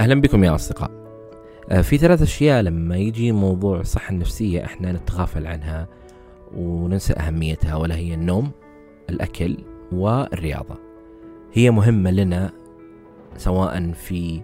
أهلا 0.00 0.20
بكم 0.20 0.44
يا 0.44 0.54
أصدقاء. 0.54 0.90
آه، 1.70 1.80
في 1.80 1.98
ثلاث 1.98 2.22
أشياء 2.22 2.62
لما 2.62 2.96
يجي 2.96 3.32
موضوع 3.32 3.80
الصحة 3.80 4.12
النفسية 4.12 4.64
إحنا 4.64 4.92
نتغافل 4.92 5.46
عنها 5.46 5.88
وننسى 6.56 7.12
أهميتها 7.12 7.76
ولا 7.76 7.96
هي 7.96 8.14
النوم 8.14 8.50
الأكل 9.10 9.56
والرياضة. 9.92 10.76
هي 11.52 11.70
مهمة 11.70 12.10
لنا 12.10 12.50
سواء 13.36 13.92
في 13.92 14.40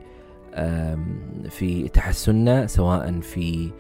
في 1.48 1.88
تحسننا 1.88 2.66
سواء 2.66 3.20
في 3.20 3.70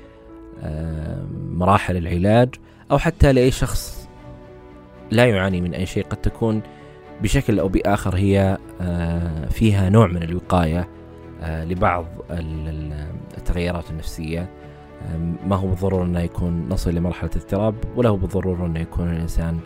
مراحل 1.50 1.96
العلاج 1.96 2.54
أو 2.90 2.98
حتى 2.98 3.32
لأي 3.32 3.50
شخص 3.50 4.08
لا 5.10 5.26
يعاني 5.26 5.60
من 5.60 5.74
أي 5.74 5.86
شيء. 5.86 6.04
قد 6.04 6.16
تكون 6.16 6.62
بشكل 7.22 7.58
أو 7.58 7.68
بآخر 7.68 8.16
هي 8.16 8.58
آه، 8.80 9.48
فيها 9.48 9.88
نوع 9.88 10.06
من 10.06 10.22
الوقاية 10.22 10.88
لبعض 11.42 12.06
التغيرات 13.38 13.90
النفسية. 13.90 14.50
ما 15.46 15.56
هو 15.56 15.66
بالضرورة 15.66 16.04
أنه 16.04 16.20
يكون 16.20 16.68
نصل 16.68 16.94
لمرحلة 16.94 17.30
اضطراب 17.36 17.74
ولا 17.96 18.08
هو 18.08 18.16
بالضرورة 18.16 18.66
أنه 18.66 18.80
يكون 18.80 19.10
الإنسان 19.10 19.58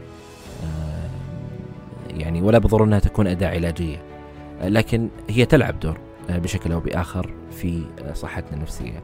يعني 2.11 2.43
ولا 2.43 2.59
بالضرورة 2.59 2.87
أنها 2.87 2.99
تكون 2.99 3.27
أداة 3.27 3.49
علاجية. 3.49 4.03
لكن 4.63 5.09
هي 5.31 5.47
تلعب 5.47 5.81
دور 5.81 5.99
آه، 6.31 6.39
بشكل 6.39 6.73
أو 6.73 6.81
بآخر 6.81 7.35
في 7.51 7.85
صحتنا 8.15 8.57
النفسية. 8.57 9.03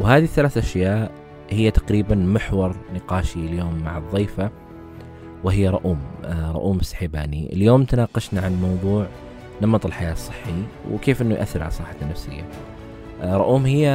وهذه 0.00 0.24
الثلاث 0.24 0.58
أشياء 0.58 1.10
هي 1.50 1.70
تقريبا 1.70 2.14
محور 2.14 2.76
نقاشي 2.94 3.38
اليوم 3.38 3.82
مع 3.84 3.98
الضيفة 3.98 4.50
وهي 5.44 5.68
رؤوم 5.68 5.98
آه، 6.24 6.52
رؤوم 6.52 6.76
السحيباني 6.76 7.52
اليوم 7.52 7.84
تناقشنا 7.84 8.40
عن 8.40 8.62
موضوع 8.62 9.06
نمط 9.62 9.86
الحياة 9.86 10.12
الصحي 10.12 10.62
وكيف 10.90 11.22
أنه 11.22 11.34
يأثر 11.34 11.62
على 11.62 11.70
صحتنا 11.70 12.02
النفسية. 12.02 12.44
آه، 13.22 13.36
رؤوم 13.36 13.66
هي 13.66 13.88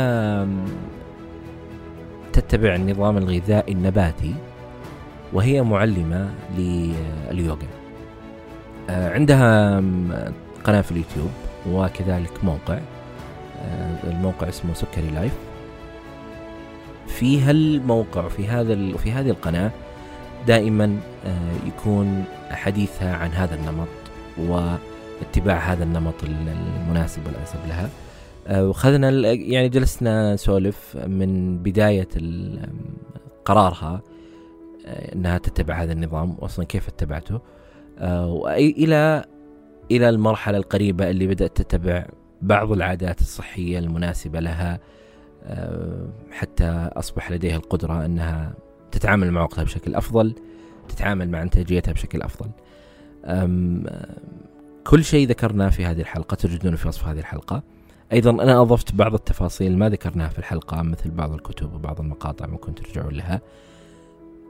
تتبع 2.34 2.76
النظام 2.76 3.18
الغذائي 3.18 3.74
النباتي 3.74 4.36
وهي 5.34 5.62
معلمة 5.62 6.30
لليوغا. 6.58 7.68
آه، 8.90 9.14
عندها 9.14 9.78
قناة 10.64 10.82
في 10.82 10.92
اليوتيوب 10.92 11.30
وكذلك 11.70 12.44
موقع 12.44 12.80
الموقع 14.04 14.50
اسمه 14.50 14.74
سكري 14.74 15.10
Life. 15.10 15.34
في 17.08 17.42
هالموقع 17.42 18.26
وفي 18.26 18.48
هذا 18.48 18.94
وفي 18.94 19.12
هذه 19.12 19.30
القناة 19.30 19.72
دائما 20.48 21.00
آه، 21.26 21.68
يكون 21.68 22.24
حديثها 22.52 23.16
عن 23.16 23.32
هذا 23.32 23.56
النمط 23.56 23.88
واتباع 25.22 25.58
هذا 25.58 25.84
النمط 25.84 26.24
المناسب 26.24 27.26
والأنسب 27.26 27.60
لها. 27.68 27.90
آه، 28.48 28.70
وخذنا 28.70 29.10
يعني 29.32 29.70
جلسنا 29.70 30.34
نسولف 30.34 30.98
من 31.08 31.58
بداية 31.58 32.08
قرارها 33.46 34.02
آه، 34.86 35.16
إنها 35.16 35.38
تتبع 35.38 35.84
هذا 35.84 35.94
النظام 35.94 36.36
واصلا 36.40 36.66
كيف 36.66 36.88
اتبعته. 36.88 37.40
والى 38.02 39.26
إلى 39.92 40.10
المرحلة 40.10 40.58
القريبة 40.58 41.10
اللي 41.10 41.28
بدأت 41.28 41.62
تتبع 41.62 42.06
بعض 42.42 42.72
العادات 42.72 43.22
الصحية 43.22 43.80
المناسبة 43.80 44.40
لها 44.40 44.80
حتى 46.32 46.90
أصبح 46.94 47.32
لديها 47.32 47.56
القدرة 47.56 48.06
أنها 48.06 48.54
تتعامل 48.92 49.32
مع 49.32 49.42
وقتها 49.42 49.64
بشكل 49.64 49.96
أفضل 49.96 50.36
تتعامل 50.90 51.30
مع 51.30 51.42
إنتاجيتها 51.42 51.92
بشكل 51.92 52.22
أفضل. 52.22 52.50
أم 53.26 53.84
كل 54.88 55.04
شيء 55.04 55.28
ذكرناه 55.28 55.70
في 55.70 55.86
هذه 55.86 56.02
الحلقة 56.02 56.36
تجدونه 56.36 56.76
في 56.76 56.88
وصف 56.88 57.08
هذه 57.08 57.20
الحلقة. 57.20 57.64
أيضا 58.12 58.30
أنا 58.30 58.62
أضفت 58.62 58.96
بعض 58.96 59.14
التفاصيل 59.14 59.78
ما 59.78 59.90
ذكرناها 59.90 60.30
في 60.30 60.40
الحلقة 60.40 60.82
مثل 60.82 61.12
بعض 61.12 61.34
الكتب 61.34 61.74
وبعض 61.74 62.00
المقاطع 62.00 62.48
ممكن 62.48 62.76
ترجعون 62.76 63.14
لها. 63.14 63.42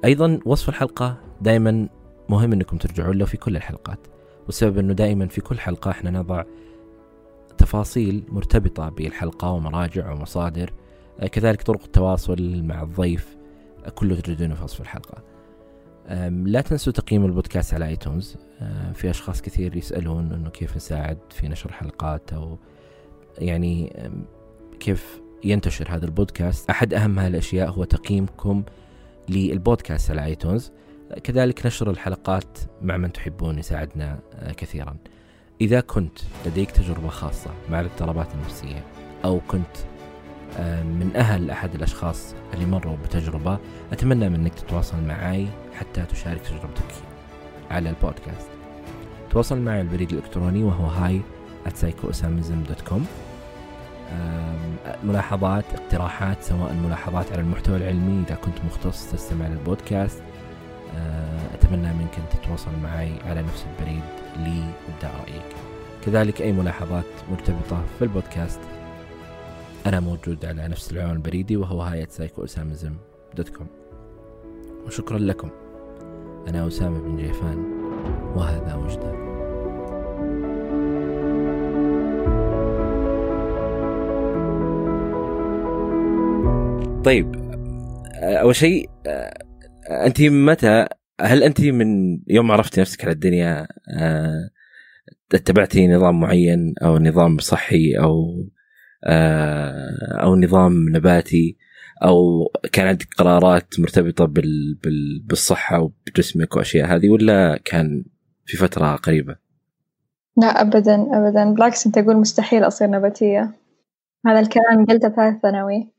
أيضا 0.05 0.39
وصف 0.45 0.69
الحلقة 0.69 1.17
دائما 1.41 1.89
مهم 2.29 2.53
أنكم 2.53 2.77
ترجعون 2.77 3.17
له 3.17 3.25
في 3.25 3.37
كل 3.37 3.55
الحلقات 3.55 3.99
والسبب 4.45 4.77
أنه 4.77 4.93
دائما 4.93 5.27
في 5.27 5.41
كل 5.41 5.59
حلقة 5.59 5.91
إحنا 5.91 6.11
نضع 6.11 6.43
تفاصيل 7.57 8.23
مرتبطة 8.29 8.89
بالحلقة 8.89 9.51
ومراجع 9.51 10.11
ومصادر. 10.11 10.73
كذلك 11.31 11.61
طرق 11.61 11.83
التواصل 11.83 12.63
مع 12.63 12.83
الضيف 12.83 13.37
كله 13.95 14.15
تجدونه 14.15 14.55
في 14.55 14.63
وصف 14.63 14.81
الحلقة. 14.81 15.17
لا 16.29 16.61
تنسوا 16.61 16.93
تقييم 16.93 17.25
البودكاست 17.25 17.73
على 17.73 17.87
ايتونز 17.87 18.37
في 18.93 19.09
أشخاص 19.09 19.41
كثير 19.41 19.77
يسألون 19.77 20.31
إنه 20.31 20.49
كيف 20.49 20.75
نساعد 20.75 21.17
في 21.29 21.47
نشر 21.47 21.71
حلقات 21.71 22.33
أو 22.33 22.57
يعني 23.37 23.93
كيف 24.79 25.21
ينتشر 25.43 25.87
هذا 25.89 26.05
البودكاست. 26.05 26.69
أحد 26.69 26.93
أهم 26.93 27.19
هالأشياء 27.19 27.69
هو 27.69 27.83
تقييمكم 27.83 28.63
للبودكاست 29.29 30.11
على 30.11 30.25
آيتونز. 30.25 30.71
كذلك 31.23 31.65
نشر 31.65 31.89
الحلقات 31.89 32.57
مع 32.81 32.97
من 32.97 33.13
تحبون 33.13 33.59
يساعدنا 33.59 34.19
آه، 34.33 34.51
كثيرا. 34.51 34.97
إذا 35.61 35.79
كنت 35.79 36.19
لديك 36.45 36.71
تجربة 36.71 37.07
خاصة 37.07 37.49
مع 37.69 37.79
الاضطرابات 37.79 38.27
النفسية 38.33 38.83
أو 39.25 39.39
كنت 39.47 39.77
آه، 40.57 40.83
من 40.83 41.15
أهل 41.15 41.49
أحد 41.49 41.75
الأشخاص 41.75 42.35
اللي 42.53 42.65
مروا 42.65 42.97
بتجربة 43.05 43.59
أتمنى 43.91 44.29
منك 44.29 44.53
تتواصل 44.53 45.03
معي 45.03 45.47
حتى 45.73 46.05
تشارك 46.05 46.41
تجربتك. 46.41 47.06
على 47.71 47.89
البودكاست. 47.89 48.49
تواصل 49.29 49.59
معي 49.59 49.81
البريد 49.81 50.11
الإلكتروني 50.11 50.63
وهو 50.63 50.85
هاي 50.85 51.21
@psychoosamism.com 51.67 53.01
ملاحظات 55.03 55.65
اقتراحات 55.73 56.43
سواء 56.43 56.73
ملاحظات 56.73 57.31
على 57.31 57.41
المحتوى 57.41 57.77
العلمي 57.77 58.23
إذا 58.27 58.35
كنت 58.35 58.55
مختص 58.65 59.11
تستمع 59.11 59.47
للبودكاست. 59.47 60.21
آه، 60.95 61.39
أتمنى 61.53 61.93
منك 61.93 62.17
أن 62.17 62.23
تتواصل 62.31 62.71
معي 62.83 63.11
على 63.25 63.41
نفس 63.41 63.65
البريد. 63.65 64.03
لإبداء 64.35 65.21
رأيك. 65.21 65.55
كذلك 66.05 66.41
أي 66.41 66.51
ملاحظات 66.51 67.05
مرتبطة 67.31 67.83
في 67.97 68.01
البودكاست 68.01 68.59
أنا 69.85 69.99
موجود 69.99 70.45
على 70.45 70.67
نفس 70.67 70.91
العنوان 70.91 71.15
البريدي 71.15 71.57
وهو 71.57 71.81
dot 73.37 73.49
com 73.49 73.67
وشكرا 74.85 75.17
لكم. 75.17 75.49
أنا 76.47 76.67
أسامة 76.67 76.99
بن 76.99 77.17
جيفان 77.17 77.57
وهذا 78.35 78.75
وجدان 78.75 79.27
طيب 87.03 87.35
أول 88.23 88.55
شيء 88.55 88.89
أنت 90.05 90.21
متى 90.21 90.87
هل 91.21 91.43
أنت 91.43 91.61
من 91.61 92.19
يوم 92.27 92.51
عرفتي 92.51 92.81
نفسك 92.81 93.05
على 93.05 93.13
الدنيا 93.13 93.67
اتبعتي 95.33 95.87
نظام 95.87 96.19
معين 96.19 96.73
أو 96.83 96.97
نظام 96.97 97.37
صحي 97.37 97.97
أو 97.99 98.45
آه، 99.03 100.21
أو 100.23 100.35
نظام 100.35 100.89
نباتي؟ 100.89 101.57
أو 102.03 102.51
كان 102.71 102.87
عندك 102.87 103.07
قرارات 103.17 103.79
مرتبطة 103.79 104.25
بال... 104.25 104.75
بال... 104.83 105.19
بالصحة 105.25 105.79
وبجسمك 105.79 106.55
وأشياء 106.55 106.87
هذه 106.87 107.09
ولا 107.09 107.59
كان 107.65 108.05
في 108.45 108.57
فترة 108.57 108.95
قريبة؟ 108.95 109.35
لا 110.37 110.61
ابدا 110.61 111.07
ابدا. 111.13 111.53
بالعكس 111.53 111.85
أنت 111.85 111.99
تقول 111.99 112.17
مستحيل 112.17 112.67
أصير 112.67 112.89
نباتية. 112.89 113.53
هذا 114.27 114.39
الكلام 114.39 114.85
قلته 114.85 115.09
ثالث 115.09 115.41
ثانوي. 115.41 115.93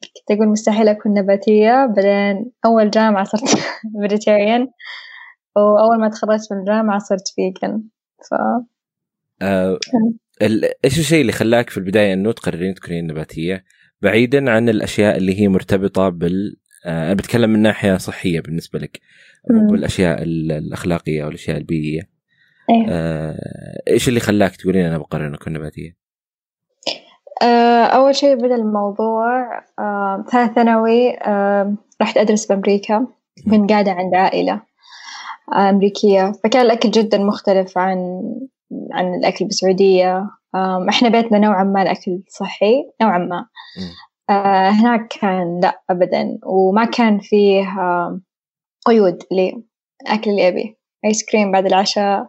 كنت 0.00 0.38
أقول 0.38 0.48
مستحيل 0.48 0.88
أكون 0.88 1.14
نباتية. 1.14 1.86
بعدين 1.86 2.52
أول 2.66 2.90
جامعة 2.90 3.24
صرت 3.24 3.58
vegetarian 4.00 4.68
وأول 5.56 6.00
ما 6.00 6.08
تخرجت 6.08 6.52
من 6.52 6.58
الجامعة 6.58 6.98
صرت 6.98 7.28
vegan 7.28 7.82
ف 8.30 8.34
آه 9.42 9.78
إيش 10.84 10.98
الشيء 10.98 11.20
اللي 11.20 11.32
خلاك 11.32 11.70
في 11.70 11.78
البداية 11.78 12.12
إنه 12.12 12.32
تقررين 12.32 12.74
تكونين 12.74 13.06
نباتية؟ 13.06 13.64
بعيدا 14.04 14.50
عن 14.50 14.68
الأشياء 14.68 15.16
اللي 15.16 15.40
هي 15.40 15.48
مرتبطة 15.48 16.08
بال 16.08 16.56
آه، 16.86 17.06
أنا 17.06 17.14
بتكلم 17.14 17.50
من 17.50 17.62
ناحية 17.62 17.96
صحية 17.96 18.40
بالنسبة 18.40 18.78
لك 18.78 19.00
والأشياء 19.70 20.22
الأخلاقية 20.22 21.24
أو 21.24 21.28
الأشياء 21.28 21.56
البيئية 21.56 22.02
أيه. 22.70 22.86
آه، 22.88 23.36
إيش 23.88 24.08
اللي 24.08 24.20
خلاك 24.20 24.56
تقولين 24.56 24.86
أنا 24.86 24.98
بقرر 24.98 25.26
ان 25.26 25.34
اكون 25.34 25.52
نباتيه؟ 25.52 25.96
آه، 27.42 27.84
أول 27.84 28.14
شيء 28.14 28.34
بدا 28.34 28.54
الموضوع 28.54 29.60
ثالث 30.32 30.54
ثانوي 30.54 31.16
رحت 32.02 32.16
أدرس 32.16 32.46
بأمريكا 32.46 33.06
كنت 33.50 33.70
قاعدة 33.70 33.92
عند 33.92 34.14
عائلة 34.14 34.62
أمريكية 35.54 36.32
فكان 36.44 36.66
الأكل 36.66 36.90
جدا 36.90 37.18
مختلف 37.18 37.78
عن 37.78 37.98
عن 38.92 39.14
الأكل 39.14 39.44
بالسعودية 39.44 40.30
إحنا 40.88 41.08
بيتنا 41.08 41.38
نوعا 41.38 41.64
ما 41.64 41.82
الأكل 41.82 42.22
صحي 42.28 42.84
نوعا 43.02 43.18
ما. 43.18 43.46
آه، 44.30 44.68
هناك 44.70 45.08
كان 45.20 45.60
لا 45.62 45.82
أبدا. 45.90 46.38
وما 46.46 46.84
كان 46.84 47.18
فيه 47.18 47.66
قيود 48.86 49.18
للأكل 49.32 50.30
اللي 50.30 50.48
أبي 50.48 50.78
آيس 51.04 51.24
كريم 51.24 51.52
بعد 51.52 51.66
العشاء 51.66 52.26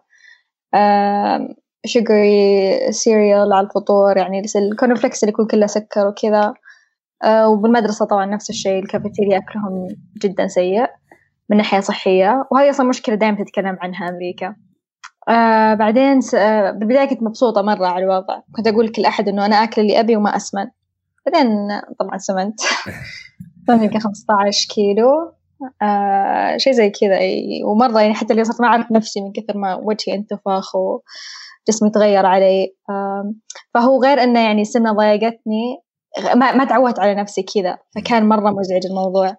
sugary 1.85 2.91
cereal 2.91 3.53
على 3.53 3.67
الفطور 3.67 4.17
يعني 4.17 4.41
ال 4.55 4.63
corn 4.63 4.95
flakes 4.95 5.23
اللي 5.23 5.31
يكون 5.33 5.47
كله 5.47 5.67
سكر 5.67 6.07
وكذا. 6.07 6.53
آه، 7.23 7.49
وبالمدرسة 7.49 8.05
طبعا 8.05 8.25
نفس 8.25 8.49
الشيء 8.49 8.79
الكافيتيريا 8.79 9.37
أكلهم 9.37 9.87
جدا 10.23 10.47
سيء 10.47 10.87
من 11.49 11.57
ناحية 11.57 11.79
صحية. 11.79 12.47
وهذه 12.51 12.69
أصلا 12.69 12.87
مشكلة 12.87 13.15
دائما 13.15 13.43
تتكلم 13.43 13.77
عنها 13.81 14.09
أمريكا. 14.09 14.55
آه 15.29 15.73
بعدين 15.73 16.21
س... 16.21 16.35
آه 16.35 16.71
بالبداية 16.71 17.05
كنت 17.05 17.23
مبسوطة 17.23 17.61
مرة 17.61 17.87
على 17.87 18.03
الوضع. 18.05 18.39
كنت 18.55 18.67
أقول 18.67 18.85
لكل 18.85 19.05
أحد 19.05 19.29
إنه 19.29 19.45
أنا 19.45 19.55
أكل 19.63 19.81
اللي 19.81 19.99
أبي 19.99 20.15
وما 20.15 20.35
أسمن. 20.35 20.65
بعدين 21.25 21.67
طبعا 21.99 22.17
سمنت. 22.17 22.59
يمكن 23.69 23.99
15 23.99 24.67
كيلو. 24.75 25.31
آه 25.81 26.57
شيء 26.57 26.73
زي 26.73 26.89
كذا. 26.89 27.19
ومرة 27.65 28.01
يعني 28.01 28.13
حتى 28.13 28.33
اللي 28.33 28.43
صرت 28.43 28.61
ما 28.61 28.67
أعرف 28.67 28.91
نفسي 28.91 29.21
من 29.21 29.31
كثر 29.31 29.57
ما 29.57 29.75
وجهي 29.75 30.15
انتفخ 30.15 30.75
وجسمي 30.75 31.89
تغير 31.89 32.25
علي. 32.25 32.75
آه 32.89 33.33
فهو 33.73 34.03
غير 34.03 34.23
إنه 34.23 34.39
يعني 34.39 34.61
السمنة 34.61 34.91
ضايقتني. 34.93 35.81
ما, 36.35 36.51
ما 36.51 36.65
تعودت 36.65 36.99
على 36.99 37.15
نفسي 37.15 37.43
كذا. 37.43 37.77
فكان 37.95 38.29
مرة 38.29 38.51
مزعج 38.51 38.85
الموضوع. 38.85 39.37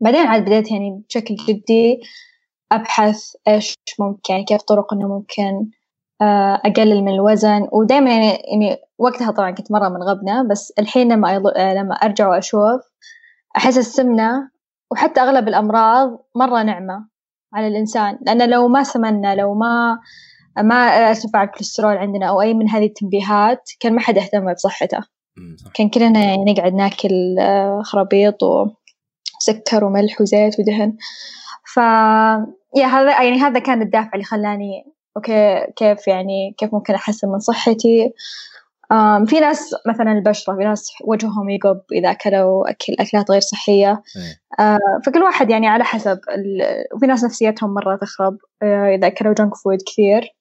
بعدين 0.00 0.26
عاد 0.26 0.44
بديت 0.44 0.70
يعني 0.70 1.02
بشكل 1.08 1.34
جدي 1.34 2.00
أبحث 2.72 3.32
إيش 3.48 3.74
ممكن 4.00 4.32
يعني 4.32 4.44
كيف 4.44 4.62
طرق 4.62 4.92
إنه 4.94 5.08
ممكن 5.08 5.70
آه، 6.22 6.60
أقلل 6.64 7.04
من 7.04 7.14
الوزن. 7.14 7.68
ودائما 7.72 8.10
يعني, 8.10 8.26
يعني 8.26 8.76
وقتها 8.98 9.30
طبعا 9.30 9.50
كنت 9.50 9.72
مرة 9.72 9.88
من 9.88 10.02
غبنة 10.02 10.48
بس 10.48 10.72
الحين 10.78 11.12
لما 11.12 11.38
لما 11.56 11.94
أرجع 11.94 12.28
وأشوف 12.28 12.80
أحس 13.56 13.78
السمنة 13.78 14.50
وحتى 14.90 15.20
أغلب 15.20 15.48
الأمراض 15.48 16.26
مرة 16.34 16.62
نعمة 16.62 17.08
على 17.54 17.68
الإنسان. 17.68 18.18
لأن 18.22 18.50
لو 18.50 18.68
ما 18.68 18.82
سمنا 18.82 19.34
لو 19.34 19.54
ما 19.54 19.98
ما 20.58 20.74
ارتفع 20.74 21.42
الكوليسترول 21.42 21.96
عندنا 21.96 22.26
أو 22.26 22.40
أي 22.40 22.54
من 22.54 22.68
هذه 22.70 22.86
التنبيهات 22.86 23.70
كان 23.80 23.94
ما 23.94 24.00
حد 24.00 24.18
اهتم 24.18 24.52
بصحته. 24.52 24.98
كان 25.74 25.88
كلنا 25.88 26.24
يعني 26.24 26.52
نقعد 26.52 26.74
ناكل 26.74 27.38
آه، 27.40 27.82
خرابيط 27.84 28.38
وسكر 28.42 29.84
وملح 29.84 30.20
وزيت 30.20 30.60
ودهن. 30.60 30.96
ف 31.76 31.78
yeah 32.76 32.86
هذا 32.86 33.22
يعني 33.22 33.40
هذا 33.40 33.58
كان 33.58 33.82
الدافع 33.82 34.10
اللي 34.14 34.24
خلاني 34.24 34.84
okay 35.16 35.66
كيف 35.76 36.08
يعني 36.08 36.54
كيف 36.58 36.74
ممكن 36.74 36.94
أحسن 36.94 37.28
من 37.28 37.38
صحتي؟ 37.38 38.12
في 39.26 39.40
ناس 39.40 39.74
مثلا 39.86 40.12
البشرة 40.12 40.56
في 40.56 40.64
ناس 40.64 40.92
وجههم 41.04 41.50
يقب 41.50 41.80
إذا 41.92 42.10
أكلوا 42.10 42.70
أكل 42.70 42.96
أكلات 43.00 43.30
غير 43.30 43.40
صحية. 43.40 44.02
uh, 44.60 45.06
فكل 45.06 45.22
واحد 45.22 45.50
يعني 45.50 45.68
على 45.68 45.84
حسب. 45.84 46.20
وفي 46.94 47.06
ناس 47.06 47.24
نفسيتهم 47.24 47.74
مرة 47.74 47.96
تخرب 47.96 48.36
uh, 48.36 48.66
إذا 48.66 49.06
أكلوا 49.06 49.34
جنك 49.34 49.54
فود 49.54 49.78
كثير. 49.86 50.34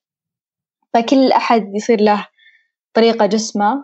فكل 0.93 1.31
أحد 1.31 1.75
يصير 1.75 2.01
له 2.01 2.27
طريقة 2.93 3.25
جسمه 3.25 3.83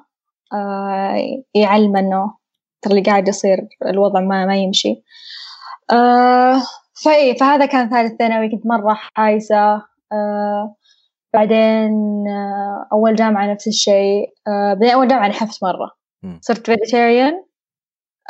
uh, 0.53 1.41
يعلم 1.55 1.97
إنه 1.97 2.33
ترى 2.81 2.91
اللي 2.93 3.03
قاعد 3.03 3.27
يصير 3.27 3.67
الوضع 3.85 4.19
ما 4.19 4.45
ما 4.45 4.55
يمشي. 4.55 5.03
فإيه 7.03 7.37
فهذا 7.37 7.65
كان 7.65 7.89
ثالث 7.89 8.13
ثانوي 8.19 8.49
كنت 8.49 8.65
مرة 8.65 8.93
حايسة. 8.93 9.73
آه 10.11 10.75
بعدين 11.33 12.27
آه 12.27 12.87
أول 12.93 13.15
جامعة 13.15 13.51
نفس 13.53 13.67
الشيء. 13.67 14.33
آه 14.47 14.73
بعدين 14.73 14.89
أول 14.89 15.07
جامعة 15.07 15.27
نحفت 15.27 15.63
مرة. 15.63 15.91
صرت 16.41 16.65
vegetarian 16.65 17.43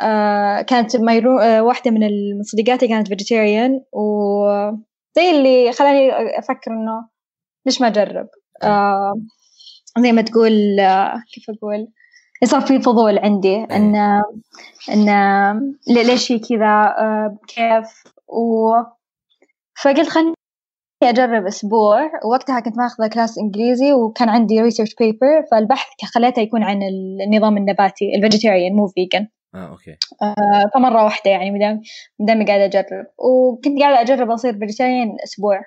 آه 0.02 0.60
كانت 0.62 0.96
ميرو 0.96 1.38
آه 1.38 1.62
واحدة 1.62 1.90
من 1.90 2.08
صديقاتي 2.42 2.88
كانت 2.88 3.08
vegetarian 3.08 3.80
وزي 3.92 5.30
اللي 5.30 5.72
خلاني 5.72 6.10
أفكر 6.38 6.70
إنه 6.70 7.08
ليش 7.66 7.80
ما 7.80 7.86
أجرب؟ 7.86 8.28
آه 8.62 9.14
زي 9.98 10.12
ما 10.12 10.22
تقول 10.22 10.80
آه 10.80 11.22
كيف 11.34 11.44
أقول؟ 11.50 11.88
صار 12.44 12.60
في 12.60 12.80
فضول 12.80 13.18
عندي 13.18 13.64
إن 13.64 13.96
إن 14.92 15.74
ليش 15.88 16.32
هي 16.32 16.38
كذا؟ 16.38 16.94
آه 16.98 17.38
كيف؟ 17.48 18.04
و 18.32 18.72
فقلت 19.82 20.08
خلني 20.08 20.34
أجرب 21.02 21.46
أسبوع. 21.46 22.10
ووقتها 22.24 22.60
كنت 22.60 22.78
ماخذة 22.78 23.06
class 23.06 23.38
إنجليزي 23.38 23.92
وكان 23.92 24.28
عندي 24.28 24.60
research 24.60 24.94
paper 25.00 25.42
فالبحث 25.50 25.88
خليته 26.14 26.40
يكون 26.42 26.62
عن 26.62 26.80
النظام 26.82 27.56
النباتي 27.56 28.14
ال 28.16 28.21
vegetarian 28.21 28.72
مو 28.76 28.86
vegan 28.86 29.28
آه 29.54 29.68
okay. 29.68 29.96
آه 30.22 30.70
فمرة 30.74 31.04
واحدة 31.04 31.30
يعني 31.30 31.50
مدام 31.50 31.80
مدام 32.20 32.46
قاعدة 32.46 32.64
أجرب. 32.64 33.06
وكنت 33.18 33.80
قاعدة 33.80 34.00
أجرب 34.00 34.30
أصير 34.30 34.58
vegetarian 34.58 35.16
أسبوع. 35.24 35.60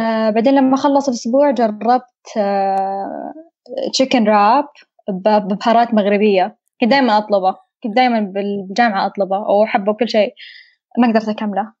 آه 0.00 0.30
بعدين 0.30 0.54
لما 0.54 0.76
خلص 0.76 1.08
الأسبوع 1.08 1.50
جربت 1.50 2.36
آه 2.36 3.32
chicken 3.92 4.24
wrap 4.24 4.68
ببهارات 5.08 5.94
مغربية. 5.94 6.58
كنت 6.80 6.90
دائما 6.90 7.18
أطلبه. 7.18 7.56
كنت 7.82 7.96
دائما 7.96 8.20
بالجامعة 8.20 9.06
أطلبه. 9.06 9.38
واحبه 9.38 9.92
وكل 9.92 10.08
شيء. 10.08 10.34
ما 10.98 11.08
قدرت 11.08 11.28
أكمله. 11.28 11.72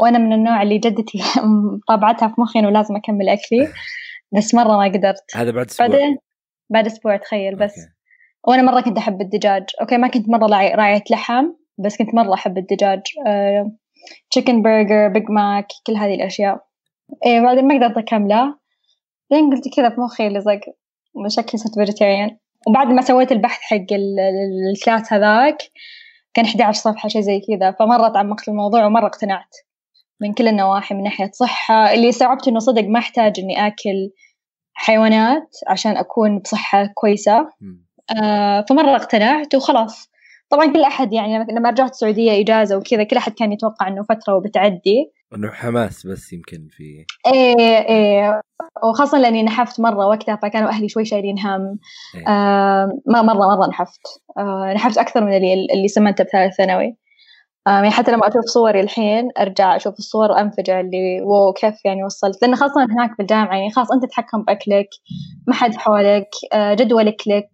وأنا 0.00 0.18
من 0.18 0.32
النوع 0.32 0.62
اللي 0.62 0.78
جدتي 0.78 1.22
طابعتها 1.88 2.28
في 2.28 2.40
مخي 2.40 2.58
إنه 2.58 2.70
لازم 2.70 2.96
أكمل 2.96 3.28
أكلي. 3.28 3.68
بس 4.32 4.54
مرة 4.54 4.76
ما 4.76 4.84
قدرت. 4.84 5.36
هذا 5.36 5.50
بعد 5.50 5.66
أسبوع. 5.66 5.86
بعدين؟ 5.86 6.16
بعد 6.70 6.86
أسبوع 6.86 7.16
تخيل 7.16 7.54
بس. 7.54 7.78
okay. 7.78 7.90
وأنا 8.44 8.62
مرة 8.62 8.80
كنت 8.80 8.98
أحب 8.98 9.20
الدجاج. 9.20 9.64
okay 9.80 9.96
ما 9.96 10.08
كنت 10.08 10.28
مرة 10.28 10.46
راعية 10.46 11.04
لحم 11.10 11.46
بس 11.78 11.96
كنت 11.96 12.14
مرة 12.14 12.34
أحب 12.34 12.58
الدجاج. 12.58 13.02
chicken 14.30 14.62
burger 14.62 15.08
Big 15.08 15.30
Mac 15.30 15.66
كل 15.86 15.96
هذه 15.96 16.14
الأشياء. 16.14 16.66
إيه 17.26 17.40
بعدين 17.40 17.68
ما 17.68 17.74
قدرت 17.74 17.98
أكمله. 17.98 18.54
بعدين 19.30 19.50
قلت 19.50 19.76
كذا 19.76 19.88
في 19.88 20.00
مخي 20.00 20.28
لزق 20.28 20.60
شكلي 21.28 21.60
صرت 21.60 21.74
vegetarian 21.74 22.36
وبعد 22.66 22.86
ما 22.86 23.02
سويت 23.02 23.32
البحث 23.32 23.60
حق 23.60 23.86
ال 24.72 24.79
class 24.79 25.12
هذاك 25.12 25.58
كان 26.34 26.46
11 26.46 26.80
صفحة 26.80 27.08
شيء 27.08 27.20
زي 27.22 27.40
كذا. 27.40 27.70
فمرة 27.70 28.08
تعمقت 28.08 28.48
الموضوع 28.48 28.86
ومرة 28.86 29.06
اقتنعت 29.06 29.54
من 30.20 30.32
كل 30.32 30.48
النواحي 30.48 30.94
من 30.94 31.02
ناحية 31.02 31.30
صحة. 31.34 31.94
اللي 31.94 32.08
استوعبت 32.08 32.48
إنه 32.48 32.58
صدق 32.58 32.84
ما 32.84 32.98
أحتاج 32.98 33.40
إني 33.40 33.66
آكل 33.66 34.10
حيوانات 34.74 35.56
عشان 35.68 35.96
أكون 35.96 36.38
بصحة 36.38 36.86
كويسة. 36.94 37.48
آه 38.22 38.64
فمرة 38.68 38.96
اقتنعت 38.96 39.54
وخلاص. 39.54 40.10
طبعا 40.50 40.72
كل 40.72 40.82
أحد 40.82 41.12
يعني 41.12 41.46
لما 41.50 41.70
رجعت 41.70 41.90
السعودية 41.90 42.40
إجازة 42.40 42.76
وكذا 42.76 43.04
كل 43.04 43.16
أحد 43.16 43.32
كان 43.32 43.52
يتوقع 43.52 43.88
إنه 43.88 44.02
فترة 44.02 44.34
وبتعدي. 44.36 45.12
إنه 45.34 45.50
حماس 45.50 46.06
بس 46.06 46.32
يمكن 46.32 46.68
في 46.70 47.04
إيه 47.26 47.78
إيه. 47.88 48.40
وخاصة 48.90 49.18
لأني 49.18 49.42
نحفت 49.42 49.80
مرة 49.80 50.06
وقتها 50.06 50.36
فكانوا 50.36 50.68
أهلي 50.68 50.88
شوي 50.88 51.04
شايلين 51.04 51.38
هم. 51.38 51.78
إيه. 52.14 52.28
آه 52.28 52.88
ما 53.06 53.22
مرة 53.22 53.56
مرة 53.56 53.66
نحفت. 53.66 54.00
آه 54.38 54.72
نحفت 54.74 54.98
أكثر 54.98 55.24
من 55.24 55.36
اللي 55.36 55.66
اللي 55.74 55.88
سمنته 55.88 56.24
بثالث 56.24 56.54
ثانوي. 56.56 56.96
آه 57.66 57.70
يعني 57.70 57.90
حتى 57.90 58.12
لما 58.12 58.28
أشوف 58.28 58.44
صوري 58.44 58.80
الحين 58.80 59.28
أرجع 59.40 59.76
أشوف 59.76 59.94
الصور 59.98 60.30
وأنفجع 60.30 60.80
اللي 60.80 61.20
واو 61.22 61.52
كيف 61.52 61.74
يعني 61.84 62.04
وصلت؟ 62.04 62.42
لأن 62.42 62.56
خاصة 62.56 62.84
هناك 62.84 63.18
بالجامعة 63.18 63.56
يعني 63.56 63.70
خلاص 63.70 63.92
أنت 63.92 64.04
تتحكم 64.04 64.42
بأكلك 64.42 64.88
ما 65.46 65.54
حد 65.54 65.74
حولك 65.76 66.28
آه 66.52 66.74
جدولك 66.74 67.22
لك 67.28 67.50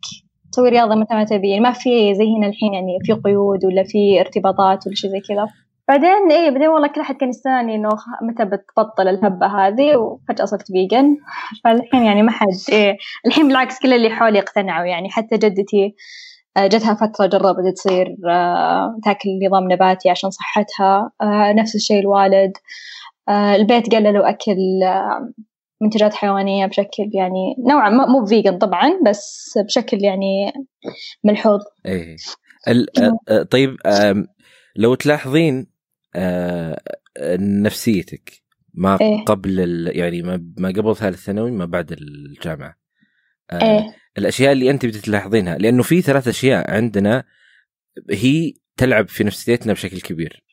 تسوي 0.53 0.69
رياضة 0.69 0.95
متى 0.95 1.15
ما 1.15 1.25
تبي. 1.25 1.61
ما 1.61 1.73
في 1.73 2.15
زي 2.15 2.25
هنا 2.39 2.47
الحين 2.47 2.75
يعني 2.75 2.99
في 3.05 3.13
قيود 3.13 3.65
ولا 3.65 3.83
في 3.85 4.21
ارتباطات 4.21 4.87
ولا 4.87 4.95
شيء 4.97 5.11
زي 5.11 5.21
كذا. 5.21 5.47
بعدين 5.91 6.31
إيه 6.31 6.51
بعدين 6.51 6.69
والله 6.69 6.89
كل 6.89 7.01
أحد 7.01 7.17
كان 7.17 7.29
يسألني 7.29 7.75
إنه 7.75 7.89
متى 8.23 8.45
بتبطل 8.45 9.09
الهبة 9.09 9.47
هذه 9.47 9.97
وفجأة 9.97 10.45
صرت 10.45 10.67
vegan 10.67 11.17
فالحين 11.65 12.05
يعني 12.05 12.23
ما 12.23 12.31
حد 12.31 12.47
إيه 12.73 12.97
الحين 13.27 13.49
بالعكس 13.49 13.79
كل 13.79 13.93
اللي 13.93 14.11
حولي 14.11 14.39
اقتنعوا. 14.39 14.87
يعني 14.87 15.11
حتى 15.11 15.37
جدتي 15.37 15.95
آه، 16.57 16.67
جتها 16.67 16.95
فترة 16.95 17.27
جربت 17.27 17.75
تصير 17.75 18.17
آه، 18.31 18.99
تاكل 19.05 19.29
نظام 19.47 19.73
نباتي 19.73 20.11
عشان 20.11 20.31
صحتها 20.31 21.11
آه، 21.23 21.53
نفس 21.53 21.75
الشيء 21.75 22.01
الوالد. 22.01 22.53
البيت 23.29 23.95
قللوا 23.95 24.31
أكل 24.31 24.57
منتجات 25.83 26.15
حيوانية 26.15 26.67
بشكل 26.67 27.11
يعني 27.15 27.55
نوعا 27.69 27.91
ما 27.91 28.07
مو 28.07 28.27
vegan 28.27 28.59
طبعا 28.59 29.01
بس 29.07 29.59
بشكل 29.67 30.05
يعني 30.05 30.53
ملحوظ. 31.25 31.61
إيه. 31.87 32.17
طيب 33.51 33.77
لو 34.77 34.95
تلاحظين 34.95 35.67
آه 36.15 36.83
نفسيتك. 37.39 38.33
ما 38.75 38.99
إيه؟ 39.01 39.25
قبل 39.25 39.59
يعني 39.95 40.23
ما, 40.23 40.45
ما 40.59 40.69
قبل 40.69 40.97
ثالث 40.97 41.25
ثانوي 41.25 41.51
ما 41.51 41.65
بعد 41.65 41.93
الجامعة. 41.93 42.77
آه 43.51 43.63
إيه؟ 43.63 43.95
الأشياء 44.19 44.53
اللي 44.53 44.71
أنت 44.71 44.87
بتلاحظينها 44.87 45.59
لأنه 45.59 45.83
في 45.83 46.03
ثلاث 46.03 46.29
أشياء 46.29 46.71
عندنا 46.71 47.25
هي 48.11 48.55
تلعب 48.77 49.09
في 49.09 49.25
نفسيتنا 49.25 49.73
بشكل 49.73 50.01
كبير. 50.01 50.45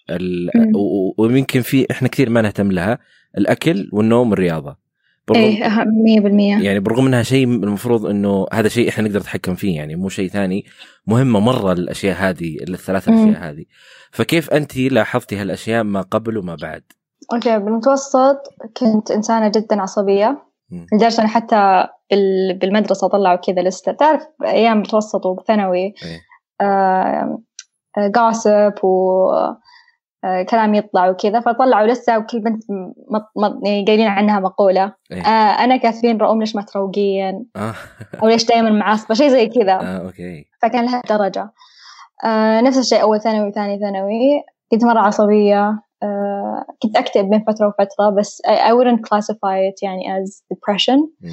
ويمكن 1.17 1.61
في 1.61 1.87
إحنا 1.91 2.07
كثير 2.07 2.29
ما 2.29 2.41
نهتم 2.41 2.71
لها 2.71 2.99
الأكل 3.37 3.89
والنوم 3.93 4.31
والرياضة. 4.31 4.86
برغم 5.27 5.41
إيه 5.41 6.59
100% 6.59 6.63
يعني 6.63 6.79
برغم 6.79 7.05
إنها 7.05 7.23
شيء 7.23 7.45
المفروض 7.45 8.05
إنه 8.05 8.45
هذا 8.53 8.67
شيء 8.67 8.89
إحنا 8.89 9.03
نقدر 9.03 9.19
نتحكم 9.19 9.55
فيه 9.55 9.75
يعني 9.75 9.95
مو 9.95 10.09
شيء 10.09 10.29
ثاني. 10.29 10.65
مهمة 11.07 11.39
مرة 11.39 11.71
الأشياء 11.71 12.15
هذه 12.15 12.57
الثلاث 12.61 13.09
أشياء 13.09 13.49
هذه. 13.49 13.65
فكيف 14.11 14.49
أنت 14.49 14.77
لاحظتي 14.77 15.35
هالأشياء 15.35 15.83
ما 15.83 16.01
قبل 16.01 16.37
وما 16.37 16.55
بعد؟ 16.61 16.83
أوكي 17.33 17.59
بالمتوسط 17.59 18.37
كنت 18.77 19.11
إنسانة 19.11 19.47
جدا 19.47 19.81
عصبية. 19.81 20.47
لدرجة 20.93 21.21
أنا 21.21 21.27
حتى 21.27 21.87
بالمدرسة 22.61 23.07
طلعوا 23.07 23.35
كذا 23.35 23.61
لستة 23.61 23.91
تعرف 23.91 24.23
أيام 24.45 24.79
متوسط 24.79 25.25
وثانوي 25.25 25.79
إيه. 25.79 26.21
آه 26.61 27.39
جاسب 28.15 28.73
و 28.83 29.29
آه، 29.31 29.59
كلام 30.49 30.75
يطلع 30.75 31.09
وكذا 31.09 31.39
فطلعوا 31.39 31.87
لسه 31.87 32.17
وكل 32.17 32.39
بنت 32.39 32.63
مط 33.11 33.31
مط 33.35 33.59
يعني 33.65 33.85
قايلين 33.85 34.07
عنها 34.07 34.39
مقولة. 34.39 34.93
إيه. 35.11 35.21
آه 35.21 35.63
أنا 35.63 35.77
كاثرين 35.77 36.17
رؤوم 36.17 36.39
ليش 36.39 36.55
ما 36.55 36.61
تروقين؟ 36.61 37.45
آه. 37.55 37.73
أو 38.23 38.27
ليش 38.27 38.45
دائما 38.45 38.69
معصبة 38.69 39.15
شيء 39.15 39.27
زي 39.27 39.47
كذا. 39.47 39.73
آه 39.73 39.97
okay. 40.05 40.45
فكان 40.61 40.85
لها 40.85 41.01
درجة. 41.09 41.51
آه 42.25 42.61
نفس 42.61 42.77
الشيء 42.77 43.01
أول 43.01 43.21
ثانوي 43.21 43.47
وثاني 43.47 43.79
ثانوي. 43.79 44.43
كنت 44.71 44.85
مرة 44.85 44.99
عصبية. 44.99 45.83
آه 46.03 46.65
كنت 46.81 46.97
أكتئب 46.97 47.29
بين 47.29 47.43
فترة 47.43 47.67
وفترة 47.67 48.09
بس 48.09 48.41
I 48.47 48.71
wouldn't 48.71 48.99
classify 48.99 49.57
it 49.71 49.83
يعني 49.83 50.23
as 50.23 50.43
depression. 50.53 51.29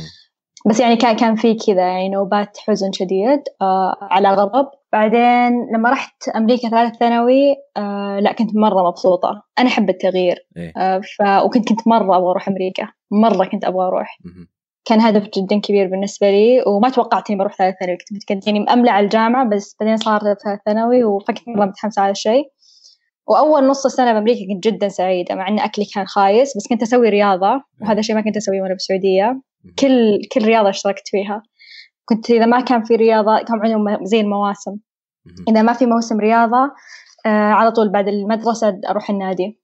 بس 0.67 0.81
يعني 0.81 0.97
كان 0.97 1.17
كان 1.17 1.37
في 1.37 1.55
كذا 1.55 1.81
يعني 1.89 2.09
نوبات 2.09 2.59
حزن 2.59 2.93
شديد 2.93 3.43
آه 3.63 3.97
على 4.01 4.29
غضب. 4.29 4.69
بعدين 4.93 5.67
لما 5.75 5.91
رحت 5.91 6.29
أمريكا 6.37 6.69
ثالث 6.69 6.97
ثانوي 6.97 7.55
آه 7.77 8.19
لا 8.21 8.33
كنت 8.33 8.57
مرة 8.57 8.89
مبسوطة. 8.89 9.43
أنا 9.59 9.69
أحب 9.69 9.91
التغيير 9.91 10.47
إيه. 10.57 10.73
آه 10.77 10.99
ف... 11.01 11.45
وكنت 11.45 11.69
كنت 11.69 11.89
مرة 11.89 12.17
أبغى 12.17 12.31
أروح 12.31 12.49
أمريكا. 12.49 12.89
مرة 13.11 13.45
كنت 13.45 13.65
أبغى 13.65 13.87
أروح. 13.87 14.19
مهم. 14.25 14.49
كان 14.85 15.01
هدف 15.01 15.23
جدا 15.39 15.61
كبير 15.61 15.87
بالنسبة 15.87 16.31
لي 16.31 16.63
وما 16.67 16.89
توقعت 16.89 17.31
إني 17.31 17.39
بروح 17.39 17.57
ثالث 17.57 17.77
ثانوي. 17.81 17.97
كنت 17.97 18.25
كنت 18.29 18.47
يعني 18.47 18.61
مأملة 18.61 18.93
على 18.93 19.05
الجامعة 19.05 19.49
بس 19.49 19.77
بعدين 19.81 19.97
صار 19.97 20.21
ثالث 20.21 20.61
ثانوي 20.67 21.05
وفكنت 21.05 21.49
مرة 21.49 21.65
متحمسة 21.65 22.03
على 22.03 22.11
الشيء. 22.11 22.45
وأول 23.27 23.67
نص 23.67 23.87
سنة 23.87 24.13
بأمريكا 24.13 24.55
كنت 24.55 24.65
جدا 24.65 24.89
سعيدة 24.89 25.35
مع 25.35 25.49
إن 25.49 25.59
أكلي 25.59 25.85
كان 25.95 26.07
خايس 26.07 26.57
بس 26.57 26.69
كنت 26.69 26.83
أسوي 26.83 27.09
رياضة 27.09 27.63
وهذا 27.83 27.99
الشيء 27.99 28.17
ما 28.17 28.21
كنت 28.21 28.37
أسويه 28.37 28.63
وأنا 28.63 28.73
بالسعودية. 28.73 29.41
كل 29.79 30.19
كل 30.33 30.45
رياضة 30.45 30.69
اشتركت 30.69 31.09
فيها. 31.09 31.43
كنت 32.05 32.31
إذا 32.31 32.47
ما 32.47 32.61
كان 32.61 32.85
في 32.85 32.97
رياضة 32.97 33.39
كان 33.39 33.61
عندهم 33.63 34.05
زي 34.05 34.21
المواسم. 34.21 34.77
إذا 35.49 35.63
ما 35.63 35.73
في 35.73 35.87
موسم 35.87 36.21
رياضة 36.21 36.73
آه 37.27 37.53
على 37.53 37.71
طول 37.71 37.93
بعد 37.93 38.09
المدرسة 38.09 38.81
أروح 38.91 39.11
النادي. 39.11 39.61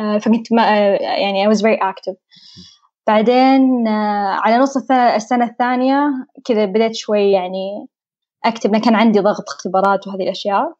آه 0.00 0.18
فكنت 0.18 0.52
ما 0.52 0.62
آه 0.62 0.98
يعني 1.00 1.46
I 1.46 1.50
was 1.54 1.58
very 1.58 1.80
active. 1.82 2.16
بعدين 3.06 3.88
آه 3.88 4.38
على 4.44 4.58
نص 4.58 4.76
السنة, 4.76 5.16
السنة 5.16 5.44
الثانية 5.44 6.10
كذا 6.44 6.64
بديت 6.64 6.94
شوي 6.94 7.32
يعني 7.32 7.86
أكتب 8.44 8.72
لأن 8.72 8.80
كان 8.80 8.94
عندي 8.94 9.20
ضغط 9.20 9.44
اختبارات 9.48 10.06
وهذه 10.06 10.22
الأشياء. 10.22 10.74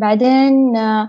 بعدين 0.00 0.76
آه 0.76 1.08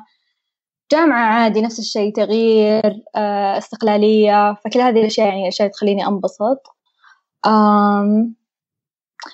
جامعة 0.93 1.33
عادي 1.33 1.61
نفس 1.61 1.79
الشيء 1.79 2.13
تغيير 2.13 3.03
آه 3.15 3.57
استقلالية. 3.57 4.53
فكل 4.53 4.79
هذه 4.79 4.99
الأشياء 4.99 5.27
يعني 5.27 5.47
أشياء 5.47 5.67
تخليني 5.67 6.07
أنبسط. 6.07 6.61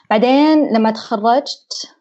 بعدين 0.09 0.73
لما 0.73 0.91
تخرجت 0.91 1.95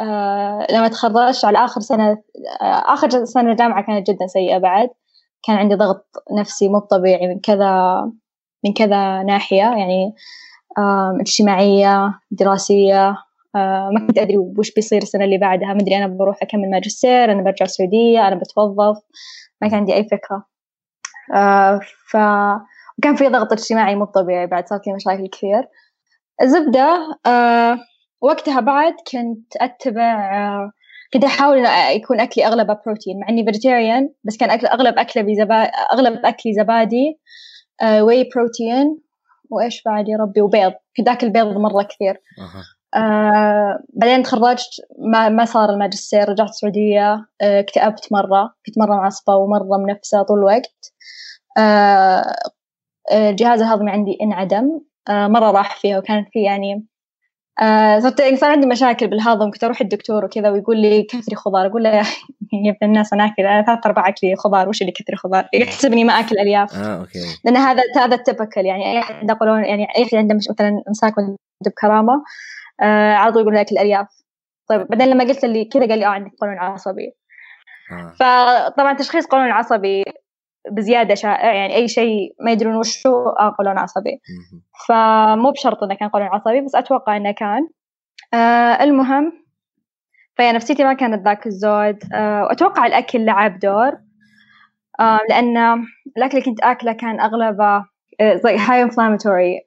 آه 0.00 0.66
لما 0.70 0.88
تخرجت 0.88 1.44
على 1.44 1.58
آخر 1.64 1.80
سنة 1.80 2.22
آه 2.60 2.94
آخر 2.94 3.24
سنة 3.24 3.54
جامعة 3.54 3.86
كانت 3.86 4.10
جدا 4.10 4.26
سيئة 4.26 4.58
بعد. 4.58 4.88
كان 5.46 5.56
عندي 5.56 5.74
ضغط 5.74 6.06
نفسي 6.38 6.68
مو 6.68 6.78
طبيعي 6.78 7.28
من 7.28 7.40
كذا 7.40 8.02
من 8.64 8.72
كذا 8.72 9.22
ناحية 9.22 9.56
يعني 9.56 10.14
اجتماعية 11.20 12.20
دراسية. 12.30 13.16
ما 13.54 14.06
كنت 14.08 14.18
أدري 14.18 14.38
وش 14.38 14.74
بيصير 14.74 15.02
السنة 15.02 15.24
اللي 15.24 15.38
بعدها. 15.38 15.74
مدري 15.74 15.96
أنا 15.96 16.06
بروح 16.06 16.36
أكمل 16.42 16.70
ماجستير 16.70 17.32
أنا 17.32 17.42
برجع 17.42 17.64
السعودية 17.64 18.28
أنا 18.28 18.36
بتوظف. 18.36 19.02
ما 19.62 19.68
كان 19.68 19.78
عندي 19.78 19.94
أي 19.94 20.04
فكرة. 20.04 20.46
آه 21.34 21.80
ف 22.10 22.16
وكان 22.98 23.16
في 23.16 23.28
ضغط 23.28 23.52
اجتماعي 23.52 23.94
مو 23.94 24.04
طبيعي 24.04 24.46
بعد 24.46 24.68
صار 24.68 24.80
في 24.84 24.92
مشاكل 24.92 25.28
كثير. 25.28 25.68
الزبدة 26.42 27.18
آه 27.26 27.78
وقتها 28.20 28.60
بعد 28.60 28.94
كنت 29.12 29.56
أتبع 29.56 30.36
آه 30.36 30.72
كنت 31.12 31.24
أحاول 31.24 31.66
إن 31.66 31.96
يكون 31.96 32.20
أكلي 32.20 32.46
أغلبه 32.46 32.78
بروتين 32.86 33.20
مع 33.20 33.28
إني 33.28 33.44
vegetarian 33.44 34.10
بس 34.24 34.36
كان 34.36 34.50
أكل 34.50 34.66
أغلب 34.66 34.98
أكلة 34.98 35.22
بزبا 35.22 35.62
أغلب 35.64 36.26
أكلي 36.26 36.52
زبادي 36.54 37.20
آه 37.82 38.04
whey 38.04 38.28
protein 38.34 38.98
وإيش 39.50 39.82
بعد 39.86 40.08
يا 40.08 40.16
ربي؟ 40.18 40.40
وبيض. 40.40 40.72
كنت 40.96 41.08
أكل 41.08 41.30
بيض 41.30 41.46
مرة 41.46 41.82
كثير. 41.82 42.22
آه 42.94 43.78
بعدين 43.94 44.22
تخرجت 44.22 44.70
ما 44.98 45.28
ما 45.28 45.44
صار 45.44 45.70
الماجستير 45.70 46.28
رجعت 46.28 46.48
السعودية 46.48 47.12
آه 47.40 47.60
اكتئبت 47.60 48.12
مرة 48.12 48.54
كنت 48.66 48.78
مرة 48.78 48.96
معصبة 48.96 49.36
ومرة 49.36 49.78
منفسة 49.78 50.22
طول 50.22 50.38
الوقت. 50.38 50.92
آه 51.58 52.24
آه، 53.10 53.30
الجهاز 53.30 53.62
الهضمي 53.62 53.90
عندي 53.90 54.18
انعدم 54.22 54.80
آه 55.10 55.26
مرة 55.28 55.50
راح 55.50 55.76
فيها 55.80 55.98
وكانت 55.98 56.28
في 56.32 56.42
يعني 56.42 56.86
آه 57.62 57.98
صرت 57.98 58.22
صار 58.34 58.50
عندي 58.50 58.66
مشاكل 58.66 59.06
بالهضم 59.08 59.50
كنت 59.50 59.64
أروح 59.64 59.80
الدكتور 59.80 60.24
وكذا 60.24 60.50
ويقول 60.50 60.82
لي 60.82 61.02
كثري 61.02 61.36
خضار 61.36 61.66
أقول 61.66 61.82
له 61.82 61.90
يا 61.90 62.02
ابن 62.72 62.76
الناس 62.82 63.12
أنا 63.12 63.26
أكل 63.26 63.42
أنا 63.42 63.62
ثلاث 63.62 63.86
أرباع 63.86 64.08
أكلي 64.08 64.36
خضار 64.36 64.68
وش 64.68 64.82
اللي 64.82 64.92
كثري 64.92 65.16
خضار؟ 65.16 65.48
يحسبني 65.54 66.04
ما 66.04 66.12
أكل 66.12 66.38
ألياف. 66.38 66.74
آه 66.76 67.00
أوكي. 67.00 67.18
لأن 67.44 67.56
هذا 67.56 67.82
هذا 67.96 68.14
التبكل 68.14 68.66
يعني 68.66 68.92
أي 68.92 68.98
أحد 68.98 69.14
عنده 69.14 69.36
قولون 69.40 69.64
يعني 69.64 69.86
أي 69.96 70.02
أحد 70.04 70.14
عنده 70.14 70.34
مثلا 70.34 70.82
إمساك 70.88 71.18
ولا 71.18 71.36
بكرامه 71.66 72.22
آه 72.82 73.14
على 73.14 73.32
طول 73.32 73.42
يقول 73.42 73.54
لك 73.54 73.72
الألياف. 73.72 74.08
طيب 74.68 74.86
بعدين 74.88 75.08
لما 75.08 75.24
قلت 75.24 75.44
لي 75.44 75.64
كذا 75.64 75.86
قال 75.88 75.98
لي 75.98 76.06
آه 76.06 76.08
عندك 76.08 76.30
قولون 76.40 76.58
عصبي. 76.58 77.12
آه. 77.92 78.14
فطبعا 78.20 78.92
تشخيص 78.92 79.26
قولون 79.26 79.50
عصبي 79.50 80.04
بزيادة 80.70 81.14
شائع 81.14 81.54
يعني 81.54 81.74
أي 81.74 81.88
شيء 81.88 82.34
ما 82.40 82.50
يدرون 82.50 82.76
وش 82.76 83.06
هو 83.06 83.28
آه 83.28 83.54
قولون 83.58 83.78
عصبي. 83.78 84.20
فمو 84.88 85.50
بشرط 85.50 85.82
إنه 85.82 85.94
كان 85.94 86.08
قولون 86.08 86.28
عصبي 86.28 86.60
بس 86.60 86.74
أتوقع 86.74 87.16
إنه 87.16 87.30
كان. 87.30 87.68
آه 88.34 88.82
المهم 88.82 89.32
فيا 90.36 90.52
نفسيتي 90.52 90.84
ما 90.84 90.92
كانت 90.92 91.24
ذاك 91.24 91.46
الزود. 91.46 91.98
آه 92.14 92.42
وأتوقع 92.42 92.86
الأكل 92.86 93.24
لعب 93.24 93.58
دور. 93.58 93.92
آه 95.00 95.20
لأن 95.28 95.56
الأكل 96.16 96.38
اللي 96.38 96.50
كنت 96.50 96.60
آكله 96.60 96.92
كان 96.92 97.20
أغلبه 97.20 97.92
آه، 98.20 98.34
زي 98.34 98.56
هاي 98.56 98.82
انفلاماتوري 98.82 99.60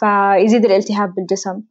فيزيد 0.00 0.64
الالتهاب 0.64 1.14
بالجسم. 1.14 1.62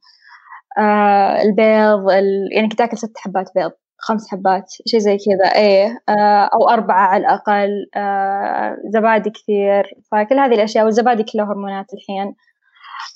آه 0.78 1.42
البيض 1.42 2.10
ال... 2.10 2.50
يعني 2.56 2.70
كنت 2.70 2.82
آكل 2.82 2.98
ست 2.98 3.18
حبات 3.18 3.50
بيض 3.56 3.72
خمس 3.98 4.32
حبات 4.32 4.64
شيء 4.88 5.00
زي 5.00 5.18
كذا. 5.18 5.56
إيه 5.56 6.00
آه 6.10 6.50
أو 6.54 6.70
أربعة 6.70 7.08
على 7.08 7.22
الأقل 7.22 7.70
آه 7.96 8.78
زبادي 8.94 9.30
كثير. 9.30 9.84
فكل 10.12 10.40
هذه 10.40 10.54
الأشياء 10.54 10.86
والزبادي 10.86 11.24
كلها 11.24 11.46
هرمونات 11.46 11.86
الحين. 11.94 12.36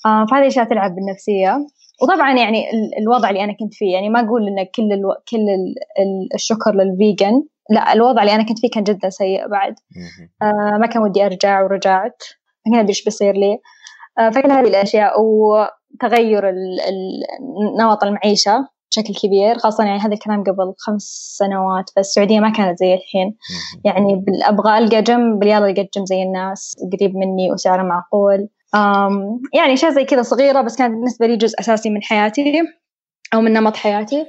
آه 0.06 0.26
فهذه 0.30 0.42
الأشياء 0.42 0.64
تلعب 0.64 0.94
بالنفسية. 0.94 1.66
وطبعا 2.02 2.36
يعني 2.36 2.70
ال- 2.70 3.02
الوضع 3.02 3.28
اللي 3.28 3.44
أنا 3.44 3.52
كنت 3.52 3.74
فيه 3.74 3.92
يعني 3.92 4.08
ما 4.08 4.20
أقول 4.20 4.48
إن 4.48 4.64
كل 4.74 4.92
ألو... 4.92 5.14
كل 5.30 5.36
ال... 5.36 5.74
ال- 5.98 6.34
الشكر 6.34 6.74
للفيجن. 6.74 7.42
لا 7.70 7.92
الوضع 7.92 8.22
اللي 8.22 8.34
أنا 8.34 8.42
كنت 8.42 8.58
فيه 8.58 8.70
كان 8.70 8.84
جدا 8.84 9.10
سيء 9.10 9.48
بعد. 9.48 9.74
آه 10.42 10.78
ما 10.80 10.86
كان 10.86 11.02
ودي 11.02 11.26
أرجع 11.26 11.62
ورجعت. 11.62 12.22
ما 12.66 12.72
كان 12.72 12.78
أدري 12.78 12.88
إيش 12.88 13.04
بيصير 13.04 13.34
لي. 13.34 13.58
آه 14.18 14.30
فكل 14.30 14.50
هذه 14.50 14.68
الأشياء 14.68 15.20
وتغير 15.20 15.75
ال... 16.48 16.80
ال... 16.80 17.22
نمط 17.78 18.04
المعيشة 18.04 18.68
بشكل 18.90 19.14
كبير 19.14 19.58
خاصة 19.58 19.84
يعني 19.84 19.98
هذا 19.98 20.14
الكلام 20.14 20.44
قبل 20.44 20.74
خمس 20.78 21.36
سنوات 21.38 21.90
فالسعودية 21.90 22.40
ما 22.40 22.50
كانت 22.50 22.78
زي 22.78 22.94
الحين. 22.94 23.36
يعني 23.84 24.24
أبغى 24.42 24.78
ألقى 24.78 25.02
جيم 25.02 25.38
باليلا 25.38 25.58
ألقى 25.58 25.88
جيم 25.94 26.06
زي 26.06 26.22
الناس 26.22 26.76
قريب 26.92 27.16
مني 27.16 27.52
وسعره 27.52 27.82
معقول. 27.82 28.48
يعني 29.54 29.72
أشياء 29.72 29.90
زي 29.90 30.04
كذا 30.04 30.22
صغيرة 30.22 30.60
بس 30.60 30.76
كانت 30.76 30.94
بالنسبة 30.94 31.26
لي 31.26 31.36
جزء 31.36 31.60
أساسي 31.60 31.90
من 31.90 32.02
حياتي 32.02 32.62
أو 33.34 33.40
من 33.40 33.52
نمط 33.52 33.76
حياتي. 33.76 34.26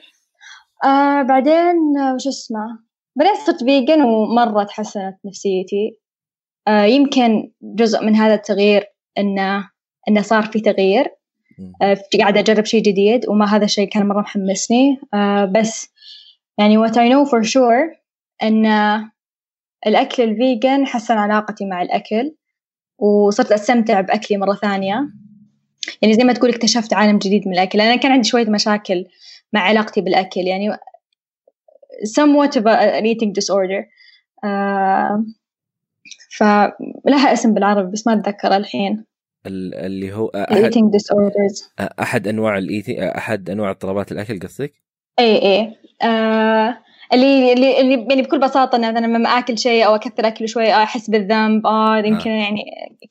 آه 0.85 1.21
بعدين 1.21 1.97
آه، 1.97 2.13
وش 2.15 2.27
اسمه؟ 2.27 2.79
بعدين 3.15 3.33
صرت 3.45 3.63
vegan 3.63 4.01
ومرة 4.01 4.63
تحسنت 4.63 5.17
نفسيتي. 5.25 5.99
آه 6.67 6.83
يمكن 6.83 7.51
جزء 7.61 8.05
من 8.05 8.15
هذا 8.15 8.33
التغيير 8.33 8.85
إنه 9.17 9.69
إنه 10.09 10.21
صار 10.21 10.43
في 10.43 10.59
تغيير. 10.59 11.16
قاعدة 12.19 12.39
أجرب 12.39 12.65
شيء 12.65 12.83
جديد 12.83 13.29
وما 13.29 13.45
هذا 13.45 13.65
الشيء 13.65 13.89
كان 13.89 14.07
مرة 14.07 14.21
محمسني. 14.21 14.99
آه، 15.13 15.45
بس 15.45 15.89
يعني 16.57 16.87
what 16.87 16.91
I 16.91 17.11
know 17.11 17.29
for 17.29 17.49
sure 17.49 17.97
أن 18.43 18.65
الأكل 19.87 20.23
الفيجن 20.23 20.85
حسن 20.85 21.17
علاقتي 21.17 21.65
مع 21.65 21.81
الأكل 21.81 22.35
وصرت 22.99 23.51
أستمتع 23.51 24.01
بأكلي 24.01 24.37
مرة 24.37 24.53
ثانية. 24.53 25.09
يعني 26.01 26.13
زي 26.13 26.23
ما 26.23 26.33
تقول 26.33 26.49
اكتشفت 26.49 26.93
عالم 26.93 27.17
جديد 27.17 27.47
من 27.47 27.53
الأكل. 27.53 27.81
أنا 27.81 27.95
كان 27.95 28.11
عندي 28.11 28.27
شوية 28.27 28.49
مشاكل 28.49 29.05
مع 29.53 29.61
علاقتي 29.61 30.01
بالأكل 30.01 30.41
يعني 30.41 30.71
somewhat 32.19 32.51
of 32.51 32.63
an 32.63 33.03
eating 33.03 33.31
disorder. 33.31 33.83
آه، 34.43 35.25
فلها 36.37 37.33
اسم 37.33 37.53
بالعربي 37.53 37.91
بس 37.91 38.07
ما 38.07 38.13
أتذكر 38.13 38.55
الحين. 38.57 38.93
ال- 38.93 39.05
اللي 39.47 40.13
هو 40.13 40.27
أحد 40.27 40.71
أحد 41.99 42.27
أنواع 42.27 42.57
ال 42.57 42.68
eati 42.68 43.09
أحد 43.17 43.49
أنواع 43.49 43.69
اضطرابات 43.69 44.11
الأكل 44.11 44.39
قصدك؟ 44.39 44.73
اي 45.19 45.41
اي 45.41 45.75
آه 46.07 46.77
اللي 47.13 47.53
اللي 47.53 47.81
اللي 47.81 48.07
يعني 48.09 48.21
بكل 48.21 48.39
بساطة 48.39 48.75
إن 48.75 48.83
أنا 48.83 49.07
لما 49.07 49.29
آكل 49.29 49.57
شيء 49.57 49.85
أو 49.85 49.95
أكثر 49.95 50.27
أكل 50.27 50.49
شوي 50.49 50.73
آه 50.73 50.83
أحس 50.83 51.09
بالذنب 51.09 51.67
آه 51.67 51.97
يمكن 51.97 52.29
آه. 52.29 52.43
يعني 52.43 52.61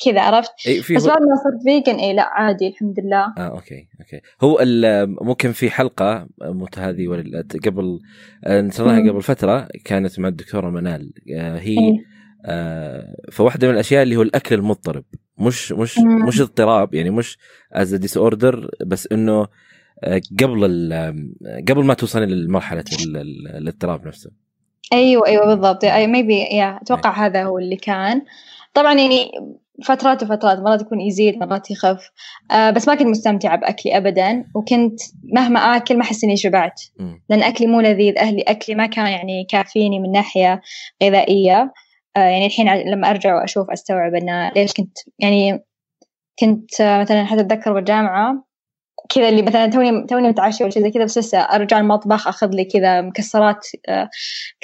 كذا 0.04 0.20
عرفت؟ 0.20 0.52
إيه 0.66 0.80
في 0.80 0.94
بس 0.94 1.06
بعد 1.06 1.18
ما 1.22 1.36
صرت 1.44 1.62
vegan 1.62 1.98
اي 1.98 2.14
لا 2.14 2.22
عادي 2.22 2.68
الحمد 2.68 3.00
لله. 3.00 3.24
آه 3.38 3.40
okay 3.40 3.88
okay. 4.00 4.20
هو 4.42 4.58
ممكن 5.06 5.52
في 5.52 5.70
حلقة 5.70 6.28
مت 6.42 6.78
هذه 6.78 7.08
ولا 7.08 7.44
قبل 7.64 8.00
نشرناها 8.46 9.10
قبل 9.10 9.22
فترة 9.22 9.68
كانت 9.84 10.18
مع 10.18 10.28
الدكتورة 10.28 10.70
منال 10.70 11.12
آه 11.36 11.58
هي 11.58 11.78
إيه؟ 11.78 12.16
آه 12.44 13.16
فواحدة 13.32 13.68
من 13.68 13.74
الأشياء 13.74 14.02
اللي 14.02 14.16
هو 14.16 14.22
الأكل 14.22 14.54
المضطرب. 14.54 15.04
مش 15.38 15.72
مش. 15.72 15.98
مش 15.98 16.40
اضطراب 16.40 16.94
يعني 16.94 17.10
مش 17.10 17.38
as 17.72 17.94
disorder 17.94 18.70
بس 18.86 19.08
إنه 19.12 19.46
آه، 20.04 20.20
قبل 20.40 20.92
قبل 21.68 21.84
ما 21.84 21.94
توصلي 21.94 22.26
لمرحلة 22.26 22.84
الاضطراب 23.58 24.06
نفسه. 24.06 24.30
أيوه 24.92 25.26
أيوه 25.26 25.46
بالضبط. 25.46 25.84
أي 25.84 26.06
maybe 26.06 26.38
yeah 26.38 26.78
أتوقع 26.82 27.16
أيوة. 27.16 27.26
هذا 27.26 27.44
هو 27.44 27.58
اللي 27.58 27.76
كان. 27.76 28.22
طبعا 28.74 28.94
يعني 28.94 29.30
فترات 29.84 30.22
وفترات 30.22 30.58
مرات 30.58 30.80
يكون 30.80 31.00
يزيد 31.00 31.38
مرات 31.38 31.70
يخف. 31.70 32.10
آه 32.50 32.70
بس 32.70 32.88
ما 32.88 32.94
كنت 32.94 33.06
مستمتعة 33.06 33.56
بأكلي 33.56 33.96
أبدا 33.96 34.44
وكنت 34.54 35.00
مهما 35.34 35.60
آكل 35.60 35.96
ما 35.96 36.02
أحس 36.02 36.24
إني 36.24 36.36
شبعت. 36.36 36.82
لأن 37.30 37.42
أكلي 37.42 37.66
مو 37.66 37.80
لذيذ 37.80 38.18
أهلي 38.18 38.42
أكلي 38.42 38.74
ما 38.74 38.86
كان 38.86 39.06
يعني 39.06 39.46
كافيني 39.50 40.00
من 40.00 40.12
ناحية 40.12 40.60
غذائية. 41.02 41.60
آه 41.62 41.72
يعني 42.16 42.46
الحين 42.46 42.68
لما 42.74 43.10
أرجع 43.10 43.34
وأشوف 43.34 43.70
أستوعب 43.70 44.14
أنه 44.14 44.50
ليش 44.56 44.72
كنت 44.72 44.98
يعني 45.18 45.64
كنت 46.40 46.80
آه 46.80 47.00
مثلا 47.00 47.24
حتى 47.24 47.40
أتذكر 47.40 47.72
بالجامعة 47.72 48.46
كذا 49.08 49.28
اللي 49.28 49.42
مثلا 49.42 49.66
توني 49.66 50.06
توني 50.06 50.28
متعشى 50.28 50.64
ولا 50.64 50.72
شيء 50.72 50.82
زي 50.82 50.90
كذا 50.90 51.04
بس 51.04 51.18
لسه 51.18 51.38
أرجع 51.38 51.78
المطبخ 51.78 52.28
أخذ 52.28 52.48
لي 52.50 52.64
كذا 52.64 53.00
مكسرات 53.00 53.66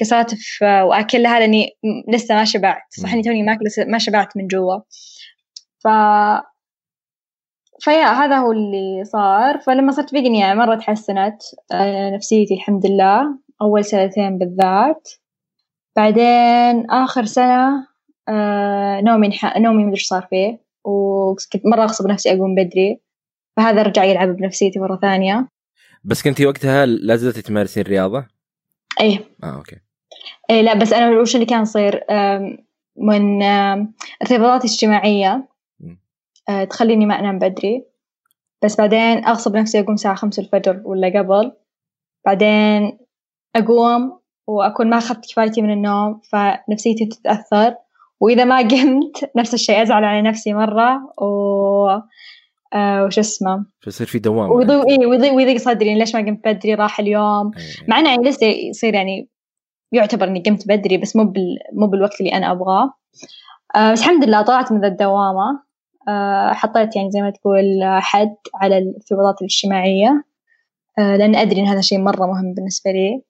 مكسرات 0.00 0.32
واكلها 0.62 1.40
لأني 1.40 1.68
لسه 2.08 2.34
ما 2.34 2.44
شبعت. 2.44 2.82
صح 3.02 3.12
إني 3.12 3.22
توني 3.22 3.42
ماكل 3.42 3.64
ما 3.86 3.98
شبعت 3.98 4.36
من 4.36 4.46
جوا. 4.46 4.78
ف 5.84 5.88
ف 7.80 7.86
yeah 7.86 8.06
هذا 8.06 8.36
هو 8.36 8.52
اللي 8.52 9.04
صار. 9.04 9.58
فلما 9.58 9.92
صرت 9.92 10.10
vegan 10.10 10.34
يعني 10.34 10.58
مرة 10.58 10.74
تحسنت 10.76 11.42
آه، 11.72 12.10
نفسيتي 12.10 12.54
الحمد 12.54 12.86
لله. 12.86 13.38
أول 13.62 13.84
سنتين 13.84 14.38
بالذات. 14.38 15.08
بعدين 15.96 16.90
آخر 16.90 17.24
سنة 17.24 17.86
آه، 18.28 19.00
نومي 19.00 19.30
نومي 19.56 19.84
مدري 19.84 20.00
صار 20.00 20.26
فيه 20.30 20.58
وكنت 20.84 21.66
مرة 21.66 21.82
أغصب 21.82 22.06
نفسي 22.06 22.32
أقوم 22.32 22.54
بدري 22.54 23.00
فهذا 23.56 23.82
رجع 23.82 24.04
يلعب 24.04 24.28
بنفسيتي 24.28 24.78
مرة 24.78 24.96
ثانية. 24.96 25.48
بس 26.04 26.22
كنتي 26.22 26.46
وقتها 26.46 26.86
لا 26.86 27.16
زلت 27.16 27.38
تمارسين 27.38 27.82
رياضة؟ 27.82 28.26
إيه. 29.00 29.18
آه 29.44 29.56
okay. 29.56 29.76
إيه 30.50 30.62
لا 30.62 30.74
بس 30.74 30.92
أنا 30.92 31.20
وش 31.20 31.34
اللي 31.34 31.46
كان 31.46 31.62
يصير 31.62 32.04
من 32.96 33.42
ارتباطات 34.22 34.64
اجتماعية 34.64 35.48
آه، 36.48 36.64
تخليني 36.64 37.06
ما 37.06 37.20
أنام 37.20 37.38
بدري. 37.38 37.84
بس 38.64 38.76
بعدين 38.76 39.24
أغصب 39.26 39.56
نفسي 39.56 39.80
أقوم 39.80 39.94
الساعة 39.94 40.14
خمسة 40.14 40.42
الفجر 40.42 40.82
ولا 40.84 41.18
قبل. 41.18 41.52
بعدين 42.26 42.98
أقوم 43.56 44.21
وأكون 44.46 44.90
ما 44.90 44.98
أخذت 44.98 45.26
كفايتي 45.26 45.62
من 45.62 45.72
النوم 45.72 46.20
فنفسيتي 46.32 47.06
تتأثر. 47.06 47.74
وإذا 48.20 48.44
ما 48.44 48.58
قمت 48.58 49.30
نفس 49.36 49.54
الشيء 49.54 49.82
أزعل 49.82 50.04
على 50.04 50.22
نفسي 50.22 50.54
مرة 50.54 51.12
و 51.22 51.88
آه 52.74 53.04
وش 53.04 53.18
اسمه؟ 53.18 53.66
فيصير 53.80 54.06
في 54.06 54.18
دوام 54.18 54.50
ويضيق 54.50 54.88
إيه 54.88 55.06
ويضيق 55.06 55.34
ويضيق 55.34 55.56
صدري. 55.56 55.86
يعني 55.86 55.98
ليش 55.98 56.14
ما 56.16 56.20
قمت 56.20 56.48
بدري؟ 56.48 56.74
راح 56.74 57.00
اليوم. 57.00 57.50
أيه. 57.56 57.86
مع 57.88 57.98
إنه 57.98 58.10
يعني 58.10 58.28
لسه 58.28 58.46
يصير 58.46 58.94
يعني 58.94 59.28
يعتبر 59.92 60.28
إني 60.28 60.42
قمت 60.46 60.68
بدري 60.68 60.98
بس 60.98 61.16
مو 61.16 61.24
بال... 61.24 61.58
مو 61.72 61.86
بالوقت 61.86 62.20
اللي 62.20 62.32
أنا 62.32 62.52
أبغاه. 62.52 62.92
آه 63.76 63.92
بس 63.92 64.00
الحمد 64.00 64.24
لله 64.24 64.42
طلعت 64.42 64.72
من 64.72 64.84
الدوامة. 64.84 65.62
آه 66.08 66.52
حطيت 66.52 66.96
يعني 66.96 67.10
زي 67.10 67.20
ما 67.22 67.30
تقول 67.30 67.64
حد 67.82 68.36
على 68.54 68.78
الارتباطات 68.78 69.40
الاجتماعية. 69.40 70.24
آه 70.98 71.16
لأن 71.16 71.36
أدري 71.36 71.60
إن 71.60 71.66
هذا 71.66 71.80
شيء 71.80 71.98
مرة 71.98 72.26
مهم 72.26 72.54
بالنسبة 72.54 72.90
لي. 72.90 73.22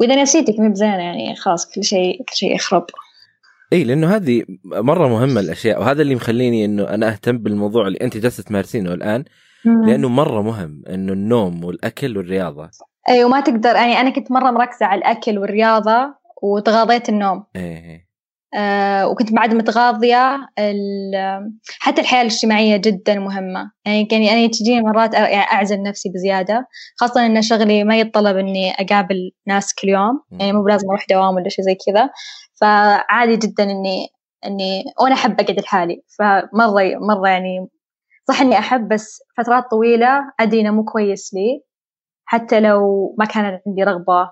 وإذا 0.00 0.22
نفسيتك 0.22 0.60
مو 0.60 0.70
بزينه 0.70 1.02
يعني 1.02 1.36
خلاص 1.36 1.70
كل 1.70 1.84
شيء 1.84 2.18
كل 2.18 2.36
شيء 2.36 2.54
يخرب. 2.54 2.86
إي 3.72 3.84
لأنه 3.84 4.16
هذه 4.16 4.42
مرة 4.64 5.08
مهمة 5.08 5.40
الأشياء 5.40 5.80
وهذا 5.80 6.02
اللي 6.02 6.14
مخليني 6.14 6.64
إنه 6.64 6.82
أنا 6.82 7.08
أهتم 7.08 7.38
بالموضوع 7.38 7.86
اللي 7.86 7.98
أنت 8.02 8.16
جالسة 8.16 8.42
تمارسينه 8.42 8.94
الآن 8.94 9.24
لأنه 9.64 10.08
مرة 10.08 10.42
مهم 10.42 10.82
إنه 10.88 11.12
النوم 11.12 11.64
والأكل 11.64 12.16
والرياضة. 12.16 12.70
اي 13.08 13.24
وما 13.24 13.40
تقدر 13.40 13.74
يعني 13.74 14.00
أنا 14.00 14.10
كنت 14.10 14.32
مرة 14.32 14.50
مركزة 14.50 14.86
على 14.86 14.98
الأكل 14.98 15.38
والرياضة 15.38 16.14
وتغاضيت 16.42 17.08
النوم. 17.08 17.44
إيه. 17.56 18.07
آه 18.54 19.08
وكنت 19.08 19.32
بعد 19.32 19.54
متغاضية 19.54 20.36
حتى 21.80 22.00
الحياة 22.00 22.20
الاجتماعية 22.20 22.76
جدا 22.76 23.18
مهمة. 23.18 23.70
يعني 23.86 24.08
يعني 24.12 24.30
أنا 24.30 24.46
تجيني 24.46 24.82
مرات 24.82 25.14
يعني 25.14 25.52
أعزل 25.52 25.82
نفسي 25.82 26.08
بزيادة 26.08 26.66
خاصة 26.96 27.26
إن 27.26 27.42
شغلي 27.42 27.84
ما 27.84 27.98
يتطلب 27.98 28.36
إني 28.36 28.72
أقابل 28.72 29.30
ناس 29.46 29.74
كل 29.74 29.88
يوم. 29.88 30.20
يعني 30.40 30.52
مو 30.52 30.62
بلازم 30.62 30.88
أروح 30.88 31.06
دوام 31.10 31.34
ولا 31.34 31.48
شيء 31.48 31.64
زي 31.64 31.76
كذا. 31.86 32.10
فعادي 32.60 33.36
جدا 33.36 33.64
اني 33.64 34.08
إني 34.46 34.84
وأنا 35.02 35.14
أحب 35.14 35.40
أقعد 35.40 35.60
لحالي. 35.60 36.02
فمره 36.18 36.98
مرة 37.08 37.28
يعني 37.28 37.68
صح 38.28 38.40
إني 38.40 38.58
أحب 38.58 38.88
بس 38.88 39.22
فترات 39.36 39.64
طويلة 39.70 40.32
أدري 40.40 40.60
إنه 40.60 40.70
مو 40.70 40.84
كويس 40.84 41.34
لي. 41.34 41.62
حتى 42.24 42.60
لو 42.60 43.14
ما 43.18 43.24
كان 43.24 43.44
عندي 43.66 43.82
رغبة 43.82 44.30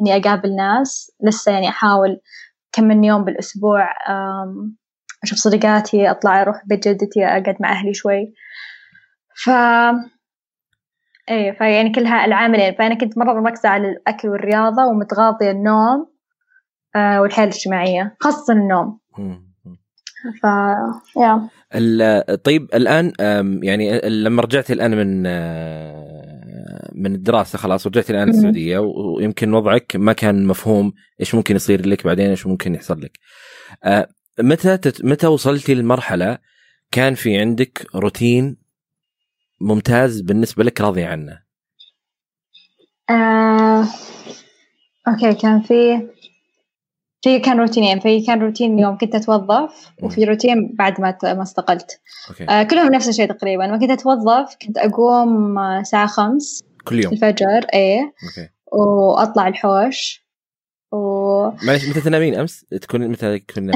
إني 0.00 0.16
أقابل 0.16 0.56
ناس 0.56 1.12
لسه 1.22 1.52
يعني 1.52 1.68
أحاول 1.68 2.20
كم 2.76 2.84
من 2.84 3.04
يوم 3.04 3.24
بالأسبوع 3.24 3.88
أشوف 5.22 5.38
صديقاتي 5.38 6.10
أطلع 6.10 6.42
أروح 6.42 6.62
بيت 6.66 6.88
جدتي 6.88 7.24
أقعد 7.24 7.56
مع 7.60 7.72
أهلي 7.72 7.94
شوي. 7.94 8.32
ف 9.44 9.50
إيه 11.30 11.52
فيعني 11.52 11.92
كلها 11.92 12.24
العاملين. 12.24 12.74
فأنا 12.74 12.94
كنت 12.94 13.18
مرة 13.18 13.40
مركزة 13.40 13.68
على 13.68 13.88
الأكل 13.88 14.28
والرياضة 14.28 14.86
ومتغاضية 14.86 15.50
النوم 15.50 16.06
آه، 16.96 17.20
والحياة 17.20 17.44
الاجتماعية 17.44 18.16
خاصة 18.20 18.52
النوم. 18.52 19.00
ف 20.42 20.44
يا. 21.16 21.48
طيب 22.36 22.68
الآن 22.74 23.12
يعني 23.62 24.00
لما 24.00 24.42
رجعتي 24.42 24.72
الآن 24.72 24.96
من 24.96 25.26
آه، 25.26 26.35
من 26.92 27.14
الدراسة 27.14 27.58
خلاص 27.58 27.86
ورجعتي 27.86 28.12
الآن 28.12 28.28
السعودية 28.28 28.78
ويمكن 28.78 29.54
وضعك 29.54 29.96
ما 29.96 30.12
كان 30.12 30.46
مفهوم 30.46 30.92
إيش 31.20 31.34
ممكن 31.34 31.56
يصير 31.56 31.86
لك 31.86 32.04
بعدين 32.04 32.30
إيش 32.30 32.46
ممكن 32.46 32.74
يحصل 32.74 33.00
لك. 33.00 33.18
آه، 33.84 34.08
متى 34.40 34.76
تت... 34.76 35.04
متى 35.04 35.26
وصلتي 35.26 35.74
لمرحله 35.74 36.38
كان 36.90 37.14
في 37.14 37.38
عندك 37.38 37.86
روتين 37.94 38.56
ممتاز 39.60 40.20
بالنسبة 40.20 40.64
لك 40.64 40.80
راضي 40.80 41.04
عنه؟ 41.04 41.42
آه... 43.10 43.84
أوكي 45.08 45.34
كان 45.34 45.62
في 45.62 46.08
في 47.26 47.38
كان 47.38 47.60
روتينين 47.60 48.00
في 48.00 48.20
كان 48.20 48.40
روتين 48.40 48.78
يوم 48.78 48.98
كنت 48.98 49.14
اتوظف 49.14 49.92
وفي 50.02 50.24
روتين 50.24 50.74
بعد 50.74 51.00
ما 51.00 51.18
ما 51.22 51.42
استقلت. 51.42 52.00
okay. 52.28 52.44
آه 52.50 52.62
كلهم 52.62 52.94
نفس 52.94 53.08
الشيء 53.08 53.32
تقريبا. 53.32 53.62
لما 53.62 53.78
كنت 53.78 53.90
اتوظف 53.90 54.56
كنت 54.62 54.78
أقوم 54.78 55.58
الساعة 55.58 56.06
خمس 56.06 56.64
كل 56.84 57.04
يوم. 57.04 57.12
الفجر 57.12 57.66
إيه. 57.74 58.00
okay. 58.00 58.48
وأطلع 58.72 59.48
الحوش 59.48 60.26
و 60.92 60.98
معلش 61.62 61.88
متى 61.88 62.00
تنامين؟ 62.00 62.34
أمس؟ 62.34 62.64
تكون 62.64 63.08
متى 63.08 63.38
تكون 63.38 63.70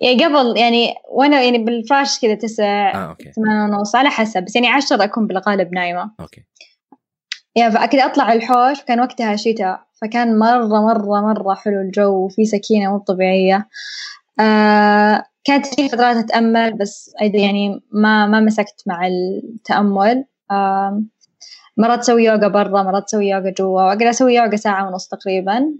يعني 0.00 0.24
قبل 0.24 0.56
يعني 0.56 0.94
وأنا 1.10 1.42
يعني 1.42 1.58
بالفراش 1.58 2.20
كذا 2.20 2.34
تسع 2.34 2.90
آه، 2.94 3.08
okay. 3.08 3.32
ثمان 3.32 3.74
ونص 3.74 3.96
على 3.96 4.10
حسب. 4.10 4.44
بس 4.44 4.54
يعني 4.54 4.68
عشرة 4.68 5.04
أكون 5.04 5.26
بالغالب 5.26 5.72
نايمة. 5.72 6.10
okay. 6.20 6.44
يعني 7.56 7.72
فأكيد 7.72 8.00
أطلع 8.00 8.32
الحوش. 8.32 8.82
كان 8.82 9.00
وقتها 9.00 9.36
شتاء. 9.36 9.85
فكان 10.02 10.38
مرة 10.38 10.80
مرة 10.80 11.20
مرة 11.20 11.54
حلو 11.54 11.80
الجو 11.80 12.24
وفي 12.24 12.44
سكينة 12.44 12.92
مو 12.92 12.98
طبيعية. 12.98 13.68
آه 14.40 15.24
كانت 15.44 15.66
في 15.66 15.88
فترات 15.88 16.16
أتأمل 16.16 16.78
بس 16.78 17.14
يعني 17.20 17.80
ما 17.92 18.26
ما 18.26 18.40
مسكت 18.40 18.82
مع 18.86 19.06
التأمل. 19.06 20.24
آه 20.50 21.02
مرات 21.76 21.98
أسوي 21.98 22.24
يوغا 22.24 22.48
برا 22.48 22.82
مرات 22.82 23.04
أسوي 23.04 23.28
يوغا 23.28 23.50
جوا 23.58 23.82
وأقدر 23.82 24.10
أسوي 24.10 24.34
يوغا 24.34 24.56
ساعة 24.56 24.88
ونص 24.88 25.08
تقريبا. 25.08 25.74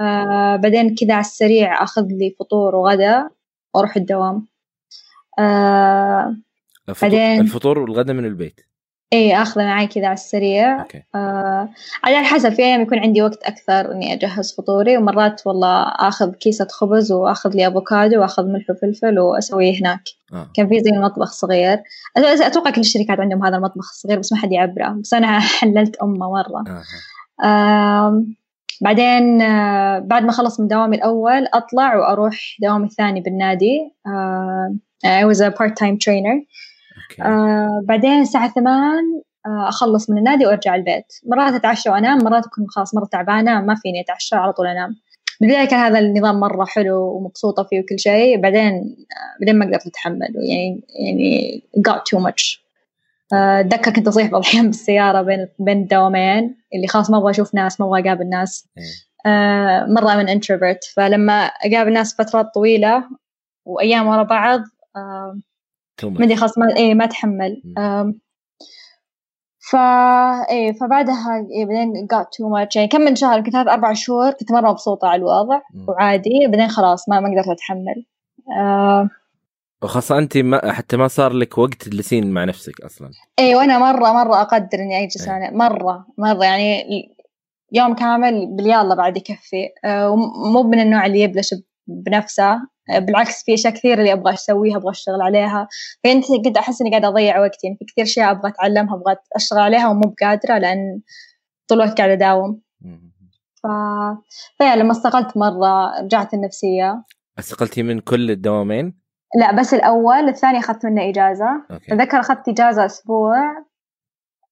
آه 0.00 0.56
بعدين 0.56 0.94
كذا 0.94 1.14
على 1.14 1.20
السريع 1.20 1.82
أخذ 1.82 2.06
لي 2.06 2.36
فطور 2.40 2.76
وغدا 2.76 3.30
وأروح 3.74 3.96
الدوام. 3.96 4.46
آه 5.38 6.36
بعدين 7.02 7.40
الفطور 7.40 7.78
والغدا 7.78 8.12
من 8.12 8.24
البيت. 8.24 8.60
اي 9.12 9.42
آخذه 9.42 9.64
معي 9.64 9.86
كذا 9.86 10.06
على 10.06 10.14
السريع. 10.14 10.80
okay. 10.82 11.02
آه 11.14 11.68
على 12.04 12.16
حسب 12.16 12.52
في 12.52 12.62
أيام 12.62 12.80
يكون 12.82 12.98
عندي 12.98 13.22
وقت 13.22 13.42
أكثر 13.42 13.92
إني 13.92 14.12
أجهز 14.12 14.54
فطوري 14.54 14.96
ومرات 14.96 15.46
والله 15.46 15.82
آخذ 15.82 16.32
كيسة 16.32 16.66
خبز 16.70 17.12
وآخذ 17.12 17.50
لي 17.50 17.68
أفوكادو 17.68 18.20
وآخذ 18.20 18.44
ملح 18.46 18.70
وفلفل 18.70 19.18
وأسويه 19.18 19.80
هناك. 19.80 20.02
آه. 20.32 20.46
كان 20.54 20.68
في 20.68 20.80
زي 20.80 20.90
المطبخ 20.90 21.32
صغير. 21.32 21.78
أتوقع 22.16 22.70
كل 22.70 22.80
الشركات 22.80 23.20
عندهم 23.20 23.44
هذا 23.44 23.56
المطبخ 23.56 23.90
الصغير 23.90 24.18
بس 24.18 24.32
ما 24.32 24.38
حد 24.38 24.52
يعبره. 24.52 24.88
بس 24.88 25.14
أنا 25.14 25.40
حللت 25.60 25.96
أمه 25.96 26.30
مرة. 26.30 26.64
آه. 26.66 27.46
آه 27.46 28.24
بعدين 28.80 29.42
آه، 29.42 29.98
بعد 29.98 30.22
ما 30.22 30.30
أخلص 30.30 30.60
من 30.60 30.68
دوامي 30.68 30.96
الأول 30.96 31.46
أطلع 31.54 31.96
وأروح 31.96 32.56
دوامي 32.62 32.86
الثاني 32.86 33.20
بالنادي. 33.20 33.92
آه، 34.06 34.76
I 35.04 35.24
was 35.24 35.40
a 35.40 35.50
part-time 35.50 35.98
trainer. 35.98 36.36
آه 37.22 37.82
بعدين 37.84 38.20
الساعة 38.20 38.52
ثمان 38.52 39.02
آه 39.46 39.68
أخلص 39.68 40.10
من 40.10 40.18
النادي 40.18 40.46
وأرجع 40.46 40.74
البيت. 40.74 41.06
مرات 41.26 41.54
أتعشى 41.54 41.90
وأنام 41.90 42.18
مرات 42.24 42.46
أكون 42.46 42.66
خلاص 42.68 42.94
مرة 42.94 43.04
تعبانة 43.04 43.60
ما 43.60 43.74
فيني 43.74 44.00
أتعشى 44.00 44.36
على 44.36 44.52
طول 44.52 44.66
أنام. 44.66 44.96
بالبداية 45.40 45.64
كان 45.68 45.78
هذا 45.80 45.98
النظام 45.98 46.40
مرة 46.40 46.64
حلو 46.64 47.16
ومبسوطة 47.16 47.62
فيه 47.62 47.80
وكل 47.80 47.98
شيء. 47.98 48.40
بعدين 48.40 48.72
آه 48.72 49.40
بعدين 49.40 49.58
ما 49.58 49.66
قدرت 49.66 49.86
أتحمل 49.86 50.28
يعني 50.34 50.82
يعني 51.06 51.62
got 51.88 52.00
too 52.00 52.22
much. 52.22 52.62
آه، 53.34 53.60
أتذكر 53.60 53.92
كنت 53.92 54.08
أصيح 54.08 54.26
بعض 54.30 54.40
الأحيان 54.42 54.66
بالسيارة 54.66 55.22
بين 55.22 55.48
بين 55.58 55.82
الدوامين 55.82 56.56
اللي 56.74 56.86
خلاص 56.86 57.10
ما 57.10 57.18
أبغى 57.18 57.30
أشوف 57.30 57.54
ناس 57.54 57.80
ما 57.80 57.86
أبغى 57.86 58.00
أقابل 58.00 58.28
ناس. 58.28 58.68
إيه. 58.78 58.84
آه، 59.32 59.86
مرة 59.86 60.16
من 60.16 60.28
انتروفيرت 60.28 60.84
فلما 60.84 61.32
أقابل 61.44 61.92
ناس 61.92 62.14
فترات 62.14 62.54
طويلة 62.54 63.04
وأيام 63.66 64.06
ورا 64.06 64.22
بعض 64.22 64.60
آه،. 64.96 65.38
ما 66.04 66.24
ادري 66.24 66.36
خلاص 66.36 66.58
ما 66.58 66.76
إيه 66.76 66.94
ما 66.94 67.04
اتحمل 67.04 67.62
مم. 67.64 67.78
أم، 67.84 68.20
ف 69.70 69.76
إيه 70.50 70.72
فبعدها 70.72 71.46
إيه 71.56 71.64
بعدين 71.66 72.08
got 72.12 72.24
too 72.26 72.48
much. 72.54 72.76
يعني 72.76 72.88
كم 72.88 73.00
من 73.00 73.16
شهر؟ 73.16 73.38
يمكن 73.38 73.50
ثلاث 73.50 73.68
أربع 73.68 73.92
شهور 73.92 74.30
كنت 74.30 74.52
مرة 74.52 74.70
مبسوطة 74.70 75.08
على 75.08 75.18
الوضع 75.18 75.60
مم. 75.74 75.86
وعادي. 75.88 76.46
بعدين 76.46 76.68
خلاص 76.68 77.08
ما 77.08 77.20
ما 77.20 77.28
قدرت 77.30 77.48
أتحمل. 77.48 78.06
أه 78.58 79.08
وخاصة 79.82 80.18
انت 80.18 80.36
ما 80.38 80.72
حتى 80.72 80.96
ما 80.96 81.08
صار 81.08 81.32
لك 81.32 81.58
وقت 81.58 81.74
تجلسين 81.74 82.30
مع 82.30 82.44
نفسك 82.44 82.80
أصلا. 82.80 83.10
إيه 83.38 83.56
وأنا 83.56 83.78
مره 83.78 84.12
مرة 84.12 84.40
أقدر 84.40 84.78
إني 84.78 85.02
أجلس 85.02 85.28
إيه. 85.28 85.36
أنا. 85.36 85.50
مره 85.50 86.06
مرة. 86.18 86.44
يعني 86.44 86.84
يوم 87.72 87.94
كامل 87.94 88.56
باليلا 88.56 88.94
بعد 88.94 89.16
يكفي. 89.16 89.68
أه 89.84 90.10
ومو 90.10 90.62
من 90.62 90.80
النوع 90.80 91.06
اللي 91.06 91.20
يبلش 91.20 91.54
بنفسه. 91.86 92.52
أه 92.90 92.98
بالعكس 92.98 93.44
في 93.44 93.54
أشياء 93.54 93.74
كثير 93.74 93.98
اللي 93.98 94.12
أبغى 94.12 94.34
أسويها 94.34 94.76
أبغى 94.76 94.90
أشتغل 94.90 95.22
عليها. 95.22 95.68
فكنت 96.04 96.56
أحس 96.56 96.80
إني 96.80 96.90
قاعدة 96.90 97.08
أضيع 97.08 97.40
وقتي 97.40 97.66
يعني 97.66 97.76
في 97.78 97.84
كثير 97.84 98.04
اشياء 98.04 98.30
أبغى 98.30 98.50
أتعلمها 98.50 98.94
أبغى 98.94 99.16
أشتغل 99.36 99.58
عليها 99.58 99.88
ومو 99.88 100.00
بقادرة 100.00 100.58
لأن 100.58 101.00
طول 101.68 101.82
الوقت 101.82 101.98
قاعدة 101.98 102.12
أداوم. 102.12 102.60
ف... 103.62 103.66
فيعني 104.58 104.80
لما 104.80 104.92
استقلت 104.92 105.36
مرة 105.36 106.00
رجعت 106.02 106.34
النفسية. 106.34 107.04
استقلتي 107.38 107.82
من 107.82 108.00
كل 108.00 108.30
الدوامين؟ 108.30 109.02
لا 109.40 109.52
بس 109.60 109.74
الأول 109.74 110.28
الثاني 110.28 110.58
أخذت 110.58 110.86
منه 110.86 111.08
إجازة. 111.08 111.64
okay. 111.70 111.94
أتذكر 111.94 112.20
أخذت 112.20 112.48
إجازة 112.48 112.86
أسبوع 112.86 113.36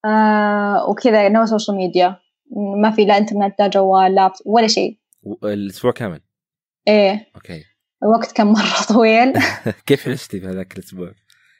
آه 0.04 0.90
وكذا 0.90 1.28
no 1.28 1.46
social 1.46 1.76
media 1.76 2.16
ما 2.82 2.90
في 2.90 3.04
لا 3.04 3.18
إنترنت 3.18 3.60
لا 3.60 3.66
جوال 3.66 4.14
لا 4.14 4.32
ولا 4.46 4.66
شيء. 4.66 4.98
الأسبوع 5.44 5.92
كامل؟ 5.92 6.20
إيه. 6.88 7.26
أوكي. 7.36 7.64
الوقت 8.02 8.32
كان 8.32 8.46
مرة 8.46 8.82
طويل. 8.94 9.32
كيف 9.86 10.08
عشتي 10.08 10.40
في 10.40 10.46
هذاك 10.46 10.72
الأسبوع؟ 10.72 11.12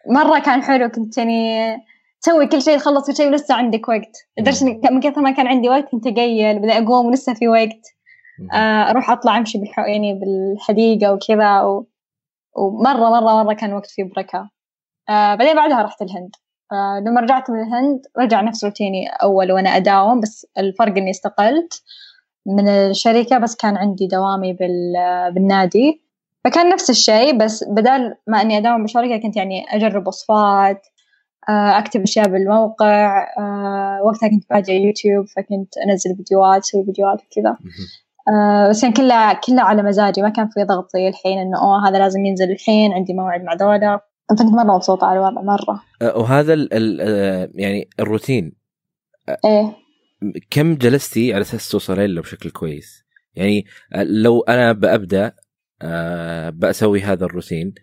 مرة 0.06 0.38
كان 0.38 0.62
حلو 0.62 0.88
كنت 0.88 1.18
يعني 1.18 1.76
تسوي 2.20 2.46
كل 2.46 2.62
شيء 2.62 2.78
تخلص 2.78 3.06
كل 3.06 3.16
شيء 3.16 3.28
ولسه 3.28 3.54
عندك 3.54 3.88
وقت. 3.88 4.16
لدرجه 4.38 4.62
إني 4.64 4.80
من 4.90 5.00
كثر 5.00 5.20
ما 5.20 5.30
كان 5.30 5.46
عندي 5.46 5.68
وقت 5.68 5.88
كنت 5.88 6.06
أقيل 6.06 6.58
بعدين 6.58 6.86
أقوم 6.86 7.06
ولسه 7.06 7.34
في 7.34 7.48
وقت. 7.48 7.86
آه، 8.52 8.90
أروح 8.90 9.10
أطلع 9.10 9.38
أمشي 9.38 9.58
بالح... 9.58 9.78
يعني 9.78 10.14
بالحديقة 10.14 11.12
وكذا 11.12 11.60
و... 11.62 11.86
ومرة 12.56 13.10
مرة 13.10 13.42
مرة 13.42 13.54
كان 13.54 13.72
وقت 13.72 13.90
فيه 13.90 14.04
بركة. 14.04 14.50
آه 15.08 15.34
بعدين 15.34 15.56
بعدها 15.56 15.82
رحت 15.82 16.02
الهند. 16.02 16.30
آه 16.72 17.02
لما 17.06 17.20
رجعت 17.20 17.50
من 17.50 17.60
الهند 17.60 18.00
رجع 18.18 18.40
نفس 18.40 18.64
روتيني 18.64 19.06
أول 19.08 19.52
وأنا 19.52 19.76
أداوم 19.76 20.20
بس 20.20 20.46
الفرق 20.58 20.96
إني 20.96 21.10
استقلت. 21.10 21.82
من 22.46 22.68
الشركة 22.68 23.38
بس 23.38 23.56
كان 23.56 23.76
عندي 23.76 24.06
دوامي 24.06 24.52
بال... 24.52 24.94
بالنادي. 25.34 26.02
فكان 26.44 26.68
نفس 26.68 26.90
الشيء 26.90 27.38
بس 27.38 27.64
بدل 27.68 28.14
ما 28.26 28.40
إني 28.40 28.58
أداوم 28.58 28.82
بالشركة 28.82 29.16
كنت 29.16 29.36
يعني 29.36 29.64
أجرب 29.70 30.06
وصفات 30.06 30.86
آه، 31.48 31.78
أكتب 31.78 32.02
أشياء 32.02 32.28
بالموقع 32.28 33.26
آه، 33.38 34.02
وقتها 34.02 34.28
كنت 34.28 34.44
بادئ 34.50 34.72
يوتيوب 34.72 35.26
فكنت 35.26 35.78
أنزل 35.86 36.16
فيديوهات 36.16 36.62
أسوي 36.62 36.84
فيديوهات 36.84 37.18
وكذا. 37.18 37.56
آه، 38.28 38.68
بس 38.68 38.82
كان 38.82 38.92
كلها 38.92 39.32
كلها 39.32 39.64
على 39.64 39.82
مزاجي 39.82 40.22
ما 40.22 40.28
كان 40.28 40.48
في 40.48 40.64
ضغط 40.64 40.90
زي 40.92 41.08
الحين 41.08 41.38
إنه 41.38 41.62
أوه 41.62 41.88
هذا 41.88 41.98
لازم 41.98 42.24
ينزل 42.24 42.50
الحين 42.50 42.92
عندي 42.92 43.14
موعد 43.14 43.44
مع 43.44 43.54
ذولا. 43.54 44.00
فكنت 44.30 44.52
مرة 44.52 44.74
مبسوطة 44.74 45.06
على 45.06 45.18
الوضع 45.18 45.42
أه، 46.02 46.18
وهذا 46.18 46.54
ال 46.54 47.00
يعني 47.54 47.88
الروتين. 48.00 48.52
إيه. 49.44 49.76
كم 50.50 50.74
جلستي 50.74 51.34
على 51.34 51.42
أساس 51.42 51.68
توصلين 51.68 52.14
له 52.14 52.22
بشكل 52.22 52.50
كويس؟ 52.50 53.04
يعني 53.34 53.66
آه، 53.92 54.02
لو 54.02 54.40
أنا 54.40 54.72
بأبدأ 54.72 55.32
آه، 55.82 56.50
بسوي 56.50 57.00
هذا 57.00 57.24
الروتين 57.24 57.74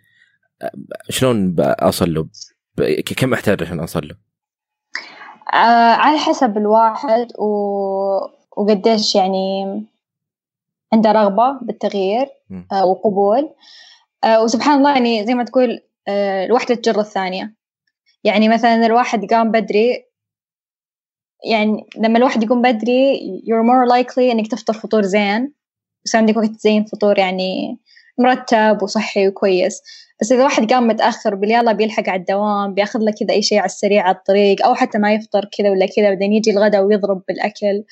آه، 0.62 0.72
شلون 1.10 1.56
اوصل 1.60 2.14
له؟ 2.14 2.28
كم 3.18 3.34
أحتاج 3.34 3.64
عشان 3.64 3.80
اوصل 3.80 4.08
له؟ 4.08 4.16
على 5.54 6.18
حسب 6.18 6.58
الواحد 6.58 7.28
و... 7.40 7.48
وقديش 8.58 9.16
يعني 9.16 9.84
عنده 10.94 11.12
رغبة 11.12 11.60
بالتغيير 11.62 12.28
وقبول 12.84 13.50
وسبحان 14.44 14.78
الله 14.78 14.94
يعني 14.94 15.26
زي 15.26 15.34
ما 15.34 15.44
تقول 15.44 15.82
الواحدة 16.10 16.76
تجر 16.76 17.00
الثانية 17.00 17.54
يعني 18.24 18.50
مثلا 18.50 18.86
الواحد 18.86 19.26
قام 19.26 19.52
بدري 19.52 20.08
يعني 21.46 21.86
لما 21.98 22.18
الواحد 22.18 22.44
يقوم 22.44 22.62
بدري 22.62 23.18
you're 23.44 23.66
more 23.66 23.92
likely 23.94 24.18
إنك 24.18 24.48
تفطر 24.48 24.74
فطور 24.74 25.02
زين. 25.02 25.54
يصير 26.06 26.22
عندك 26.22 26.38
وقت 26.38 26.52
زين 26.60 26.86
فطور 26.86 27.20
يعني 27.20 27.78
مرتب 28.20 28.84
وصحي 28.84 29.28
وكويس. 29.28 29.82
بس 30.22 30.32
إذا 30.32 30.44
واحد 30.44 30.74
قام 30.74 30.88
متأخر 30.88 31.36
باليلا 31.36 31.72
بيلحق 31.72 32.10
على 32.10 32.20
الدوام 32.20 32.74
بياخذ 32.74 33.00
له 33.00 33.12
كذا 33.12 33.32
أي 33.32 33.42
شيء 33.42 33.58
على 33.58 33.66
السريع 33.66 34.04
على 34.04 34.16
الطريق 34.16 34.66
أو 34.66 34.76
حتى 34.76 34.98
ما 34.98 35.14
يفطر 35.14 35.46
كذا 35.58 35.70
ولا 35.70 35.86
كذا 35.96 36.10
بعدين 36.10 36.34
يجي 36.34 36.52
الغداء 36.52 36.84
ويضرب 36.84 37.22
بالأكل. 37.28 37.84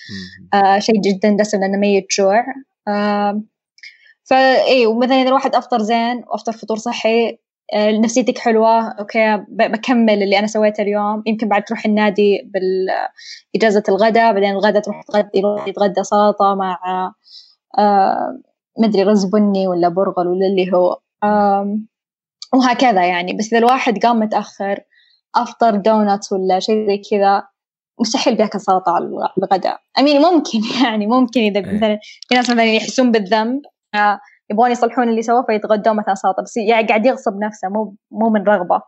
آه 0.53 0.79
شيء 0.79 1.01
جدا 1.01 1.37
دسم 1.39 1.59
لأنه 1.59 1.77
ميت 1.77 2.05
جوع 2.17 2.45
آه 2.87 3.41
فاي 4.23 4.85
ومثلا 4.85 5.21
إذا 5.21 5.27
الواحد 5.27 5.55
أفطر 5.55 5.81
زين 5.81 6.23
وأفطر 6.27 6.51
فطور 6.51 6.77
صحي 6.77 7.37
نفسيتك 7.73 8.37
حلوة 8.37 8.87
okay 8.91 9.43
بكمل 9.49 10.23
اللي 10.23 10.39
أنا 10.39 10.47
سويته 10.47 10.81
اليوم. 10.81 11.23
يمكن 11.25 11.47
بعد 11.47 11.63
تروح 11.63 11.85
النادي 11.85 12.51
بإجازة 13.53 13.83
الغداء 13.89 14.33
بعدين 14.33 14.49
الغداء 14.51 14.81
تروح 14.81 15.01
تغدي 15.03 15.41
يتغدى 15.67 16.03
سلطة 16.03 16.55
مع 16.55 16.79
آه 17.77 18.39
مدري 18.79 19.03
رز 19.03 19.25
بني 19.25 19.67
ولا 19.67 19.87
برغل 19.89 20.27
ولا 20.27 20.45
اللي 20.47 20.71
هو. 20.73 20.99
وهكذا 22.53 23.05
يعني. 23.05 23.33
بس 23.33 23.47
إذا 23.47 23.57
الواحد 23.57 24.05
قام 24.05 24.19
متأخر 24.19 24.79
أفطر 25.35 25.75
دونتس 25.75 26.31
ولا 26.31 26.59
شيء 26.59 26.87
زي 26.87 27.01
كذا 27.11 27.43
مستحيل 27.99 28.35
بياكل 28.35 28.59
سلطة 28.59 28.91
على 28.91 29.05
الغ- 29.05 29.27
الغداء 29.37 29.79
امين 29.99 30.21
ممكن 30.21 30.59
يعني 30.85 31.07
ممكن 31.07 31.39
إذا 31.41 31.59
إيه. 31.59 31.75
مثلا 31.75 31.99
في 32.29 32.35
ناس 32.35 32.49
مثلا 32.49 32.63
يحسون 32.65 33.11
بالذنب 33.11 33.61
آه، 33.95 34.19
يبغون 34.51 34.71
يصلحون 34.71 35.09
اللي 35.09 35.21
سووه 35.21 35.45
فيتغدون 35.45 35.95
مثلا 35.95 36.13
سلطة 36.15 36.43
بس 36.43 36.57
يعني 36.57 36.87
قاعد 36.87 37.05
يغصب 37.05 37.37
نفسه 37.39 37.67
مو 37.69 37.95
مو 38.11 38.29
من 38.29 38.43
رغبة. 38.43 38.81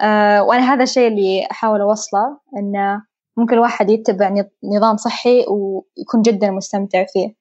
آه، 0.00 0.42
وأنا 0.42 0.74
هذا 0.74 0.82
الشيء 0.82 1.08
اللي 1.08 1.46
أحاول 1.50 1.80
أوصله 1.80 2.38
انه 2.58 3.02
ممكن 3.36 3.54
الواحد 3.54 3.90
يتبع 3.90 4.28
نظ- 4.30 4.76
نظام 4.76 4.96
صحي 4.96 5.38
ويكون 5.48 6.22
جدا 6.22 6.50
مستمتع 6.50 7.04
فيه. 7.12 7.34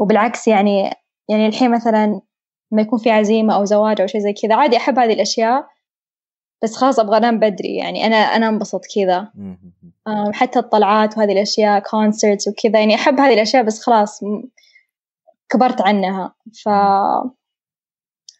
وبالعكس 0.00 0.48
يعني 0.48 0.90
يعني 1.28 1.46
الحين 1.46 1.70
مثلا 1.70 2.20
لما 2.72 2.82
يكون 2.82 2.98
في 2.98 3.10
عزيمة 3.10 3.54
أو 3.56 3.64
زواج 3.64 4.00
أو 4.00 4.06
شيء 4.06 4.20
زي 4.20 4.32
كذا 4.32 4.54
عادي 4.54 4.76
أحب 4.76 4.98
هذه 4.98 5.12
الأشياء 5.12 5.66
بس 6.62 6.76
خلاص 6.76 6.98
أبغى 6.98 7.16
أنام 7.16 7.38
بدري 7.38 7.76
يعني 7.76 8.06
أنا 8.06 8.16
أنا 8.16 8.48
أنبسط 8.48 8.80
كذا. 8.94 9.32
آم، 10.08 10.32
حتى 10.32 10.58
الطلعات 10.58 11.18
وهذه 11.18 11.32
الأشياء 11.32 11.78
كونسرتس 11.80 12.48
وكذا 12.48 12.78
يعني 12.80 12.94
أحب 12.94 13.20
هذه 13.20 13.34
الأشياء 13.34 13.62
بس 13.62 13.82
خلاص 13.82 14.20
كبرت 15.52 15.80
عنها. 15.80 16.34
ف 16.64 16.68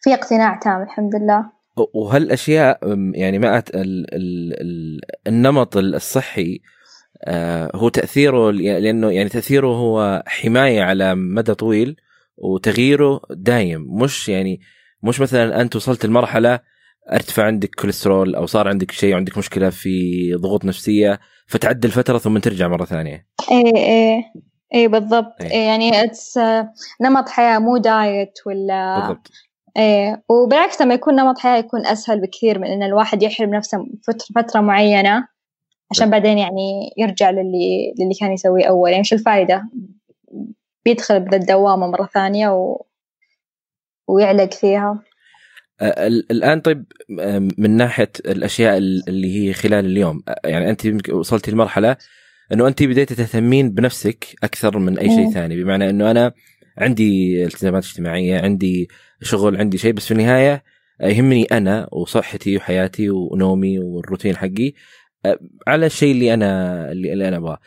في 0.03 0.13
اقتناع 0.13 0.59
تام 0.59 0.81
الحمد 0.81 1.15
لله. 1.15 1.51
وهالأشياء 1.93 2.79
يعني 3.13 3.39
مع 3.39 3.57
ال 3.57 3.65
ال 3.75 4.53
ال 4.61 4.99
النمط 5.27 5.77
الصحي 5.77 6.61
آه، 7.25 7.71
هو 7.75 7.89
تأثيره 7.89 8.51
لأنه 8.51 9.11
يعني 9.11 9.29
تأثيره 9.29 9.67
هو 9.67 10.23
حماية 10.27 10.81
على 10.81 11.15
مدى 11.15 11.53
طويل 11.53 11.95
وتغييره 12.37 13.21
دايم. 13.29 14.01
مش 14.01 14.29
يعني 14.29 14.59
مش 15.03 15.19
مثلا 15.21 15.61
أنت 15.61 15.75
وصلت 15.75 16.05
لمرحلة 16.05 16.59
أرتفع 17.13 17.43
عندك 17.43 17.75
كوليسترول 17.75 18.35
أو 18.35 18.45
صار 18.45 18.67
عندك 18.67 18.91
شيء 18.91 19.15
عندك 19.15 19.37
مشكلة 19.37 19.69
في 19.69 20.33
ضغوط 20.33 20.65
نفسية 20.65 21.19
فتعدل 21.47 21.91
فتره 21.91 22.17
ثم 22.17 22.37
ترجع 22.37 22.67
مرة 22.67 22.85
ثانية. 22.85 23.27
إيه 23.51 23.75
إيه. 23.75 24.23
إيه 24.73 24.87
بالضبط. 24.87 25.41
إيه 25.41 25.67
يعني 25.67 26.03
it's 26.03 26.39
نمط 27.01 27.29
حياة 27.29 27.59
مو 27.59 27.77
diet 27.77 28.33
ولا 28.45 28.99
بالضبط. 28.99 29.31
إيه 29.77 30.23
وبالعكس 30.29 30.81
لما 30.81 30.93
يكون 30.93 31.15
نمط 31.15 31.39
حياة 31.39 31.57
يكون 31.57 31.85
أسهل 31.85 32.21
بكثير 32.21 32.59
من 32.59 32.67
إن 32.67 32.83
الواحد 32.83 33.23
يحرم 33.23 33.55
نفسه 33.55 33.85
فترة, 34.07 34.41
فترة 34.41 34.61
معينة 34.61 35.27
عشان 35.91 36.09
بعدين 36.09 36.37
يعني 36.37 36.93
يرجع 36.97 37.29
للي 37.29 37.93
للي 37.99 38.13
كان 38.19 38.33
يسويه 38.33 38.65
أول. 38.65 38.91
يعني 38.91 39.03
شو 39.03 39.15
الفائدة 39.15 39.69
بيدخل 40.85 41.19
بذا 41.19 41.37
الدوامة 41.37 41.87
مرة 41.87 42.09
ثانية 42.13 42.49
و... 42.49 42.85
ويعلق 44.07 44.53
فيها. 44.53 45.03
آه، 45.81 46.07
الآن 46.07 46.61
طيب 46.61 46.85
من 47.57 47.77
ناحية 47.77 48.11
الأشياء 48.25 48.77
اللي 48.77 49.49
هي 49.49 49.53
خلال 49.53 49.85
اليوم 49.85 50.23
يعني 50.45 50.69
أنت 50.69 51.09
وصلتي 51.09 51.51
لمرحلة 51.51 51.97
إنه 52.51 52.67
أنت 52.67 52.83
بديتي 52.83 53.15
تهتمين 53.15 53.69
بنفسك 53.69 54.35
أكثر 54.43 54.79
من 54.79 54.97
أي 54.99 55.09
شيء 55.09 55.31
ثاني. 55.31 55.63
بمعنى 55.63 55.89
إنه 55.89 56.11
أنا 56.11 56.31
عندي 56.77 57.43
التزامات 57.45 57.83
اجتماعية 57.83 58.39
عندي 58.39 58.87
شغل 59.21 59.57
عندي 59.57 59.77
شيء 59.77 59.93
بس 59.93 60.05
في 60.05 60.11
النهاية 60.11 60.63
يهمني 61.01 61.43
أنا 61.43 61.89
وصحتي 61.91 62.57
وحياتي 62.57 63.09
ونومي 63.09 63.79
والروتين 63.79 64.35
حقي 64.35 64.73
على 65.67 65.85
الشيء 65.85 66.11
اللي 66.11 66.33
أنا 66.33 66.91
اللي 66.91 67.27
أنا 67.27 67.37
أبغاه. 67.37 67.59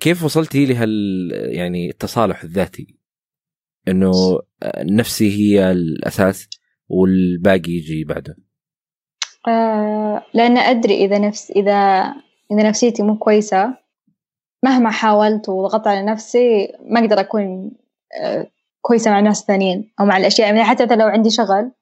كيف 0.00 0.24
وصلتي 0.24 0.66
لهال 0.66 0.90
يعني 1.32 1.90
التصالح 1.90 2.42
الذاتي؟ 2.42 2.96
إنه 3.88 4.12
نفسي 4.78 5.30
هي 5.38 5.70
الأساس 5.70 6.48
والباقي 6.88 7.72
يجي 7.72 8.04
بعده. 8.04 8.36
آه 9.48 10.22
لأن 10.34 10.58
أدري 10.58 11.04
إذا 11.04 11.18
نفس 11.18 11.50
إذا 11.50 11.72
إذا 12.52 12.68
نفسيتي 12.68 13.02
مو 13.02 13.18
كويسة 13.18 13.83
مهما 14.64 14.90
حاولت 14.90 15.48
وضغطت 15.48 15.86
على 15.86 16.02
نفسي 16.02 16.72
ما 16.86 17.00
أقدر 17.00 17.20
أكون 17.20 17.72
آه 18.20 18.46
كويسة 18.80 19.10
مع 19.10 19.20
ناس 19.20 19.44
ثانيين 19.44 19.92
أو 20.00 20.04
مع 20.04 20.16
الأشياء. 20.16 20.48
يعني 20.48 20.64
حتى 20.64 20.86
لو 20.86 21.06
عندي 21.06 21.30
شغل 21.30 21.72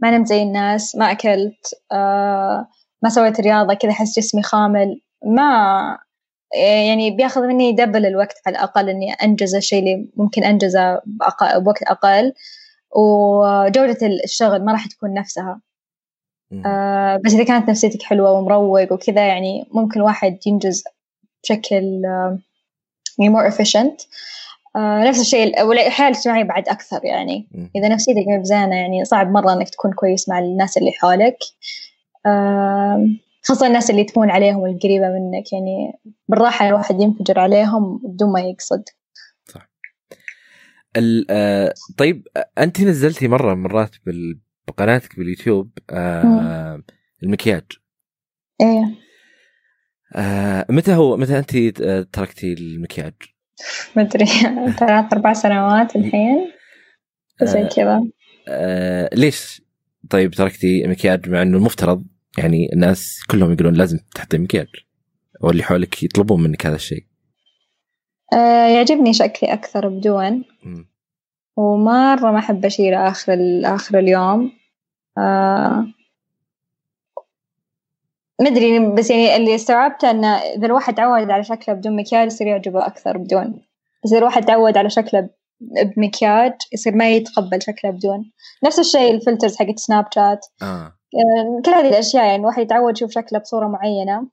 ما 0.00 0.10
نمت 0.10 0.26
زي 0.26 0.42
الناس 0.42 0.96
ما 0.96 1.10
أكلت 1.10 1.74
آه 1.92 2.68
ما 3.02 3.08
سويت 3.08 3.40
رياضة 3.40 3.74
كذا 3.74 3.90
أحس 3.90 4.18
جسمي 4.18 4.42
خامل. 4.42 5.00
ما 5.26 5.98
يعني 6.84 7.10
بياخذ 7.10 7.40
مني 7.46 7.72
دبل 7.72 8.06
الوقت 8.06 8.34
على 8.46 8.56
الأقل 8.56 8.88
إني 8.88 9.12
أنجز 9.12 9.54
الشيء 9.54 9.78
اللي 9.78 10.10
ممكن 10.16 10.44
أنجزه 10.44 11.00
بوقت 11.56 11.82
أقل. 11.82 12.32
وجودة 12.96 13.98
الشغل 14.24 14.64
ما 14.64 14.72
راح 14.72 14.86
تكون 14.86 15.14
نفسها. 15.14 15.60
آه 16.66 17.16
بس 17.24 17.34
إذا 17.34 17.44
كانت 17.44 17.70
نفسيتك 17.70 18.02
حلوة 18.02 18.32
ومروق 18.32 18.92
وكذا 18.92 19.28
يعني 19.28 19.68
ممكن 19.74 20.00
واحد 20.00 20.38
ينجز 20.46 20.84
بشكل 21.42 22.02
آه 22.04 22.38
يعني 23.18 23.34
more 23.34 23.52
efficient. 23.52 24.06
آه 24.76 25.04
نفس 25.04 25.20
الشيء 25.20 25.62
والحياة 25.62 26.08
الاجتماعية 26.08 26.44
بعد 26.44 26.68
أكثر 26.68 27.04
يعني. 27.04 27.48
إذا 27.76 27.88
نفسيتك 27.88 28.28
مو 28.28 28.40
بزينة 28.40 28.76
يعني 28.76 29.04
صعب 29.04 29.30
مرة 29.30 29.52
إنك 29.52 29.68
تكون 29.68 29.92
كويس 29.92 30.28
مع 30.28 30.38
الناس 30.38 30.76
اللي 30.76 30.92
حولك. 30.92 31.38
خاصة 33.42 33.66
الناس 33.66 33.90
اللي 33.90 34.04
تكون 34.04 34.30
عليهم 34.30 34.66
القريبة 34.66 35.08
منك 35.08 35.52
يعني 35.52 35.92
بالراحة 36.28 36.68
الواحد 36.68 37.00
ينفجر 37.00 37.40
عليهم 37.40 38.00
بدون 38.04 38.32
ما 38.32 38.40
يقصد. 38.40 38.84
آه 41.30 41.74
طيب 41.98 42.28
أنت 42.58 42.80
نزلتي 42.80 43.28
مرة 43.28 43.54
مرات 43.54 43.90
بقناتك 44.68 45.16
باليوتيوب 45.16 45.70
المكياج. 47.22 47.64
إيه. 48.60 49.09
آه 50.16 50.66
متى 50.70 50.94
هو 50.94 51.16
متى 51.16 51.38
انت 51.38 51.56
تركتي 52.12 52.52
المكياج؟ 52.52 53.14
ما 53.96 54.02
أدري. 54.02 54.26
ثلاث 54.80 55.12
أربع 55.12 55.32
سنوات 55.32 55.96
الحين. 55.96 56.52
زي 57.42 57.68
كذا. 57.76 58.02
آه 58.48 59.10
ليش 59.14 59.62
طيب 60.10 60.30
تركتي 60.30 60.84
المكياج 60.84 61.28
مع 61.28 61.42
إنه 61.42 61.56
المفترض؟ 61.56 62.04
يعني 62.38 62.72
الناس 62.72 63.20
كلهم 63.30 63.52
يقولون 63.52 63.74
لازم 63.74 63.98
تحطي 64.14 64.38
مكياج 64.38 64.66
واللي 65.40 65.62
حولك 65.62 66.02
يطلبون 66.02 66.42
منك 66.42 66.66
هذا 66.66 66.76
الشيء. 66.76 67.04
آه 68.32 68.66
يعجبني 68.68 69.12
شكلي 69.12 69.52
أكثر 69.52 69.88
بدون. 69.88 70.44
ومرة 71.56 72.30
ما 72.30 72.38
أحب 72.38 72.64
أشيله 72.64 73.08
آخر 73.08 73.38
آخر 73.64 73.98
اليوم. 73.98 74.52
آه 75.18 75.86
مدري 78.40 78.94
بس 78.94 79.10
يعني 79.10 79.36
اللي 79.36 79.54
استوعبته 79.54 80.10
إنه 80.10 80.36
إذا 80.36 80.66
الواحد 80.66 80.94
تعود 80.94 81.30
على 81.30 81.44
شكله 81.44 81.74
بدون 81.74 81.96
مكياج 81.96 82.26
يصير 82.26 82.46
يعجبه 82.46 82.86
أكثر 82.86 83.18
بدون. 83.18 83.62
بس 84.04 84.10
إذا 84.10 84.18
الواحد 84.18 84.44
تعود 84.44 84.76
على 84.76 84.90
شكله 84.90 85.28
بمكياج 85.96 86.52
يصير 86.72 86.94
ما 86.94 87.10
يتقبل 87.10 87.62
شكله 87.62 87.90
بدون. 87.90 88.32
نفس 88.64 88.78
الشيء 88.78 89.14
الفلترز 89.14 89.56
حقت 89.56 89.78
سناب 89.78 90.06
شات. 90.14 90.46
آه. 90.62 90.92
كل 91.64 91.70
هذه 91.70 91.88
الأشياء 91.88 92.24
يعني 92.24 92.36
الواحد 92.36 92.62
يتعود 92.62 92.96
يشوف 92.96 93.10
شكله 93.10 93.38
بصورة 93.38 93.66
معينة. 93.66 94.28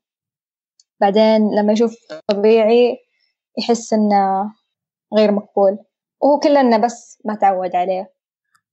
بعدين 1.01 1.55
لما 1.55 1.73
يشوف 1.73 1.95
طبيعي 2.27 2.97
يحس 3.57 3.93
إنه 3.93 4.51
غير 5.17 5.31
مقبول. 5.31 5.77
وهو 6.21 6.39
كله 6.39 6.77
بس 6.77 7.21
ما 7.25 7.35
تعود 7.35 7.75
عليه. 7.75 8.16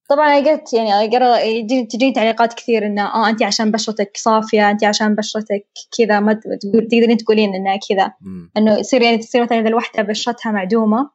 طبعا 0.08 0.40
لقيت 0.40 0.72
يعني 0.72 1.86
تجيني 1.86 2.12
تعليقات 2.12 2.54
كثير 2.54 2.86
إنه 2.86 3.02
آه 3.14 3.28
انت 3.28 3.42
عشان 3.42 3.70
بشرتك 3.70 4.16
صافية 4.16 4.70
انت 4.70 4.84
عشان 4.84 5.14
بشرتك 5.14 5.66
كذا 5.98 6.20
ما 6.20 6.32
تقدرين 6.32 7.16
تقولين 7.16 7.54
إنها 7.54 7.76
كذا. 7.88 8.12
إنه 8.56 8.78
يصير 8.78 9.02
يعني 9.02 9.18
تصير 9.18 9.42
مثلا 9.42 9.60
إذا 9.60 9.68
الوحدة 9.68 10.02
بشرتها 10.02 10.52
معدومة 10.52 11.10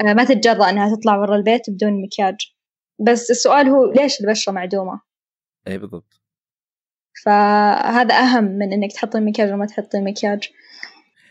آه 0.00 0.12
ما 0.12 0.24
تتجرأ 0.24 0.70
إنها 0.70 0.96
تطلع 0.96 1.16
برا 1.16 1.36
البيت 1.36 1.70
بدون 1.70 2.02
مكياج. 2.02 2.36
بس 2.98 3.30
السؤال 3.30 3.68
هو 3.68 3.92
ليش 3.92 4.20
البشرة 4.20 4.52
معدومة؟ 4.52 5.00
اي 5.68 5.78
بالضبط. 5.78 6.20
فهذا 7.24 8.14
أهم 8.14 8.44
من 8.44 8.72
إنك 8.72 8.92
تحطين 8.92 9.24
مكياج 9.24 9.52
وما 9.52 9.66
تحطين 9.66 10.04
مكياج 10.04 10.48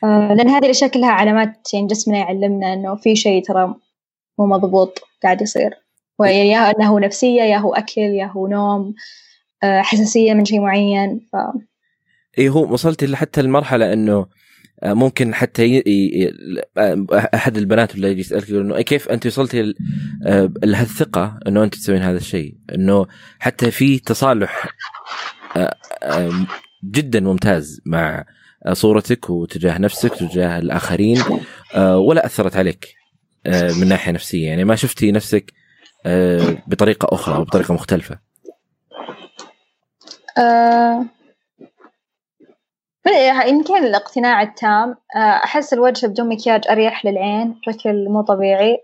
آه 0.04 0.34
لأن 0.34 0.50
هذه 0.50 0.66
الأشياء 0.66 0.92
كلها 0.92 1.10
علامات 1.10 1.74
يعني 1.74 1.88
جسمنا 1.88 2.18
يعلمنا 2.18 2.74
إنه 2.74 2.96
في 2.96 3.16
شيء 3.16 3.44
ترى 3.44 3.76
مو 4.40 4.46
مضبوط 4.46 5.00
قاعد 5.24 5.42
يصير. 5.42 5.87
يا 6.26 6.72
أنه 6.72 7.00
نفسية 7.00 7.42
يا 7.42 7.58
هو 7.58 7.74
أكل 7.74 8.02
يا 8.02 8.26
هو 8.26 8.48
نوم 8.48 8.94
آه 9.64 9.82
حساسية 9.82 10.34
من 10.34 10.46
شيء 10.46 10.60
معين. 10.62 11.20
ف 11.32 11.36
إي 12.40 12.50
هو 12.50 12.74
وصلت 12.74 13.14
حتى 13.14 13.42
المرحلة 13.42 13.94
إنه 13.94 14.26
آه، 14.84 14.94
ممكن 14.94 15.34
حتى 15.34 15.66
ي... 15.66 15.84
ي... 15.88 16.34
آه، 16.78 17.06
أحد 17.36 17.58
البنات 17.58 17.96
ولا 17.96 18.08
يجي 18.08 18.20
يسألك 18.20 18.50
يقول 18.50 18.66
إنه 18.66 18.82
كيف 18.82 19.10
أنت 19.10 19.26
وصلتي 19.26 19.74
لهالثقه 20.64 21.40
إنه 21.48 21.64
أنت 21.64 21.76
تسوين 21.76 22.02
هذا 22.02 22.18
الشيء؟ 22.18 22.56
إنه 22.76 23.06
حتى 23.40 23.72
في 23.72 24.00
تصالح 24.00 24.68
جدا 26.84 27.20
ممتاز 27.20 27.82
مع 27.86 28.26
صورتك 28.72 29.30
وتجاه 29.30 29.78
نفسك 29.78 30.12
وتجاه 30.12 30.60
الآخرين 30.60 31.24
ولا 31.78 32.26
أثرت 32.26 32.56
عليك 32.56 32.94
من 33.48 33.88
ناحية 33.88 34.12
نفسية. 34.12 34.48
يعني 34.48 34.64
ما 34.64 34.76
شفتي 34.76 35.12
نفسك 35.12 35.54
بطريقة 36.68 37.16
أخرى 37.16 37.36
أو 37.36 37.44
بطريقة 37.44 37.74
مختلفة. 37.74 38.20
يمكن 43.48 43.78
الاقتناع 43.78 44.42
التام. 44.42 44.96
أحس 45.16 45.74
الوجه 45.74 46.08
بدون 46.08 46.30
مكياج 46.30 46.68
أريح 46.70 47.06
للعين 47.06 47.60
بشكل 47.68 48.10
مو 48.10 48.22
طبيعي. 48.22 48.84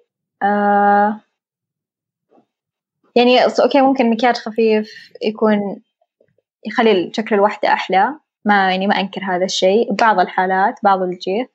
يعني 3.16 3.44
okay 3.60 3.82
ممكن 3.82 4.10
مكياج 4.10 4.36
خفيف 4.36 5.12
يكون 5.22 5.82
يخلي 6.66 7.12
شكل 7.14 7.36
الوحدة 7.36 7.74
أحلى. 7.74 8.16
ما 8.46 8.72
يعني 8.72 8.88
ما 8.88 9.00
أنكر 9.00 9.22
هذا 9.24 9.46
الشيء. 9.46 9.94
بعض 9.94 10.20
الحالات 10.20 10.80
بعض 10.84 11.02
الوجيه 11.02 11.52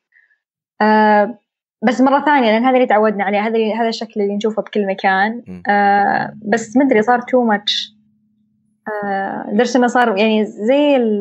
آه 0.81 1.38
بس 1.83 2.01
مرة 2.01 2.25
ثانية 2.25 2.51
لأن 2.51 2.64
هذا 2.64 2.75
اللي 2.77 2.87
تعودنا 2.87 3.25
عليه 3.25 3.41
هذا 3.41 3.75
هذا 3.81 3.88
الشكل 3.88 4.21
اللي 4.21 4.37
نشوفه 4.37 4.62
بكل 4.62 4.87
مكان. 4.87 5.43
آه 5.69 6.35
بس 6.53 6.77
مدري 6.77 7.03
صار 7.03 7.21
too 7.21 7.45
much 7.45 7.93
آه 9.05 9.51
لدرجة 9.53 9.79
إنه 9.79 9.87
صار 9.87 10.19
يعني 10.19 10.45
زي 10.45 10.97
ال 10.97 11.21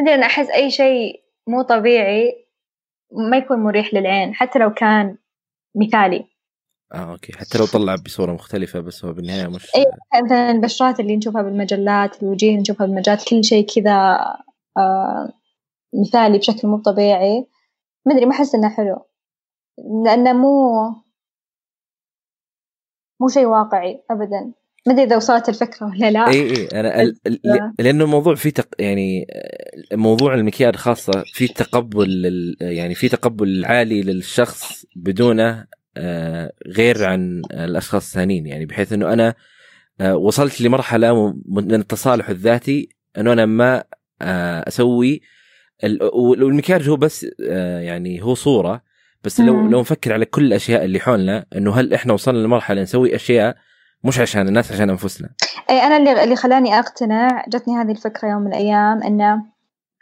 مدري 0.00 0.14
أنا 0.14 0.26
أحس 0.26 0.50
أي 0.50 0.70
شيء 0.70 1.22
مو 1.48 1.62
طبيعي 1.62 2.46
ما 3.30 3.36
يكون 3.36 3.58
مريح 3.58 3.94
للعين 3.94 4.34
حتى 4.34 4.58
لو 4.58 4.70
كان 4.70 5.16
مثالي. 5.76 6.24
آه 6.94 7.12
أوكي. 7.12 7.32
حتى 7.32 7.58
لو 7.58 7.66
طلع 7.66 7.94
بصورة 7.94 8.32
مختلفة 8.32 8.80
بس 8.80 9.04
هو 9.04 9.12
بالنهاية 9.12 9.46
مش 9.46 9.74
أي 9.76 9.84
مثلا 10.24 10.50
البشرات 10.50 11.00
اللي 11.00 11.16
نشوفها 11.16 11.42
بالمجلات 11.42 12.22
الوجيه 12.22 12.48
اللي 12.48 12.60
نشوفها 12.60 12.86
بالمجلات 12.86 13.28
كل 13.28 13.44
شيء 13.44 13.66
كذا 13.66 14.18
آه 14.76 15.32
مثالي 15.94 16.38
بشكل 16.38 16.68
مو 16.68 16.76
طبيعي. 16.78 17.46
ما 18.06 18.14
أدري 18.14 18.26
ما 18.26 18.32
أحس 18.32 18.54
إنه 18.54 18.68
حلو. 18.68 19.06
لأنه 20.04 20.32
مو 20.32 20.72
مو 23.20 23.28
شيء 23.28 23.46
واقعي 23.46 24.04
ابدا. 24.10 24.52
ما 24.86 24.92
أدري 24.92 25.04
إذا 25.04 25.16
وصلت 25.16 25.48
الفكرة 25.48 25.86
ولا 25.86 26.10
لا. 26.10 26.28
اي 26.28 26.50
اي 26.50 26.66
أنا 26.80 27.02
ال... 27.02 27.16
لأنه 27.78 28.04
الموضوع 28.04 28.34
فيه 28.34 28.50
تق... 28.50 28.68
يعني 28.78 29.26
موضوع 29.92 30.34
المكياج 30.34 30.76
خاصة 30.76 31.24
في 31.32 31.48
تقبل 31.48 32.56
يعني 32.60 32.94
في 32.94 33.08
تقبل 33.08 33.64
عالي 33.64 34.02
للشخص 34.02 34.86
بدونه 34.96 35.66
آه، 35.96 36.52
غير 36.66 37.04
عن 37.04 37.42
الأشخاص 37.52 38.06
الثانيين. 38.06 38.46
يعني 38.46 38.66
بحيث 38.66 38.92
إنه 38.92 39.12
أنا 39.12 39.34
آه، 40.00 40.16
وصلت 40.16 40.60
لمرحلة 40.60 41.34
من 41.46 41.74
التصالح 41.74 42.28
الذاتي 42.28 42.88
إنه 43.18 43.32
أنا 43.32 43.46
ما 43.46 43.84
آه، 44.22 44.64
أسوي 44.68 45.20
والمكياج 46.14 46.88
هو 46.88 46.96
بس 46.96 47.26
يعني 47.80 48.22
هو 48.22 48.34
صورة 48.34 48.82
بس 49.24 49.40
لو. 49.40 49.68
لو 49.68 49.80
نفكر 49.80 50.12
على 50.12 50.24
كل 50.24 50.44
الأشياء 50.44 50.84
اللي 50.84 51.00
حولنا 51.00 51.46
إنه 51.56 51.74
هل 51.74 51.94
إحنا 51.94 52.12
وصلنا 52.12 52.38
لمرحلة 52.38 52.82
نسوي 52.82 53.14
أشياء 53.14 53.56
مش 54.04 54.20
عشان 54.20 54.48
الناس 54.48 54.72
عشان 54.72 54.90
أنفسنا؟ 54.90 55.28
اي 55.70 55.78
أنا 55.78 55.96
اللي 55.96 56.24
اللي 56.24 56.36
خلاني 56.36 56.78
أقتنع 56.78 57.44
جتني 57.48 57.74
هذه 57.74 57.90
الفكرة 57.90 58.28
يوم 58.28 58.42
من 58.42 58.46
الأيام 58.46 59.02
إنه 59.02 59.42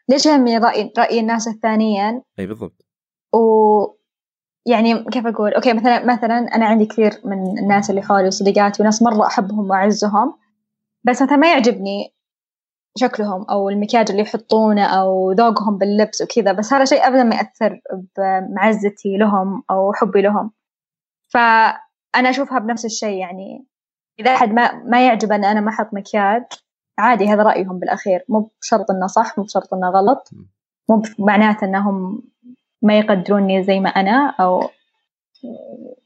ليش 0.09 0.27
يهمني 0.27 0.59
رأي 0.59 0.93
رأي 0.99 1.21
الناس 1.21 1.49
الثانيين 1.49 2.23
إي 2.39 2.47
بالضبط. 2.47 2.87
و 3.35 3.39
يعني 4.67 5.05
كيف 5.05 5.27
أقول؟ 5.27 5.55
okay 5.55 5.73
مثلا 5.73 6.05
مثلا 6.05 6.39
أنا 6.39 6.67
عندي 6.67 6.87
كثير 6.87 7.13
من 7.25 7.59
الناس 7.59 7.91
اللي 7.91 8.03
حولي 8.03 8.27
وصديقاتي 8.27 8.83
وناس 8.83 9.03
مرة 9.03 9.27
أحبهم 9.27 9.71
وأعزهم 9.71 10.35
بس 11.05 11.23
مثلا 11.23 11.37
ما 11.37 11.53
يعجبني 11.53 12.14
شكلهم 12.99 13.43
أو 13.51 13.69
المكياج 13.69 14.11
اللي 14.11 14.23
يحطونه 14.23 14.85
أو 14.85 15.33
ذوقهم 15.33 15.79
باللبس 15.79 16.23
وكذا 16.23 16.53
بس 16.53 16.73
هذا 16.73 16.85
شيء 16.85 17.07
ابدا 17.07 17.23
ما 17.23 17.37
يأثر 17.37 17.81
بمعزتي 18.19 19.17
لهم 19.17 19.63
أو 19.71 19.93
حبي 19.93 20.23
لهم. 20.23 20.51
فأنا 21.29 22.31
أشوفها 22.31 22.59
بنفس 22.59 22.85
الشيء 22.85 23.19
يعني. 23.19 23.67
إذا 24.21 24.31
أحد 24.31 24.53
ما 24.53 24.73
ما 24.73 25.07
يعجبه 25.07 25.35
أن 25.35 25.45
أنا 25.45 25.61
ما 25.61 25.71
أحط 25.71 25.95
مكياج 25.95 26.45
عادي 26.99 27.29
هذا 27.29 27.43
رأيهم 27.43 27.79
بالأخير. 27.79 28.25
مو 28.29 28.51
بشرط 28.61 28.91
إنه 28.91 29.07
صح 29.07 29.39
مو 29.39 29.45
بشرط 29.45 29.75
إنه 29.75 29.91
غلط. 29.91 30.31
مو 30.89 31.03
معناته 31.19 31.65
إنهم 31.65 32.23
ما 32.83 32.99
يقدروني 32.99 33.63
زي 33.63 33.81
ما 33.81 33.89
أنا 33.89 34.35
أو 34.41 34.61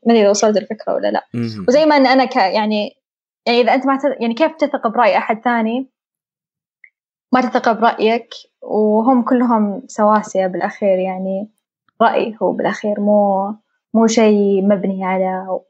ما 0.07 0.13
أدري 0.13 0.21
إذا 0.21 0.31
وصلت 0.31 0.57
الفكرة 0.57 0.95
ولا 0.95 1.09
لا. 1.09 1.25
وزي 1.69 1.87
ما 1.87 1.97
أن 1.97 2.07
أنا 2.07 2.25
ك 2.25 2.37
يعني 2.37 2.97
يعني 3.47 3.61
إذا 3.61 3.75
أنت 3.75 3.87
ما. 3.87 3.99
يعني 4.21 4.35
كيف 4.35 4.53
تثق 4.53 4.87
برأي 4.87 5.19
أحد 5.19 5.41
ثاني؟ 5.45 5.98
ما 7.33 7.41
تثق 7.41 7.73
برأيك 7.73 8.29
وهم 8.63 9.23
كلهم 9.23 9.83
سواسية 9.87 10.47
بالأخير 10.47 10.99
يعني 10.99 11.51
رأي 12.03 12.37
هو 12.43 12.53
بالأخير 12.53 13.01
مو 13.01 13.55
مو 13.95 14.07
شيء 14.07 14.67
مبني 14.69 15.05
على 15.05 15.61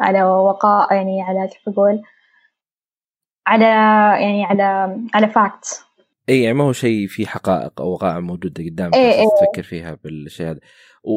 على 0.00 0.24
وقاء 0.24 0.94
يعني 0.94 1.22
على 1.22 1.48
كيف 1.48 1.68
أقول 1.68 2.02
على 3.46 3.64
يعني 4.22 4.44
على 4.44 4.96
على 5.14 5.28
فاكت 5.28 5.84
إي 6.28 6.42
يعني 6.42 6.54
ما 6.54 6.64
هو 6.64 6.72
شيء 6.72 7.06
في 7.06 7.26
حقائق 7.26 7.80
أو 7.80 7.92
وقائع 7.92 8.20
موجودة 8.20 8.64
قدامك 8.64 8.94
إيه 8.94 9.12
إيه. 9.12 9.26
تفكر 9.40 9.62
فيها 9.62 9.98
بالشيء 10.04 10.46
هذا 10.46 10.60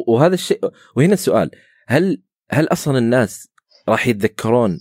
وهذا 0.08 0.34
الشيء 0.34 0.60
وهنا 0.98 1.14
السؤال 1.14 1.52
هل 1.88 2.24
هل 2.52 2.68
أصلا 2.68 2.98
الناس 2.98 3.52
راح 3.90 4.08
يتذكرون 4.08 4.80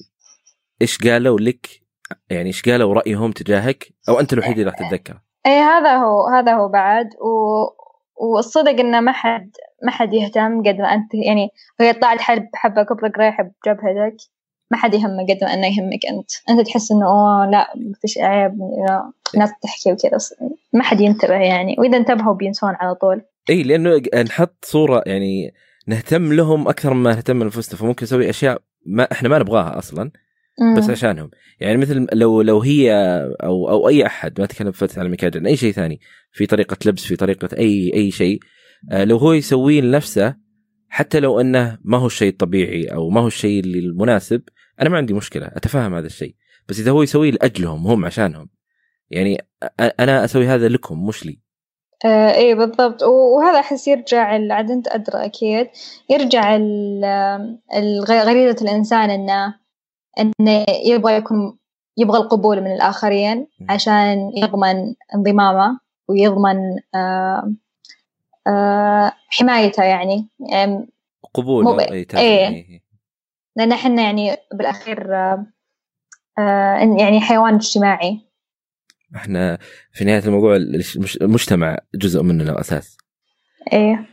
إيش 0.83 0.99
قالوا 0.99 1.41
لك 1.41 1.84
يعني 2.31 2.47
إيش 2.47 2.63
قالوا 2.63 2.95
رأيهم 2.95 3.33
تجاهك؟ 3.33 3.89
أو 4.09 4.21
أنت 4.21 4.33
الوحيد 4.33 4.59
اللي 4.59 4.71
راح 4.71 4.79
تتذكره. 4.79 5.23
إيه 5.47 5.63
هذا 5.63 5.97
هو 5.97 6.27
هذا 6.27 6.55
هو 6.55 6.69
بعد. 6.69 7.07
و... 7.07 7.85
والصدق 8.17 8.71
إنه 8.71 9.01
ما 9.01 9.13
حد 9.13 9.51
ما 9.83 9.91
حد 9.91 10.15
يهتم 10.15 10.63
قد 10.63 10.79
ما 10.79 10.95
أنت 10.95 11.15
يعني 11.15 11.49
هي 11.81 11.89
يطلع 11.89 12.13
الحرب 12.13 12.49
حبة 12.55 12.83
كبر 12.83 13.09
قريحه 13.09 13.43
بجبهتك 13.43 14.17
ما 14.71 14.77
حد 14.77 14.95
يهمه 14.95 15.23
قد 15.23 15.39
ما 15.43 15.55
إنه 15.55 15.67
يهمك 15.67 16.07
أنت. 16.11 16.31
أنت 16.51 16.67
تحس 16.67 16.93
إنه 16.93 17.07
أوه 17.07 17.51
لا 17.51 17.73
ما 17.77 17.95
فيش 18.01 18.19
عيب 18.19 18.53
الناس 19.35 19.51
تحكي 19.63 19.93
وكذا. 19.93 20.19
ما 20.73 20.83
حد 20.83 21.01
ينتبه 21.01 21.35
يعني. 21.35 21.77
وإذا 21.79 21.97
انتبهوا 21.97 22.35
بينسون 22.35 22.75
على 22.75 22.95
طول. 22.95 23.23
إي 23.51 23.63
لأنه 23.63 24.03
نحط 24.23 24.65
صورة 24.65 25.03
يعني 25.07 25.55
نهتم 25.87 26.33
لهم 26.33 26.69
أكثر 26.69 26.95
مما 26.95 27.15
نهتم 27.15 27.39
لأنفسنا. 27.39 27.79
فممكن 27.79 28.05
نسوي 28.05 28.31
أشياء 28.31 28.63
ما 28.87 29.09
إحنا 29.13 29.29
ما 29.29 29.39
نبغاها 29.39 29.79
أصلا. 29.79 30.11
بس 30.77 30.91
عشانهم. 30.91 31.31
يعني 31.61 31.77
مثل 31.77 32.07
لو 32.13 32.43
لو 32.43 32.61
هي 32.61 32.93
أو 33.43 33.69
أو 33.69 33.89
أي 33.89 34.07
أحد 34.07 34.39
ما 34.39 34.45
أتكلم 34.45 34.73
فتح 34.73 34.99
على 34.99 35.07
المكياج 35.07 35.37
عن 35.37 35.47
أي 35.47 35.57
شيء 35.57 35.73
ثاني 35.73 36.01
في 36.33 36.47
طريقة 36.47 36.77
لبس 36.87 37.05
في 37.05 37.17
طريقة 37.17 37.49
اي 37.59 37.93
أي 37.95 38.11
شيء 38.11 38.41
آه، 38.93 39.05
لو 39.05 39.17
هو 39.17 39.33
يسويه 39.33 39.81
لنفسه 39.81 40.37
حتى 40.89 41.21
لو 41.21 41.41
أنه 41.41 41.79
ما 41.85 41.99
هو 41.99 42.07
الشيء 42.07 42.29
الطبيعي 42.29 42.85
أو 42.85 43.11
ما 43.11 43.21
هو 43.21 43.27
الشيء 43.27 43.61
اللي 43.61 43.79
المناسب 43.79 44.43
أنا 44.81 44.89
ما 44.89 44.97
عندي 44.97 45.15
مشكلة 45.15 45.47
اتفهم 45.47 45.95
هذا 45.95 46.07
الشيء. 46.07 46.35
بس 46.69 46.81
إذا 46.81 46.91
هو 46.91 47.03
يسويه 47.03 47.31
لأجلهم 47.31 47.87
هم 47.87 48.05
عشانهم. 48.05 48.49
يعني 49.11 49.45
أنا 49.81 50.25
أسوي 50.25 50.47
هذا 50.47 50.69
لكم 50.69 51.07
مش 51.07 51.27
لي. 51.27 51.41
آه 52.05 52.35
إيه 52.35 52.55
بالضبط. 52.55 53.03
وهذا 53.03 53.61
أحس 53.61 53.89
يرجع 53.89 54.23
عاد 54.55 54.71
أنت 54.71 54.89
أدرى 54.89 55.25
أكيد 55.25 55.67
يرجع 56.11 56.57
غريزة 58.25 58.57
الإنسان 58.63 59.11
إنه 59.11 59.64
انه 60.19 60.65
يبغى 60.85 61.15
يكون 61.17 61.59
يبغى 61.97 62.19
القبول 62.19 62.61
من 62.61 62.73
الآخرين 62.73 63.47
عشان 63.69 64.31
يضمن 64.37 64.95
انضمامه 65.15 65.81
ويضمن 66.09 66.57
آه 66.95 67.53
آه 68.47 69.13
حمايته 69.29 69.83
يعني, 69.83 70.29
يعني 70.51 70.87
قبول 71.35 71.65
مو 71.65 71.71
أو 71.71 71.77
ب- 71.77 71.81
أي 71.81 72.05
تعرف 72.05 72.25
إيه. 72.25 72.41
يعني 72.43 72.83
لأن 73.57 73.73
إحنا 73.73 74.03
يعني 74.03 74.37
بالأخير 74.55 75.15
آه 75.17 75.47
يعني 76.99 77.21
حيوان 77.21 77.55
اجتماعي. 77.55 78.21
إحنا 79.17 79.59
في 79.93 80.05
نهاية 80.05 80.25
الموضوع 80.27 80.57
المجتمع 81.21 81.79
جزء 81.95 82.23
مننا 82.23 82.61
أساس 82.61 82.97
إيه. 83.73 84.07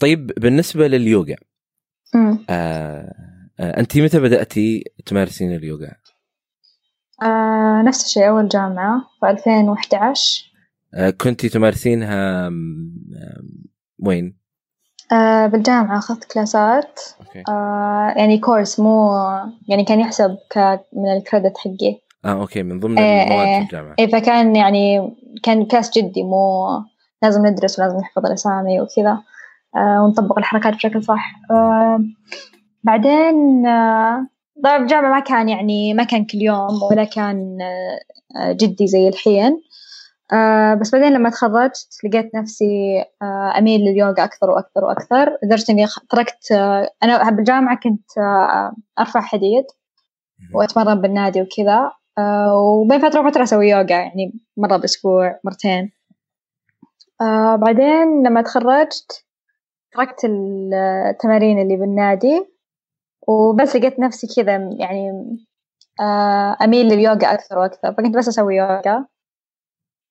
طيب 0.00 0.26
بالنسبة 0.26 0.86
لليوغا 0.88 1.36
آه 2.50 3.33
أنت 3.60 3.98
متى 3.98 4.20
بدأتي 4.20 4.84
تمارسين 5.06 5.52
اليوغا؟ 5.52 5.90
آه 7.22 7.82
نفس 7.82 8.04
الشيء 8.04 8.28
أول 8.28 8.48
جامعة 8.48 9.02
في 9.20 9.30
2011 9.30 10.44
آه 10.94 11.10
كنت 11.10 11.46
تمارسينها 11.46 12.50
وين؟ 13.98 14.36
آه 15.12 15.46
بالجامعة 15.46 15.98
أخذت 15.98 16.24
كلاسات. 16.24 17.00
آه 17.48 18.14
يعني 18.16 18.38
كورس 18.38 18.80
مو 18.80 19.10
يعني 19.68 19.84
كان 19.84 20.00
يحسب 20.00 20.36
ك 20.52 20.58
من 20.92 21.12
ال 21.16 21.22
credit 21.22 21.58
حقي. 21.58 22.00
آه 22.24 22.40
okay 22.40 22.62
من 22.62 22.80
ضمن 22.80 22.98
إيه، 22.98 23.22
المواد. 23.22 23.58
في 23.58 23.62
الجامعة. 23.64 23.94
إيه 23.98 24.06
فكان 24.06 24.56
يعني 24.56 25.16
كان 25.42 25.66
class 25.66 25.98
جدي 25.98 26.22
مو 26.22 26.66
لازم 27.22 27.46
ندرس 27.46 27.78
ولازم 27.78 27.96
نحفظ 27.96 28.26
الأسامي 28.26 28.80
وكذا. 28.80 29.22
آه 29.76 30.02
ونطبق 30.04 30.38
الحركات 30.38 30.74
بشكل 30.74 31.02
صح. 31.04 31.32
آه 31.50 32.00
بعدين 32.84 33.66
آه 33.66 34.26
طبعا 34.64 34.76
الجامعة 34.76 35.10
ما 35.10 35.20
كان 35.20 35.48
يعني 35.48 35.94
ما 35.94 36.04
كان 36.04 36.24
كل 36.24 36.38
يوم 36.38 36.82
ولا 36.90 37.04
كان 37.04 37.58
آه 37.62 38.00
آه، 38.40 38.52
جدي 38.52 38.86
زي 38.86 39.08
الحين. 39.08 39.60
آه 40.32 40.74
بس 40.74 40.94
بعدين 40.94 41.12
لما 41.12 41.30
تخرجت 41.30 41.88
لقيت 42.04 42.34
نفسي 42.34 43.04
آه 43.22 43.58
أميل 43.58 43.80
لليوغا 43.80 44.24
أكثر 44.24 44.50
وأكثر 44.50 44.84
وأكثر. 44.84 45.38
لدرجة 45.44 45.72
إني 45.72 45.86
تركت 46.10 46.52
آه 46.52 46.90
أنا 47.02 47.30
بالجامعة 47.30 47.76
كنت 47.82 48.18
آه 48.18 48.72
أرفع 48.98 49.20
حديد 49.20 49.64
وأتمرن 50.54 51.00
بالنادي 51.00 51.42
وكذا. 51.42 51.90
آه 52.18 52.54
وبين 52.56 53.00
فترة 53.00 53.20
وفترة 53.26 53.42
أسوي 53.42 53.68
يوغا 53.68 53.82
يعني 53.90 54.32
مرة 54.56 54.76
بالأسبوع 54.76 55.38
مرتين. 55.44 55.92
آه 57.20 57.56
بعدين 57.56 58.26
لما 58.26 58.42
تخرجت 58.42 59.24
تركت 59.92 60.24
ال- 60.24 60.74
التمارين 61.10 61.58
اللي 61.62 61.76
بالنادي. 61.76 62.53
وبس 63.28 63.76
لقيت 63.76 64.00
نفسي 64.00 64.26
كذا 64.36 64.56
يعني 64.78 65.10
آه 66.00 66.56
أميل 66.62 66.86
لليوغا 66.86 67.34
أكثر 67.34 67.58
وأكثر 67.58 67.92
فكنت 67.92 68.16
بس 68.16 68.28
أسوي 68.28 68.56
يوغا. 68.56 69.06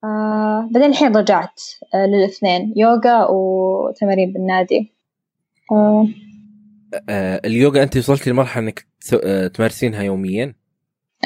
آه 0.04 0.70
بعدين 0.72 0.90
الحين 0.90 1.16
رجعت 1.18 1.62
آه 1.96 2.06
للاثنين 2.06 2.74
يوغا 2.76 3.28
وتمارين 3.30 4.34
بالنادي. 4.34 4.94
آه. 5.72 6.08
آه 7.10 7.42
اليوغا 7.46 7.84
أنت 7.84 7.98
وصلتي 7.98 8.30
لمرحلة 8.30 8.64
إنك 8.64 8.86
تمارسينها 9.54 10.04
يوميا؟ 10.04 10.56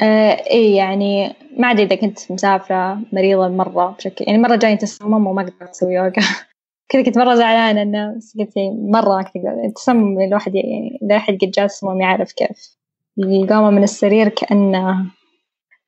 آه 0.02 0.30
إيه 0.50 0.76
يعني 0.76 1.34
ما 1.56 1.70
أدري 1.70 1.82
إذا 1.82 1.96
كنت 1.96 2.32
مسافرة 2.32 2.98
مريضة 3.12 3.48
مرة 3.48 3.90
بشكل 3.90 4.24
يعني 4.28 4.38
مرة 4.38 4.56
جاي 4.56 4.76
تسمم 4.76 5.26
وما 5.26 5.42
قدرت 5.42 5.70
أسوي 5.70 5.94
يوغا. 5.94 6.12
كذا 6.88 7.02
كنت 7.02 7.18
مرة 7.18 7.34
زعلانة 7.34 7.82
إنه 7.82 8.20
قلت 8.38 8.56
يعني 8.56 8.90
مرة 8.90 9.08
ما 9.08 9.64
التسمم 9.64 10.20
الواحد 10.20 10.54
يعني 10.54 10.98
إذا 11.02 11.16
أحد 11.16 11.34
قد 11.34 11.50
جاء 11.50 11.66
تسمم 11.66 12.00
يعرف 12.00 12.32
كيف. 12.32 12.78
يقوم 13.16 13.74
من 13.74 13.82
السرير 13.82 14.28
كأنه 14.28 15.06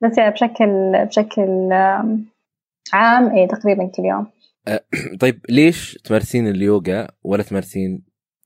بس 0.01 0.17
يعني 0.17 0.31
بشكل 0.31 0.91
بشكل 1.05 1.69
عام 2.93 3.37
إيه 3.37 3.47
تقريبا 3.47 3.91
كل 3.95 4.03
يوم. 4.05 4.27
طيب 5.21 5.39
ليش 5.49 5.93
تمارسين 6.03 6.47
اليوغا 6.47 7.07
ولا 7.23 7.43
تمارسين 7.43 8.03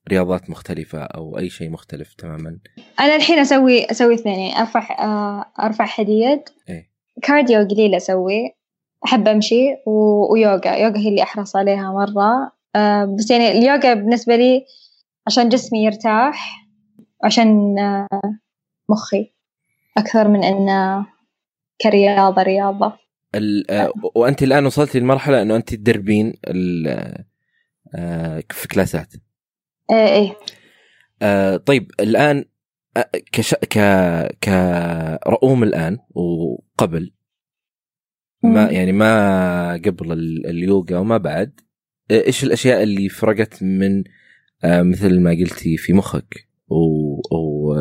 رياضات 0.08 0.50
مختلفة 0.50 1.02
أو 1.02 1.38
أي 1.38 1.50
شيء 1.50 1.70
مختلف 1.70 2.14
تماما؟ 2.14 2.58
أنا 3.00 3.16
الحين 3.16 3.38
أسوي 3.38 3.84
أسوي 3.84 4.14
اثنين 4.14 4.38
يعني 4.38 4.60
أرفع 4.60 5.04
آه، 5.04 5.64
أرفع 5.66 5.84
حديد. 5.84 6.40
إيه. 6.68 6.90
كارديو 7.22 7.68
قليل 7.68 7.94
أسوي 7.94 8.55
أحب 9.06 9.28
أمشي 9.28 9.74
و... 9.86 9.92
ويوغا. 10.32 10.76
يوغا 10.76 10.98
هي 10.98 11.08
اللي 11.08 11.22
أحرص 11.22 11.56
عليها 11.56 11.92
مرة. 11.92 12.52
آه، 12.76 13.04
بس 13.04 13.30
يعني 13.30 13.48
اليوغا 13.48 13.94
بالنسبة 13.94 14.36
لي 14.36 14.64
عشان 15.26 15.48
جسمي 15.48 15.84
يرتاح 15.84 16.66
عشان 17.24 17.78
آه، 17.78 18.08
مخي 18.88 19.32
أكثر 19.98 20.28
من 20.28 20.44
إنه 20.44 21.06
كرياضة 21.80 22.42
رياضة. 22.42 22.92
ال... 23.34 23.70
آه 23.70 23.92
وأنت 24.14 24.42
الآن 24.42 24.66
وصلتي 24.66 25.00
لمرحلة 25.00 25.42
إنه 25.42 25.56
أنت 25.56 25.74
تدربين 25.74 26.34
ال... 26.48 27.24
في 28.50 28.68
كلاسات. 28.68 29.12
إيه. 29.90 30.36
آه 31.22 31.56
طيب 31.56 31.90
الآن 32.00 32.44
آه، 32.96 33.10
كش... 33.32 33.54
ك 33.54 33.78
كرؤوم 34.44 35.62
الآن 35.62 35.98
وقبل 36.14 37.12
ما. 38.42 38.70
يعني 38.70 38.92
ما 38.92 39.72
قبل 39.72 40.12
ال- 40.12 40.46
اليوغا 40.46 40.98
وما 40.98 41.16
بعد. 41.18 41.60
آه، 42.10 42.22
إيش 42.26 42.44
الأشياء 42.44 42.82
اللي 42.82 43.08
فرقت 43.08 43.62
من 43.62 44.04
آه، 44.64 44.82
مثل 44.82 45.20
ما 45.20 45.30
قلتي 45.30 45.76
في 45.76 45.92
مخك؟ 45.92 46.48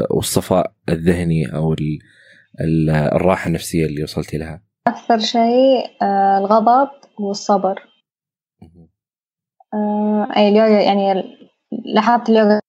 والصفاء 0.09 0.73
الذهني 0.89 1.55
أو 1.55 1.73
ال- 1.73 1.99
ال- 2.61 2.89
الراحة 2.89 3.47
النفسية 3.47 3.85
اللي 3.85 4.03
وصلتي 4.03 4.37
لها؟ 4.37 4.63
أكثر 4.87 5.19
شيء 5.19 5.85
آه 6.01 6.37
الغضب 6.37 6.89
والصبر. 7.19 7.75
آه 9.73 10.27
أي 10.37 10.47
اليوغا 10.49 10.81
يعني 10.81 11.23
لاحظت 11.85 12.29
اليوغا 12.29 12.59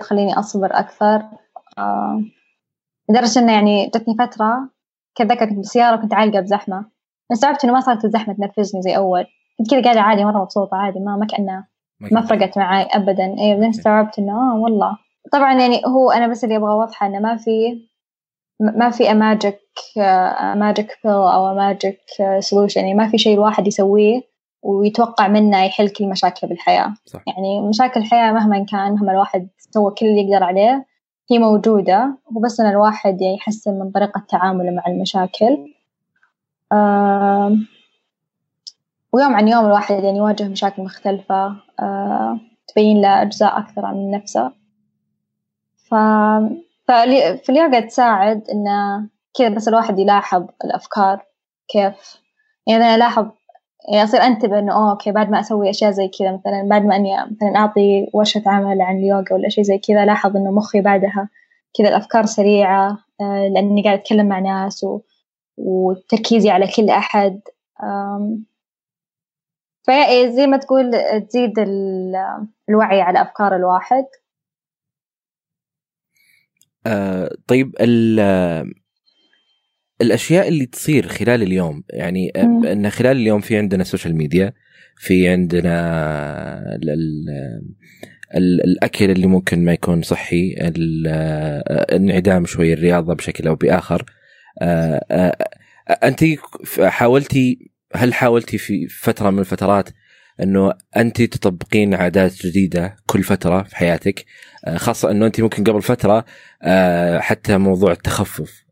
تخليني 0.00 0.32
أصبر 0.38 0.68
أكثر. 0.72 1.22
آه 1.78 2.24
لدرجة 3.10 3.38
إنه 3.38 3.52
يعني 3.52 3.86
جتني 3.86 4.14
فترة 4.18 4.70
كذا 5.14 5.34
كنت 5.34 5.52
بالسيارة 5.52 5.98
وكنت 5.98 6.14
عالقة 6.14 6.40
بزحمة. 6.40 6.76
أنا 6.76 6.90
استوعبت 7.32 7.64
إنه 7.64 7.72
ما 7.72 7.80
صارت 7.80 8.04
الزحمة 8.04 8.34
تنرفزني 8.34 8.82
زي 8.82 8.96
أول. 8.96 9.26
كنت 9.58 9.70
كذا 9.70 9.82
قاعدة 9.82 10.00
عادي 10.00 10.24
مرة 10.24 10.42
مبسوطة 10.42 10.76
عادي 10.76 11.00
ما 11.00 11.16
ما 11.16 11.26
كأنه 11.26 11.64
ما 12.00 12.20
فرقت 12.20 12.58
معاي 12.58 12.88
ابدا. 12.92 13.24
اي 13.24 13.54
بعدين 13.54 13.68
استوعبت 13.68 14.18
إنه 14.18 14.32
آه 14.32 14.56
والله. 14.56 14.98
طبعا 15.32 15.60
يعني 15.60 15.80
هو 15.86 16.10
أنا 16.10 16.26
بس 16.26 16.44
اللي 16.44 16.56
أبغى 16.56 16.72
أوضحه 16.72 17.06
إنه 17.06 17.18
ما 17.18 17.36
في 17.36 17.82
ما 18.60 18.90
في 18.90 19.10
a 19.10 19.18
magic 19.18 19.60
magic 20.56 20.88
pill 21.04 21.12
أو 21.12 21.54
magic 21.54 22.00
solution 22.38 22.80
يعني 22.80 22.94
ما 22.94 23.08
في 23.08 23.18
شيء 23.18 23.34
الواحد 23.34 23.66
يسويه 23.66 24.20
ويتوقع 24.62 25.28
منه 25.28 25.64
يحل 25.64 25.88
كل 25.88 26.08
مشاكله 26.08 26.50
بالحياة. 26.50 26.94
صح. 27.06 27.22
يعني 27.26 27.68
مشاكل 27.68 28.00
الحياة 28.00 28.32
مهما 28.32 28.64
كان 28.64 28.92
مهما 28.92 29.12
الواحد 29.12 29.48
سوى 29.58 29.90
كل 29.90 30.06
اللي 30.06 30.20
يقدر 30.20 30.44
عليه 30.44 30.86
هي 31.30 31.38
موجودة. 31.38 32.18
وبس 32.36 32.60
إن 32.60 32.70
الواحد 32.70 33.20
يعني 33.20 33.34
يحسن 33.34 33.78
من 33.78 33.90
طريقة 33.90 34.22
تعامله 34.28 34.70
مع 34.70 34.82
المشاكل. 34.86 35.58
ويوم 39.12 39.34
عن 39.36 39.48
يوم 39.48 39.66
الواحد 39.66 40.04
يعني 40.04 40.18
يواجه 40.18 40.48
مشاكل 40.48 40.82
مختلفة. 40.82 41.56
تبين 42.68 43.00
له 43.00 43.22
أجزاء 43.22 43.58
أكثر 43.58 43.84
عن 43.86 44.10
نفسه. 44.10 44.52
ف... 45.88 45.94
فالي- 46.88 47.38
فاليوغا 47.44 47.80
تساعد 47.80 48.42
إنه 48.52 49.08
كذا 49.38 49.48
بس 49.48 49.68
الواحد 49.68 49.98
يلاحظ 49.98 50.46
الأفكار 50.64 51.22
كيف. 51.68 52.20
يعني 52.66 52.84
أنا 52.84 52.94
ألاحظ 52.94 53.26
يعني 53.92 54.04
أصير 54.04 54.20
أنتبه 54.22 54.58
إنه 54.58 54.90
أوكي 54.90 55.12
بعد 55.12 55.30
ما 55.30 55.40
أسوي 55.40 55.70
أشياء 55.70 55.90
زي 55.90 56.08
كذا 56.08 56.32
مثلا 56.32 56.68
بعد 56.70 56.84
ما 56.84 56.96
إني 56.96 57.16
مثلا 57.16 57.56
أعطي 57.56 58.10
ورشة 58.14 58.42
عمل 58.46 58.82
عن 58.82 58.96
اليوغا 58.96 59.24
ولا 59.32 59.48
شيء 59.48 59.64
زي 59.64 59.78
كذا 59.78 60.02
ألاحظ 60.02 60.36
إنه 60.36 60.50
مخي 60.50 60.80
بعدها 60.80 61.28
كذا 61.78 61.88
الأفكار 61.88 62.26
سريعة 62.26 62.98
آه، 63.20 63.48
لأني 63.48 63.82
قاعد 63.82 63.98
أتكلم 63.98 64.26
مع 64.26 64.38
ناس 64.38 64.84
و... 64.84 65.00
وتركيزي 65.56 66.50
على 66.50 66.66
كل 66.76 66.90
أحد. 66.90 67.40
آم، 67.82 68.44
فهي 69.86 70.32
زي 70.36 70.46
ما 70.46 70.56
تقول 70.56 70.90
تزيد 71.28 71.58
ال- 71.58 72.46
الوعي 72.68 73.00
على 73.00 73.22
أفكار 73.22 73.56
الواحد. 73.56 74.04
آه 76.86 77.30
طيب 77.46 77.74
ال- 77.80 78.72
الأشياء 80.02 80.48
اللي 80.48 80.66
تصير 80.66 81.08
خلال 81.08 81.42
اليوم 81.42 81.84
يعني. 81.90 82.30
إن 82.72 82.90
خلال 82.90 83.16
اليوم 83.16 83.40
في 83.40 83.56
عندنا 83.56 83.82
ال 83.82 83.87
social 83.87 84.16
media 84.16 84.52
في 84.96 85.28
عندنا 85.28 85.78
ال 86.74 86.90
ال 86.90 87.28
ال 88.36 88.64
الأكل 88.64 89.10
اللي 89.10 89.26
ممكن 89.26 89.64
ما 89.64 89.72
يكون 89.72 90.02
صحي 90.02 90.54
آه، 90.58 91.96
انعدام 91.96 92.44
شوي 92.46 92.72
الرياضة 92.72 93.14
بشكل 93.14 93.48
أو 93.48 93.54
بآخر. 93.54 94.04
أنت 96.02 96.24
حاولتي 96.80 97.70
هل 97.94 98.14
حاولتي 98.14 98.58
في 98.58 98.88
فترة 98.88 99.30
من 99.30 99.38
الفترات 99.38 99.88
إنه 100.42 100.72
أنت 100.96 101.22
تطبقين 101.22 101.94
عادات 101.94 102.46
جديدة 102.46 102.96
كل 103.06 103.22
فترة 103.22 103.62
في 103.62 103.76
حياتك 103.76 104.24
آه، 104.64 104.76
خاصة 104.76 105.10
إنه 105.10 105.26
أنت 105.26 105.40
ممكن 105.40 105.64
قبل 105.64 105.82
فترة 105.82 106.24
آه، 106.62 107.18
حتى 107.18 107.58
موضوع 107.58 107.92
التخفف 107.92 108.64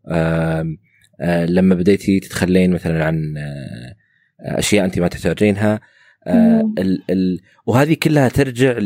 آه، 1.20 1.44
لما 1.44 1.74
بديتي 1.74 2.20
تتخلين 2.20 2.72
مثلا 2.72 3.04
عن 3.04 3.34
آه، 3.38 3.94
أشياء 4.40 4.84
أنت 4.84 4.98
ما 4.98 5.08
تحتاجينها 5.08 5.80
آه،. 6.26 6.72
ال 6.78 7.02
ال 7.10 7.40
وهذه 7.66 7.96
كلها 8.02 8.28
ترجع 8.28 8.78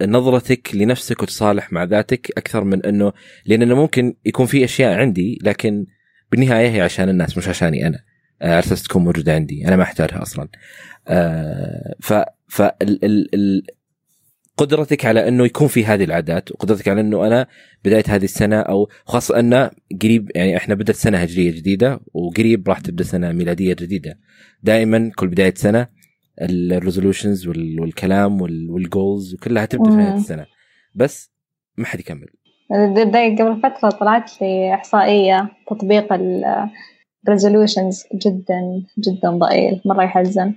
لنظرتك 0.00 0.74
لنفسك 0.74 1.22
وتصالح 1.22 1.72
مع 1.72 1.84
ذاتك 1.84 2.30
أكثر 2.38 2.64
من 2.64 2.86
إنه 2.86 3.12
لأن 3.46 3.72
ممكن 3.72 4.14
يكون 4.24 4.46
في 4.46 4.64
أشياء 4.64 4.98
عندي 4.98 5.38
لكن 5.42 5.86
بالنهاية 6.34 6.68
هي 6.70 6.80
عشان 6.80 7.08
الناس 7.08 7.38
مش 7.38 7.48
عشاني 7.48 7.86
أنا. 7.86 7.98
آه، 8.42 8.50
على 8.50 8.58
أساس 8.58 8.82
تكون 8.82 9.04
موجودة 9.04 9.34
عندي. 9.34 9.68
أنا 9.68 9.76
ما 9.76 9.82
أحتاجها 9.82 10.22
أصلا. 10.22 10.48
آه، 11.08 11.94
ف 12.00 12.12
ف 12.48 12.62
ال 12.62 13.04
ال 13.04 13.34
ال 13.34 13.62
قدرتك 14.56 15.04
على 15.04 15.28
إنه 15.28 15.44
يكون 15.44 15.68
في 15.68 15.84
هذه 15.84 16.04
العادات 16.04 16.52
وقدرتك 16.52 16.88
على 16.88 17.00
إنه 17.00 17.26
أنا 17.26 17.46
بداية 17.84 18.02
هذه 18.08 18.24
السنة 18.24 18.60
أو 18.60 18.88
خاصة 19.04 19.40
إن 19.40 19.70
قريب 20.02 20.30
يعني 20.34 20.56
إحنا 20.56 20.74
بدأت 20.74 20.96
سنة 20.96 21.18
هجرية 21.18 21.50
جديدة 21.50 22.00
وقريب 22.14 22.68
راح 22.68 22.80
تبدأ 22.80 23.04
سنة 23.04 23.32
ميلادية 23.32 23.74
جديدة. 23.74 24.18
دائما 24.62 25.10
كل 25.16 25.28
بداية 25.28 25.54
سنة 25.56 25.88
ال 26.42 26.51
resolutions 26.51 27.46
والكلام 27.46 28.40
وال 28.42 28.68
goals 28.68 29.34
وكلها 29.34 29.64
تبدأ 29.64 29.90
في 29.90 29.96
نهايه. 29.96 30.16
السنة. 30.16 30.46
بس 30.94 31.32
ما 31.76 31.86
حد 31.86 32.00
يكمل. 32.00 32.28
قبل 32.70 33.60
فترة 33.62 33.90
طلعت 33.90 34.42
لي 34.42 34.74
إحصائية 34.74 35.48
تطبيق 35.70 36.12
ال 36.12 36.44
resolutions 37.30 38.16
جدا 38.26 38.82
جدا 38.98 39.30
ضئيل 39.30 39.80
مرة 39.84 40.02
يحزن. 40.02 40.54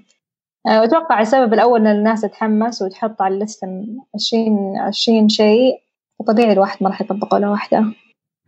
آه، 0.67 0.81
وأتوقع 0.81 1.21
السبب 1.21 1.53
الأول 1.53 1.87
إن 1.87 1.97
الناس 1.97 2.21
تتحمس 2.21 2.81
وتحط 2.81 3.21
على 3.21 3.35
اللستة 3.35 3.67
عشرين 4.15 4.77
عشرين 4.77 5.29
شيء 5.29 5.73
وطبيعي 6.19 6.51
الواحد 6.51 6.77
ما 6.81 6.89
راح 6.89 7.01
يطبق 7.01 7.33
ولا 7.33 7.49
واحدة. 7.49 7.85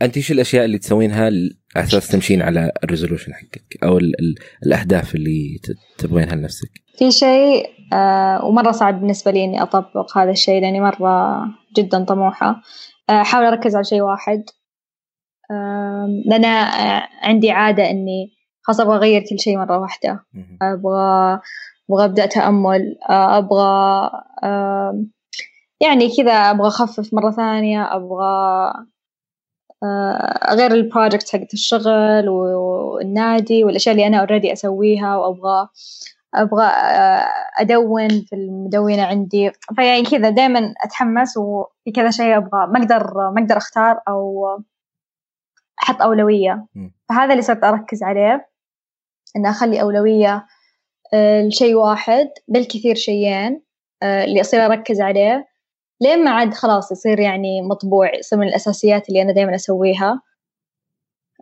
أنت 0.01 0.17
إيش 0.17 0.31
الأشياء 0.31 0.65
اللي 0.65 0.77
تسوينها 0.77 1.25
على 1.25 1.49
أساس 1.77 2.07
تمشين 2.07 2.41
على 2.41 2.71
الريزولوشن 2.83 3.33
حقك؟ 3.33 3.83
أو 3.83 3.97
ال 3.97 4.19
ال 4.19 4.35
الأهداف 4.65 5.15
اللي 5.15 5.59
تبغينها 5.97 6.35
لنفسك؟ 6.35 6.69
في 6.97 7.11
شيء 7.11 7.69
آه 7.93 8.45
ومرة 8.45 8.71
صعب 8.71 8.99
بالنسبة 8.99 9.31
لي 9.31 9.43
إني 9.43 9.61
أطبق 9.61 10.17
هذا 10.17 10.31
الشيء 10.31 10.61
لأني 10.61 10.79
مرة 10.79 11.41
جدا 11.77 12.03
طموحة. 12.03 12.61
أحاول 13.09 13.45
أركز 13.45 13.75
على 13.75 13.83
شيء 13.83 14.01
واحد 14.01 14.43
لأن 16.25 16.45
عندي 17.21 17.51
عادة 17.51 17.89
إني 17.89 18.31
خلاص 18.61 18.79
أبغى 18.79 18.95
أغير 18.95 19.21
كل 19.29 19.39
شيء 19.39 19.57
مرة 19.57 19.77
واحدة. 19.79 20.25
أبغى 20.61 21.39
أبغى 21.89 22.05
أبدأ 22.05 22.25
تأمل 22.25 22.97
أبغى 23.09 24.09
يعني 25.81 26.15
كذا 26.17 26.31
أبغى 26.31 26.67
أخفف 26.67 27.13
مرة 27.13 27.31
ثانية 27.31 27.95
أبغى 27.95 28.73
آه، 29.83 30.51
أغير 30.51 30.71
ال 30.71 30.78
project 30.78 31.29
حقت 31.29 31.53
الشغل 31.53 32.29
والنادي 32.29 33.63
والأشياء 33.63 33.95
اللي 33.95 34.07
أنا 34.07 34.17
already 34.19 34.53
أسويها 34.53 35.17
وأبغى 35.17 35.67
أبغى 36.35 36.65
آه، 36.65 37.27
أدون 37.59 38.09
في 38.09 38.35
المدونة 38.35 39.03
عندي. 39.03 39.51
فيعني 39.75 40.03
كذا 40.03 40.29
دائما 40.29 40.73
أتحمس 40.83 41.37
وفي 41.37 41.91
كذا 41.95 42.09
شيء 42.09 42.37
أبغى 42.37 42.67
ما 42.67 42.79
أقدر 42.79 43.13
ما 43.35 43.41
أقدر 43.41 43.57
أختار 43.57 44.01
أو 44.07 44.45
أحط 45.83 46.01
أولوية. 46.01 46.67
مم. 46.75 46.93
فهذا 47.09 47.31
اللي 47.31 47.41
صرت 47.41 47.63
أركز 47.63 48.03
عليه. 48.03 48.49
إن 49.35 49.45
أخلي 49.45 49.81
أولوية 49.81 50.45
آه، 51.13 51.41
لشيء 51.41 51.75
واحد 51.75 52.29
بالكثير 52.47 52.95
شيئين 52.95 53.61
آه، 54.03 54.23
اللي 54.23 54.41
أصير 54.41 54.65
أركز 54.65 55.01
عليه. 55.01 55.47
لين 56.01 56.23
ما 56.23 56.31
عاد 56.31 56.53
خلاص 56.53 56.91
يصير 56.91 57.19
يعني 57.19 57.61
مطبوع 57.61 58.15
يصير 58.15 58.39
من 58.39 58.47
الأساسيات 58.47 59.09
اللي 59.09 59.21
أنا 59.21 59.31
دائما 59.31 59.55
أسويها. 59.55 60.21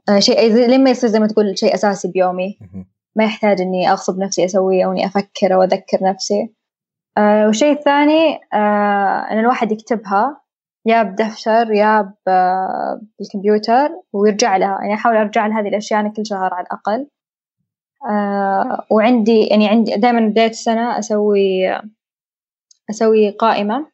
آه، 0.10 0.20
شيء 0.20 0.54
لين 0.68 0.84
ما 0.84 0.90
يصير 0.90 1.10
زي 1.10 1.20
ما 1.20 1.28
تقول 1.28 1.58
شيء 1.58 1.74
أساسي 1.74 2.08
بيومي. 2.08 2.60
ما 3.18 3.24
يحتاج 3.24 3.62
إني 3.62 3.92
أغصب 3.92 4.20
نفسي 4.20 4.46
أسويه 4.46 4.86
أو 4.86 4.92
إني 4.92 5.06
أفكر 5.06 5.54
أو 5.54 5.64
أذكر 5.64 5.98
نفسي. 6.02 6.54
آه 7.18 7.46
والشيء 7.46 7.72
الثاني 7.72 8.40
آه 8.54 9.28
أن 9.32 9.40
الواحد 9.40 9.72
يكتبها 9.72 10.42
يا 10.86 11.04
بدفتر 11.04 11.72
يا 11.72 12.14
بالكمبيوتر 13.20 13.90
ويرجع 14.14 14.58
لها. 14.58 14.78
يعني 14.82 14.94
أحاول 14.94 15.18
أرجع 15.18 15.48
لهذه 15.48 15.68
الأشياء 15.68 16.00
أنا 16.00 16.10
كل 16.10 16.26
شهر 16.26 16.54
على 16.54 16.66
الأقل. 16.66 17.08
آه 18.10 18.86
وعندي 18.92 19.44
يعني 19.44 19.68
عندي 19.68 19.96
دائما 19.96 20.28
بداية 20.28 20.50
السنة 20.50 21.00
أسوي 21.00 21.80
أسوي 22.90 23.30
قائمة 23.30 23.88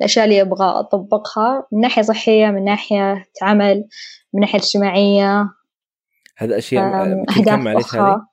الأشياء 0.00 0.24
اللي 0.24 0.40
أبغى 0.40 0.66
أطبقها 0.66 1.66
من 1.72 1.80
ناحية 1.80 2.02
صحية 2.02 2.46
من 2.46 2.64
ناحية 2.64 3.24
عمل 3.42 3.88
من 4.34 4.40
ناحية 4.40 4.58
اجتماعية. 4.58 5.48
هذا 6.38 6.56
كل 7.34 7.44
كم 7.44 7.60
معلش 7.60 7.94
هذه؟ 7.94 8.31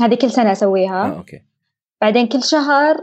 هذه 0.00 0.14
كل 0.14 0.30
سنة 0.30 0.52
أسويها. 0.52 1.04
آه 1.04 1.16
okay. 1.16 1.42
بعدين 2.00 2.26
كل 2.26 2.42
شهر 2.42 2.96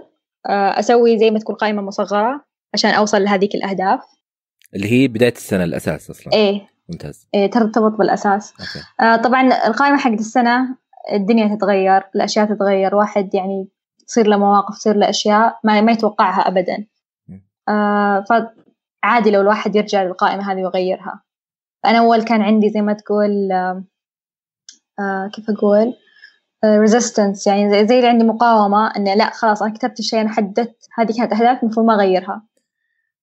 آه، 0.45 0.79
أسوي 0.79 1.19
زي 1.19 1.31
ما 1.31 1.39
تكون 1.39 1.55
قائمة 1.55 1.81
مصغرة 1.81 2.45
عشان 2.73 2.91
أوصل 2.91 3.23
لهذيك 3.23 3.55
الأهداف 3.55 4.03
اللي 4.75 4.91
هي 4.91 5.07
بداية 5.07 5.31
السنة 5.31 5.63
الأساس 5.63 6.09
أصلا. 6.09 6.33
إيه. 6.33 6.69
ممتاز. 6.89 7.27
إيه 7.33 7.51
ترتبط 7.51 7.91
بالأساس. 7.91 8.53
okay. 8.59 8.85
آه 8.99 9.15
طبعا 9.15 9.67
القائمة 9.67 9.97
حقت 9.97 10.19
السنة 10.19 10.77
الدنيا 11.13 11.55
تتغير 11.55 12.03
الأشياء 12.15 12.45
تتغير 12.45 12.95
واحد 12.95 13.35
يعني 13.35 13.67
تصير 14.07 14.27
له 14.27 14.37
مواقف 14.37 14.77
تصير 14.77 14.95
له 14.95 15.09
أشياء 15.09 15.59
ما, 15.63 15.81
ما 15.81 15.91
يتوقعها 15.91 16.47
أبدا. 16.47 16.85
آه 17.69 18.23
فعادي 18.29 19.31
لو 19.31 19.41
الواحد 19.41 19.75
يرجع 19.75 20.03
للقائمة 20.03 20.51
هذه 20.51 20.57
ويغيرها. 20.57 21.23
أنا 21.85 21.99
أول 21.99 22.23
كان 22.23 22.41
عندي 22.41 22.69
زي 22.69 22.81
ما 22.81 22.93
تقول 22.93 23.51
آه 23.51 23.83
آه 24.99 25.29
كيف 25.33 25.49
أقول؟ 25.49 25.93
resistance 26.65 27.43
uh, 27.43 27.51
يعني 27.51 27.69
زي, 27.71 27.87
زي 27.87 27.95
اللي 27.95 28.07
عندي 28.07 28.23
مقاومة 28.23 28.95
إنه 28.97 29.13
لا 29.13 29.29
خلاص 29.29 29.61
أنا 29.61 29.73
كتبت 29.73 29.99
الشيء 29.99 30.21
أنا 30.21 30.29
حددت 30.29 30.75
هذه 30.97 31.17
كانت 31.17 31.33
أهداف 31.33 31.63
المفروض 31.63 31.85
ما 31.85 31.95
أغيرها. 31.95 32.47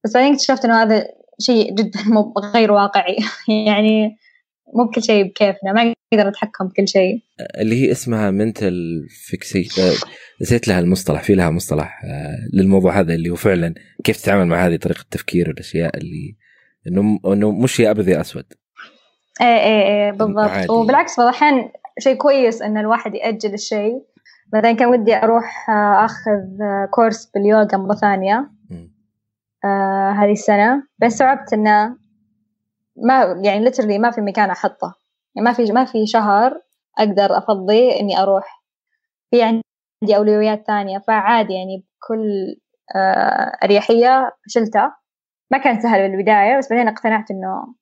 بس 0.04 0.14
بعدين 0.14 0.32
اكتشفت 0.32 0.64
إنه 0.64 0.82
هذا 0.82 1.06
شيء 1.40 1.74
جدا 1.74 2.00
غير 2.54 2.72
واقعي. 2.72 3.16
يعني 3.66 4.16
مو 4.74 4.84
بكل 4.84 5.02
شيء 5.02 5.24
بكيفنا 5.24 5.72
ما 5.72 5.94
نقدر 6.14 6.28
نتحكم 6.28 6.68
بكل 6.68 6.88
شيء. 6.88 7.22
اللي 7.60 7.82
هي 7.82 7.92
اسمها 7.92 8.30
mental 8.30 9.06
فيكسي 9.10 9.68
نسيت 10.42 10.68
لها 10.68 10.80
المصطلح 10.80 11.22
في 11.22 11.34
لها 11.34 11.50
مصطلح 11.50 12.02
للموضوع 12.52 13.00
هذا 13.00 13.14
اللي 13.14 13.30
هو 13.30 13.34
فعلا 13.34 13.74
كيف 14.04 14.16
تتعامل 14.16 14.46
مع 14.46 14.66
هذه 14.66 14.76
طريقة 14.76 15.00
التفكير 15.00 15.48
والأشياء 15.48 15.96
اللي 15.96 16.36
إنه 16.86 17.18
إنه 17.26 17.50
مش 17.50 17.80
يا 17.80 17.90
أبيض 17.90 18.08
يا 18.08 18.20
أسود. 18.20 18.44
إيه 19.40 19.46
إيه 19.46 19.82
إيه 19.82 20.10
بالضبط. 20.10 20.70
وبالعكس 20.70 21.18
بعض 21.18 21.28
الأحيان 21.28 21.70
شيء 21.98 22.16
كويس 22.16 22.62
إن 22.62 22.78
الواحد 22.78 23.14
يأجل 23.14 23.54
الشيء. 23.54 24.02
بعدين 24.52 24.76
كان 24.76 24.88
ودي 24.88 25.16
أروح 25.16 25.70
أخذ 26.04 26.40
كورس 26.90 27.30
باليوغا 27.34 27.76
مرة 27.76 27.94
ثانية. 27.94 28.50
آه 29.64 30.10
هذه 30.10 30.32
السنة. 30.32 30.82
بس 30.98 31.12
استوعبت 31.12 31.52
إنه 31.52 31.96
ما 32.96 33.40
يعني 33.44 33.64
ليترلي 33.64 33.98
ما 33.98 34.10
في 34.10 34.20
مكان 34.20 34.50
أحطه. 34.50 34.94
يعني 35.34 35.44
ما 35.44 35.52
في 35.52 35.72
ما 35.72 35.84
في 35.84 36.06
شهر 36.06 36.60
أقدر 36.98 37.38
أفضي 37.38 38.00
إني 38.00 38.22
أروح. 38.22 38.64
في 39.30 39.42
عندي 39.42 40.16
أولويات 40.16 40.66
ثانية. 40.66 40.98
فعادي 40.98 41.52
يعني 41.52 41.76
بكل 41.78 42.56
آه 42.96 43.52
أريحية 43.64 44.32
شلتها 44.46 44.96
ما 45.50 45.58
كان 45.58 45.80
سهل 45.80 46.10
بالبداية 46.10 46.58
بس 46.58 46.70
بعدين 46.70 46.88
اقتنعت 46.88 47.30
إنه 47.30 47.74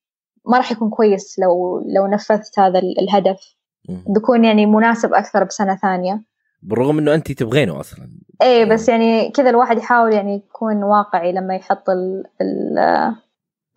ما 0.46 0.56
راح 0.56 0.72
يكون 0.72 0.90
كويس 0.90 1.38
لو 1.38 1.80
لو 1.96 2.06
نفذت 2.06 2.58
هذا 2.58 2.78
الهدف. 2.78 3.56
بيكون 3.88 4.44
يعني 4.44 4.66
مناسب 4.66 5.14
أكثر 5.14 5.44
بسنة 5.44 5.76
ثانية. 5.76 6.24
بالرغم 6.62 6.98
إنه 6.98 7.14
انت 7.14 7.32
تبغينه 7.32 7.80
أصلا. 7.80 8.10
إيه 8.42 8.64
بس 8.64 8.88
يعني 8.88 9.30
كذا 9.30 9.50
الواحد 9.50 9.78
يحاول 9.78 10.12
يعني 10.12 10.34
يكون 10.34 10.82
واقعي 10.82 11.32
لما 11.32 11.54
يحط 11.54 11.84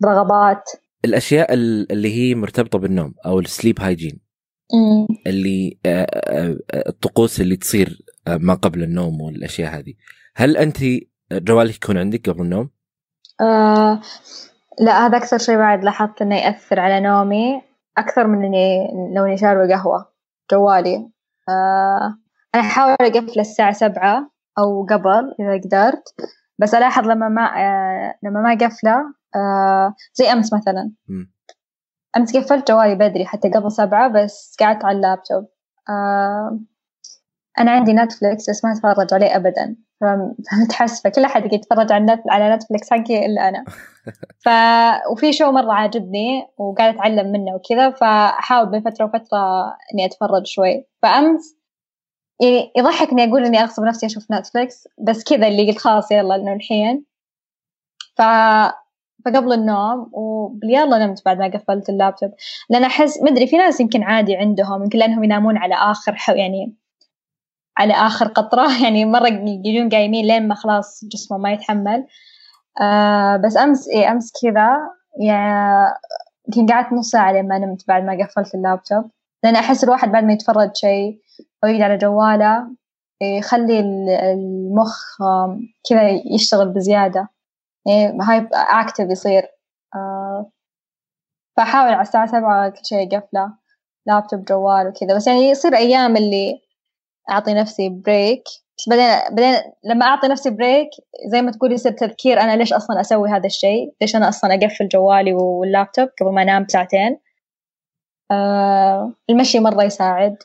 الرغبات. 0.04 0.70
الأشياء 1.04 1.54
اللي 1.54 2.14
هي 2.14 2.34
مرتبطة 2.34 2.78
بالنوم 2.78 3.14
أو 3.26 3.40
السليب 3.40 3.80
هايجين. 3.80 4.20
اللي 5.26 5.78
الطقوس 6.86 7.40
اللي 7.40 7.56
تصير 7.56 7.98
ما 8.28 8.54
قبل 8.54 8.82
النوم 8.82 9.20
والأشياء 9.20 9.78
هذه. 9.78 9.94
هل 10.36 10.56
انت 10.56 10.78
جوالك 11.32 11.76
يكون 11.76 11.98
عندك 11.98 12.30
قبل 12.30 12.42
النوم؟ 12.42 12.70
آه 13.40 14.00
لا 14.80 15.06
هذا 15.06 15.16
أكثر 15.16 15.38
شيء 15.38 15.56
بعد 15.56 15.84
لاحظت 15.84 16.22
إنه 16.22 16.36
يأثر 16.36 16.80
على 16.80 17.00
نومي. 17.00 17.67
أكثر 17.98 18.26
من 18.26 18.44
إني 18.44 18.88
لو 19.14 19.24
إني 19.24 19.36
شاربه 19.36 19.74
قهوة. 19.74 20.12
جوالي. 20.50 21.10
آه 21.48 22.18
أنا 22.54 22.62
أحاول 22.62 22.96
أقفل 23.00 23.40
الساعة 23.40 23.72
سبعة 23.72 24.30
أو 24.58 24.86
قبل 24.86 25.34
إذا 25.40 25.60
قدرت. 25.64 26.14
بس 26.58 26.74
ألاحظ 26.74 27.08
لما 27.08 27.28
ما 27.28 27.42
آه 27.56 28.14
لما 28.22 28.40
ما 28.40 28.66
قفله 28.66 29.14
آه 29.36 29.94
زي 30.14 30.32
أمس 30.32 30.54
مثلا. 30.54 30.92
م. 31.08 31.24
أمس 32.16 32.36
قفلت 32.36 32.70
جوالي 32.70 32.94
بدري 32.94 33.26
حتى 33.26 33.50
قبل 33.50 33.72
سبعة 33.72 34.08
بس 34.08 34.56
قعدت 34.60 34.84
على 34.84 34.96
اللابتوب. 34.96 35.48
آه 35.88 36.60
أنا 37.60 37.70
عندي 37.70 37.92
نتفليكس 37.92 38.50
بس 38.50 38.64
ما 38.64 38.72
أتفرج 38.72 39.14
عليه 39.14 39.36
ابدا. 39.36 39.76
فمتحسفة. 40.00 41.10
كل 41.10 41.24
أحد 41.24 41.52
يتفرج 41.52 41.92
على. 41.92 42.22
على 42.28 42.54
نتفليكس 42.54 42.90
حقي 42.90 43.26
إلا 43.26 43.48
أنا. 43.48 43.64
ف 44.44 44.48
وفي 45.12 45.32
show 45.32 45.50
مرة 45.50 45.72
عاجبني 45.72 46.46
وقاعده 46.58 46.96
أتعلم 46.96 47.32
منه 47.32 47.54
وكذا 47.54 47.90
فاحاول 47.90 48.70
بين 48.70 48.80
فترة 48.80 49.04
وفترة 49.04 49.66
إني 49.94 50.04
أتفرج 50.04 50.46
شوي. 50.46 50.86
فأمس 51.02 51.56
يعني 52.40 52.72
يضحكني 52.76 53.24
أقول 53.24 53.44
إني 53.44 53.58
أغصب 53.62 53.82
نفسي 53.84 54.06
أشوف 54.06 54.26
نتفليكس 54.32 54.88
بس 54.98 55.24
كذا 55.24 55.48
اللي 55.48 55.68
قلت 55.68 55.78
خلاص 55.78 56.12
يلا 56.12 56.34
إنه 56.34 56.52
الحين. 56.52 57.04
ف 58.16 58.22
فقبل 59.24 59.52
النوم 59.52 60.10
وباليلا 60.12 61.06
نمت 61.06 61.24
بعد 61.24 61.38
ما 61.38 61.48
قفلت 61.48 61.88
اللابتوب. 61.88 62.30
لأن 62.70 62.84
احس 62.84 63.22
مدري 63.22 63.46
في 63.46 63.56
ناس 63.56 63.80
يمكن 63.80 64.02
عادي 64.02 64.36
عندهم 64.36 64.82
يمكن 64.82 64.98
لأنهم 64.98 65.24
ينامون 65.24 65.56
على 65.56 65.74
آخر 65.74 66.14
حو 66.14 66.32
يعني 66.34 66.74
على 67.78 67.94
آخر 67.94 68.28
قطرة. 68.28 68.68
يعني 68.84 69.04
مرة 69.04 69.28
يجون 69.64 69.88
قايمين 69.88 70.26
لين 70.26 70.48
ما 70.48 70.54
خلاص 70.54 71.04
جسمه 71.04 71.38
ما 71.38 71.52
يتحمل. 71.52 72.06
آه 72.80 73.36
بس 73.36 73.56
أمس 73.56 73.88
إيه 73.88 74.10
أمس 74.12 74.32
كذا 74.42 74.68
يعني 75.20 75.94
يمكن 76.48 76.74
قعدت 76.74 76.92
نص 76.92 77.10
ساعة 77.10 77.32
لين 77.32 77.48
ما 77.48 77.58
نمت 77.58 77.88
بعد 77.88 78.02
ما 78.04 78.24
قفلت 78.24 78.54
اللابتوب. 78.54 79.10
لأن 79.44 79.56
أحس 79.56 79.84
الواحد 79.84 80.12
بعد 80.12 80.24
ما 80.24 80.32
يتفرج 80.32 80.70
شيء 80.74 81.20
أو 81.64 81.68
يقعد 81.68 81.82
على 81.82 81.96
جواله 81.98 82.68
يخلي 83.22 83.80
المخ 84.32 84.96
كذا 85.90 86.08
يشتغل 86.34 86.68
بزيادة. 86.68 87.28
يعني 87.86 88.18
hyperactive 88.22 89.10
يصير. 89.10 89.42
آه 89.94 90.50
فأحاول 91.56 91.92
على 91.92 92.02
الساعة 92.02 92.26
سبعة 92.26 92.68
كل 92.68 92.84
شيء 92.84 93.16
قفله 93.18 93.52
لابتوب 94.06 94.44
جوال 94.44 94.88
وكذا. 94.88 95.16
بس 95.16 95.26
يعني 95.26 95.50
يصير 95.50 95.76
أيام 95.76 96.16
اللي 96.16 96.60
أعطي 97.30 97.54
نفسي 97.54 97.88
break 97.88 98.42
بس 98.78 98.88
بعدين 98.88 99.36
بعدين 99.36 99.72
لما 99.84 100.06
أعطي 100.06 100.28
نفسي 100.28 100.50
break 100.50 100.88
زي 101.32 101.42
ما 101.42 101.50
تقول 101.52 101.72
يصير 101.72 101.92
تذكير 101.92 102.40
أنا 102.40 102.56
ليش 102.56 102.72
أصلا 102.72 103.00
أسوي 103.00 103.28
هذا 103.30 103.46
الشيء؟ 103.46 103.94
ليش 104.00 104.16
أنا 104.16 104.28
أصلا 104.28 104.54
أقفل 104.54 104.88
جوالي 104.88 105.34
واللابتوب 105.34 106.08
قبل 106.20 106.32
ما 106.32 106.42
أنام 106.42 106.68
ساعتين؟ 106.68 107.18
آه 108.30 109.12
المشي 109.30 109.60
مرة 109.60 109.82
يساعد. 109.84 110.36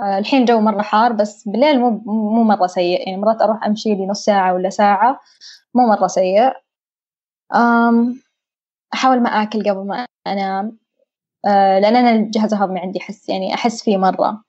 آه 0.00 0.18
الحين 0.18 0.44
جو 0.44 0.60
مرة 0.60 0.82
حار 0.82 1.12
بس 1.12 1.48
بالليل 1.48 1.80
مو 1.80 1.90
مو 2.06 2.42
مرة 2.44 2.66
سيء. 2.66 3.08
يعني 3.08 3.16
مرات 3.20 3.42
أروح 3.42 3.64
أمشي 3.66 3.94
لي 3.94 4.06
نص 4.06 4.24
ساعة 4.24 4.54
ولا 4.54 4.70
ساعة 4.70 5.20
مو 5.74 5.86
مرة 5.86 6.06
سيء. 6.06 6.52
آم 7.54 8.22
أحاول 8.94 9.22
ما 9.22 9.30
آكل 9.30 9.70
قبل 9.70 9.86
ما 9.86 10.06
أنام. 10.26 10.78
آه 11.46 11.78
لأن 11.78 11.96
أنا 11.96 12.10
الجهاز 12.10 12.54
الهضمي 12.54 12.80
عندي 12.80 12.98
احس 13.00 13.28
يعني 13.28 13.54
أحس 13.54 13.84
فيه 13.84 13.96
مرة. 13.96 14.47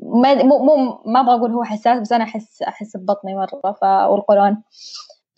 ما 0.00 0.34
مو 0.34 0.58
مو 0.58 1.02
ما 1.06 1.20
أبغى 1.20 1.34
أقول 1.34 1.52
هو 1.52 1.64
حساس 1.64 2.00
بس 2.00 2.12
أنا 2.12 2.24
أحس 2.24 2.62
أحس 2.62 2.96
ببطني 2.96 3.34
مرة 3.34 3.72
ف 3.72 3.82
والقولون. 3.82 4.62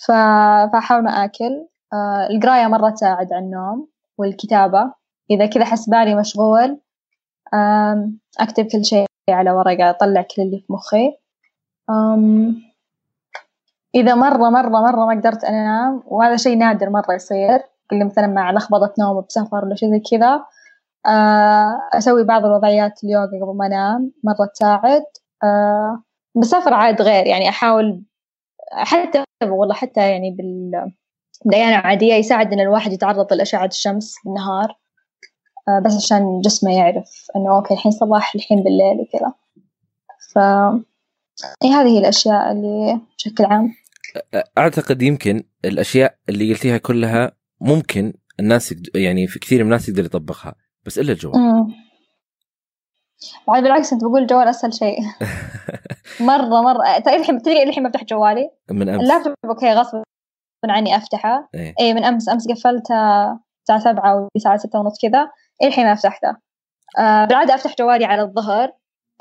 فأحاول 0.07 1.03
ما 1.05 1.25
آكل. 1.25 1.67
آه 1.93 2.27
القراية 2.31 2.67
مرة 2.67 2.91
تساعد 2.91 3.33
على 3.33 3.45
النوم 3.45 3.89
والكتابة. 4.19 4.93
إذا 5.31 5.47
كذا 5.47 5.63
أحس 5.63 5.89
بالي 5.89 6.15
مشغول 6.15 6.81
آم 7.55 8.19
أكتب 8.41 8.67
كل 8.67 8.85
شيء 8.85 9.07
على 9.31 9.51
ورقة 9.51 9.91
أطلع 9.91 10.23
كل 10.23 10.43
اللي 10.43 10.59
في 10.59 10.73
مخي. 10.73 11.13
آم 11.91 12.63
إذا 13.95 14.15
مرة 14.15 14.51
مرة 14.51 14.69
مرة 14.69 15.07
ما 15.07 15.21
قدرت 15.21 15.45
أنام 15.45 16.03
وهذا 16.07 16.37
شيء 16.37 16.59
نادر 16.59 16.91
مرة 16.91 17.15
يصير 17.15 17.61
اللي 17.93 18.05
مثلا 18.05 18.27
مع 18.27 18.53
لخبطة 18.53 18.95
نوم 18.99 19.21
بسفر 19.21 19.65
ولا 19.65 19.75
شيء 19.75 19.91
زي 19.91 20.01
كذا 20.11 20.45
أسوي 21.95 22.25
بعض 22.25 22.45
الوضعيات 22.45 23.05
اليوغا 23.05 23.27
قبل 23.27 23.57
ما 23.57 23.67
أنام 23.67 24.13
مرة 24.25 24.51
تساعد. 24.55 25.05
بالسفر 26.35 26.75
عاد 26.75 27.03
غير 27.03 27.27
يعني 27.27 27.49
أحاول 27.49 28.05
حتى 28.73 29.25
والله 29.43 29.75
حتى 29.75 30.11
يعني 30.11 30.31
بال 30.31 30.93
بالأيام 31.45 31.69
العادية 31.69 32.15
يساعد 32.15 32.53
إن 32.53 32.61
الواحد 32.61 32.93
يتعرض 32.93 33.33
لأشعة 33.33 33.67
الشمس 33.67 34.15
بالنهار. 34.25 34.77
بس 35.85 35.97
عشان 35.97 36.41
جسمه 36.41 36.73
يعرف 36.73 37.27
إنه 37.37 37.57
أوكي 37.57 37.75
الحين 37.75 37.93
صباح 37.93 38.35
الحين 38.35 38.63
بالليل 38.63 39.01
وكذا. 39.01 39.33
ف 40.33 40.39
إيه 41.65 41.71
هذه 41.71 41.89
هي 41.89 41.99
الأشياء 41.99 42.53
اللي 42.53 43.01
بشكل 43.19 43.45
عام. 43.45 43.75
أعتقد 44.59 45.03
يمكن 45.03 45.43
الأشياء 45.65 46.15
اللي 46.29 46.53
قلتيها 46.53 46.79
كلها 46.79 47.33
ممكن 47.61 48.13
الناس 48.41 48.75
يعني 48.95 49.27
في 49.27 49.39
كثير 49.39 49.59
من 49.59 49.65
الناس 49.65 49.89
يقدر 49.89 50.05
يطبقها. 50.05 50.55
بس 50.91 50.99
إلا 50.99 51.13
الجوال. 51.13 51.75
وعلى 53.47 53.63
بالعكس 53.63 53.93
أنت 53.93 54.05
بقول 54.05 54.23
الجوال 54.23 54.49
أسهل 54.49 54.75
شيء. 54.75 54.99
مرة 56.31 56.63
مرة. 56.63 56.99
طيب 56.99 57.21
الحين 57.21 57.43
تدري 57.43 57.63
الحين 57.63 57.89
بفتح 57.89 58.05
جوالي؟ 58.05 58.51
من 58.71 58.89
أمس. 58.89 59.03
اللابتوب 59.03 59.35
okay 59.45 59.73
غصب 59.73 60.03
عني 60.69 60.97
أفتحه. 60.97 61.49
إيه, 61.55 61.75
إيه 61.81 61.95
من 61.95 62.05
أمس 62.05 62.29
أمس 62.29 62.49
قفلته 62.49 63.23
الساعة 63.63 63.79
سبعة 63.79 64.13
أو 64.13 64.29
الساعة 64.37 64.57
ستة 64.57 64.79
ونص 64.79 64.99
كذا. 65.03 65.31
الحين 65.63 65.87
ما 65.87 65.95
فتحته. 65.95 66.37
آه 66.99 67.25
بالعادة 67.25 67.55
أفتح 67.55 67.75
جوالي 67.79 68.05
على 68.05 68.23
الظهر. 68.23 68.73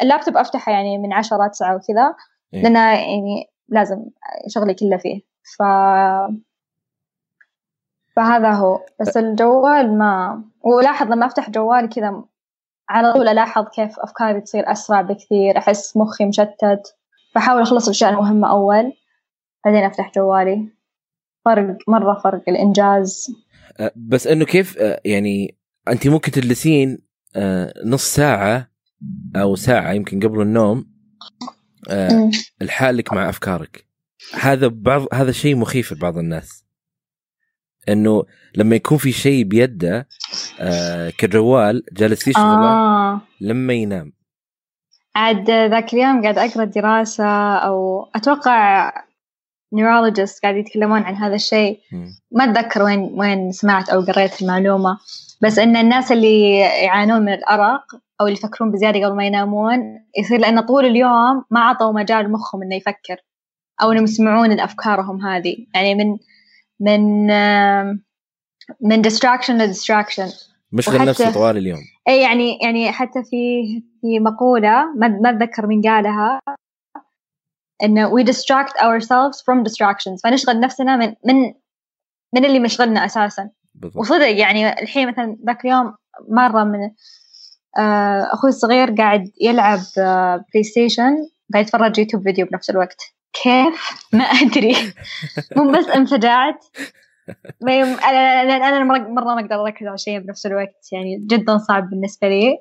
اللابتوب 0.02 0.38
أفتحه 0.38 0.72
يعني 0.72 0.98
من 0.98 1.14
عشرة 1.14 1.48
تسعة 1.48 1.76
وكذا 1.76 2.16
إيه؟ 2.54 2.64
لأنه 2.64 2.80
يعني 2.80 3.50
لازم 3.68 4.06
شغلي 4.48 4.74
كله 4.74 4.98
فيه. 4.98 5.22
ف 5.58 5.64
فهذا 8.16 8.52
هو. 8.52 8.86
بس 9.00 9.18
الجوال 9.18 9.98
ما 9.98 10.44
ولاحظ 10.62 11.08
لما 11.12 11.26
أفتح 11.26 11.50
جوالي 11.50 11.88
كذا 11.88 12.24
على 12.90 13.14
طول 13.14 13.28
ألاحظ 13.28 13.66
كيف 13.76 14.00
أفكاري 14.00 14.42
تصير 14.42 14.72
أسرع 14.72 15.02
بكثير 15.02 15.58
أحس 15.58 15.98
مخي 15.98 16.26
مشتت. 16.26 16.96
فحاول 17.36 17.62
أخلص 17.62 17.84
الأشياء 17.86 18.12
المهمة 18.12 18.52
أول 18.52 18.94
بعدين 19.66 19.84
أفتح 19.84 20.12
جوالي. 20.16 20.70
فرق 21.46 21.78
مرة 21.88 22.20
فرق 22.24 22.44
الإنجاز. 22.48 23.28
أه، 23.80 23.92
بس 23.96 24.28
إنه 24.28 24.46
كيف 24.46 24.78
أه، 24.78 25.02
يعني 25.06 25.58
انت 25.88 26.08
ممكن 26.08 26.32
تجلسين 26.32 26.98
أه، 27.36 27.74
نص 27.86 28.16
ساعة 28.16 28.70
أو 29.36 29.56
ساعة 29.56 29.92
يمكن 29.92 30.20
قبل 30.20 30.42
النوم 30.42 30.86
لحالك 32.62 33.14
مع 33.14 33.30
أفكارك. 33.30 33.86
هذا 34.34 34.68
بعض 34.68 35.06
هذا 35.14 35.32
شيء 35.32 35.56
مخيف 35.56 35.92
لبعض 35.94 36.18
الناس. 36.18 36.69
إنه 37.90 38.24
لما 38.56 38.76
يكون 38.76 38.98
في 38.98 39.12
شيء 39.12 39.44
بيده 39.44 40.08
آه 40.60 41.10
كجوال 41.10 41.84
جالس 41.94 42.28
يشغله 42.28 42.68
آه. 42.68 43.22
لما 43.42 43.74
ينام. 43.74 44.14
عاد 45.16 45.52
ذاك 45.52 45.94
اليوم 45.94 46.22
قاعد 46.22 46.38
أقرأ 46.38 46.66
دراسة 46.66 47.56
أو 47.56 48.10
أتوقع 48.16 48.92
نيورولوجيست 49.74 50.44
قاعد 50.44 50.56
يتكلمون 50.56 51.02
عن 51.04 51.16
هذا 51.16 51.36
الشيء. 51.36 51.80
ما 52.32 52.44
أتذكر 52.44 52.84
وين 52.84 53.00
وين 53.00 53.52
سمعت 53.52 53.90
أو 53.90 54.02
قريت 54.02 54.42
المعلومة. 54.42 54.98
بس 55.42 55.60
إن 55.60 55.78
الناس 55.78 56.12
اللي 56.12 56.60
يعانون 56.60 57.22
من 57.22 57.34
الأرق 57.34 57.84
أو 58.22 58.28
اللي 58.28 58.38
يفكرون 58.38 58.72
بزيادة 58.72 59.06
قبل 59.06 59.16
ما 59.16 59.26
ينامون 59.26 59.80
يصير 60.18 60.40
لأن 60.40 60.60
طول 60.60 60.86
اليوم 60.86 61.46
ما 61.52 61.60
عطوا 61.60 61.92
مجال 61.92 62.32
مخهم 62.32 62.64
إنه 62.64 62.76
يفكر 62.76 63.18
أو 63.82 63.92
إنهم 63.92 64.04
يسمعون 64.04 64.52
الأفكارهم 64.52 65.26
هذه. 65.26 65.56
يعني 65.76 65.96
من 65.96 66.18
من 66.80 67.28
من 68.82 69.04
distraction 69.04 69.50
ل 69.50 69.74
distraction. 69.74 70.50
مشغل 70.72 71.06
نفسه 71.06 71.34
طوال 71.34 71.58
اليوم. 71.58 71.80
إي 72.08 72.22
يعني 72.22 72.60
يعني 72.64 72.92
حتى 72.92 73.24
في 73.24 73.64
في 74.02 74.20
مقولة 74.20 74.94
ما 74.96 75.30
أتذكر 75.30 75.68
مين 75.68 75.82
قالها 75.82 76.40
انه 77.84 78.10
we 78.10 78.24
distract 78.24 78.74
ourselves 78.74 79.38
from 79.42 79.64
distractions. 79.64 80.22
فنشغل 80.24 80.60
نفسنا 80.60 80.98
من 80.98 81.14
من 81.26 81.54
من 82.36 82.46
اللي 82.46 82.60
مشغلنا 82.60 83.06
أساسا. 83.06 83.50
بالضبط. 83.76 83.98
وصدق 83.98 84.40
يعني 84.40 84.82
الحين 84.82 85.08
مثلا 85.08 85.38
ذاك 85.48 85.66
اليوم 85.66 85.94
مرة 86.30 86.64
من 86.64 86.80
آه، 87.78 88.30
أخوي 88.34 88.50
الصغير 88.50 88.92
قاعد 88.92 89.32
يلعب 89.42 89.80
بلاي 90.54 90.64
ستيشن 90.64 91.16
قاعد 91.54 91.66
يتفرج 91.66 92.00
يوتيوب 92.00 92.24
فيديو 92.24 92.46
بنفس 92.46 92.70
الوقت. 92.70 93.02
كيف؟ 93.44 94.06
ما 94.14 94.24
أدري. 94.24 94.76
مو 95.56 95.72
بس 95.72 95.86
انفجعت. 95.88 96.66
أنا 97.64 98.56
أنا 98.56 98.84
مره 98.84 99.24
ما 99.24 99.42
أقدر 99.42 99.66
أركز 99.66 99.88
على 99.88 99.98
شيء 99.98 100.20
بنفس 100.20 100.46
الوقت. 100.46 100.88
يعني 100.92 101.26
جدا 101.30 101.58
صعب 101.58 101.90
بالنسبة 101.90 102.30
لي. 102.30 102.58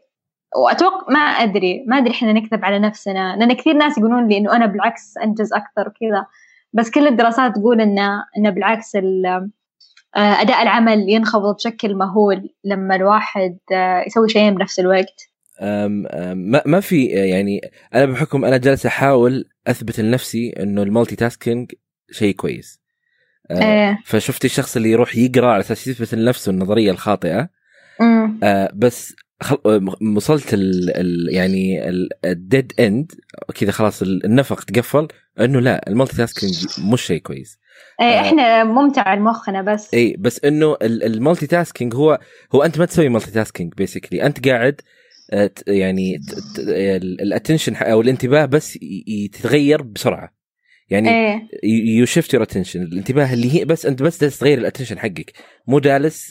واتوقع 0.57 1.13
ما 1.13 1.21
أدري. 1.21 1.85
ما 1.87 1.99
أدري 1.99 2.11
إحنا 2.11 2.33
نكذب 2.33 2.65
على 2.65 2.79
نفسنا. 2.79 3.37
لأن 3.37 3.53
كثير 3.53 3.75
ناس 3.75 3.99
يقولون 3.99 4.29
لي 4.29 4.39
إنه 4.39 4.57
أنا 4.57 4.67
بالعكس 4.67 5.19
أنجز 5.19 5.53
أكثر 5.53 5.89
وكذا. 5.89 6.27
بس 6.73 6.91
كل 6.91 7.07
الدراسات 7.07 7.57
تقول 7.57 7.81
انه 7.81 8.25
إنه 8.39 8.51
بالعكس 8.51 8.97
آه، 10.17 10.41
أداء 10.41 10.63
العمل 10.63 11.09
ينخفض 11.09 11.55
بشكل 11.55 11.95
مهول 11.95 12.51
لما 12.65 12.95
الواحد 12.97 13.59
آه، 13.73 14.05
يسوي 14.07 14.29
شيئين 14.29 14.55
بنفس 14.55 14.81
الوقت. 14.81 15.28
ما 15.61 16.63
ما 16.67 16.81
في 16.81 17.05
يعني 17.05 17.61
أنا 17.95 18.07
بحكم 18.07 18.45
أنا 18.45 18.57
جالس 18.57 18.87
أحاول 18.87 19.45
أثبت 19.67 20.01
لنفسي 20.01 20.55
إنه 20.61 20.83
ال 20.83 21.17
multitasking 21.17 21.73
شيء 22.11 22.35
كويس. 22.35 22.81
أه 23.51 23.63
إيه. 23.63 23.99
فشفت 24.05 24.45
الشخص 24.45 24.77
اللي 24.77 24.91
يروح 24.91 25.17
يقرأ 25.17 25.47
على 25.47 25.61
أساس 25.61 25.87
يثبت 25.87 26.15
لنفسه 26.15 26.51
النظرية 26.51 26.91
الخاطئة. 26.91 27.49
أه 28.43 28.71
بس 28.75 29.15
وصلت 30.17 30.55
ال 30.55 30.97
ال 30.97 31.35
يعني 31.35 31.89
ال 32.25 32.34
dead 32.34 32.73
end 32.81 33.13
كذا 33.55 33.71
خلاص 33.71 34.03
النفق 34.03 34.61
تقفل 34.61 35.09
إنه 35.41 35.61
لا 35.61 35.89
ال 35.89 36.17
multitasking 36.17 36.67
مش 36.93 37.03
شيء 37.03 37.21
كويس. 37.21 37.59
إيه 38.01 38.07
آه. 38.07 38.21
إحنا 38.21 38.65
ممتع 38.65 39.15
لمخنا 39.15 39.63
بس. 39.63 39.95
اي 39.95 40.17
بس 40.19 40.45
إنه 40.45 40.77
ال 40.83 41.47
multitasking 41.47 41.95
هو 41.95 42.19
هو 42.55 42.63
أنت 42.63 42.79
ما 42.79 42.85
تسوي 42.85 43.09
multitasking 43.09 43.75
basically 43.75 44.27
أنت 44.27 44.49
قاعد 44.49 44.81
آه، 44.81 44.85
يعني 45.67 46.21
ال 47.23 47.28
attention 47.28 47.75
أو 47.75 48.01
الانتباه 48.01 48.45
بس 48.45 48.79
يتغير 49.07 49.83
بسرعة. 49.83 50.39
يعني 50.91 51.09
you 51.99 52.07
shift 52.07 52.35
your 52.35 52.43
attention 52.43 52.83
الانتباه 52.83 53.33
اللي 53.33 53.55
هي 53.55 53.65
بس 53.65 53.87
أنت 53.87 54.03
بس 54.03 54.21
جالس 54.21 54.39
تغير 54.39 54.59
ال 54.59 54.63
attention 54.63 54.99
حقك. 54.99 55.33
مو 55.67 55.79
جالس 55.79 56.29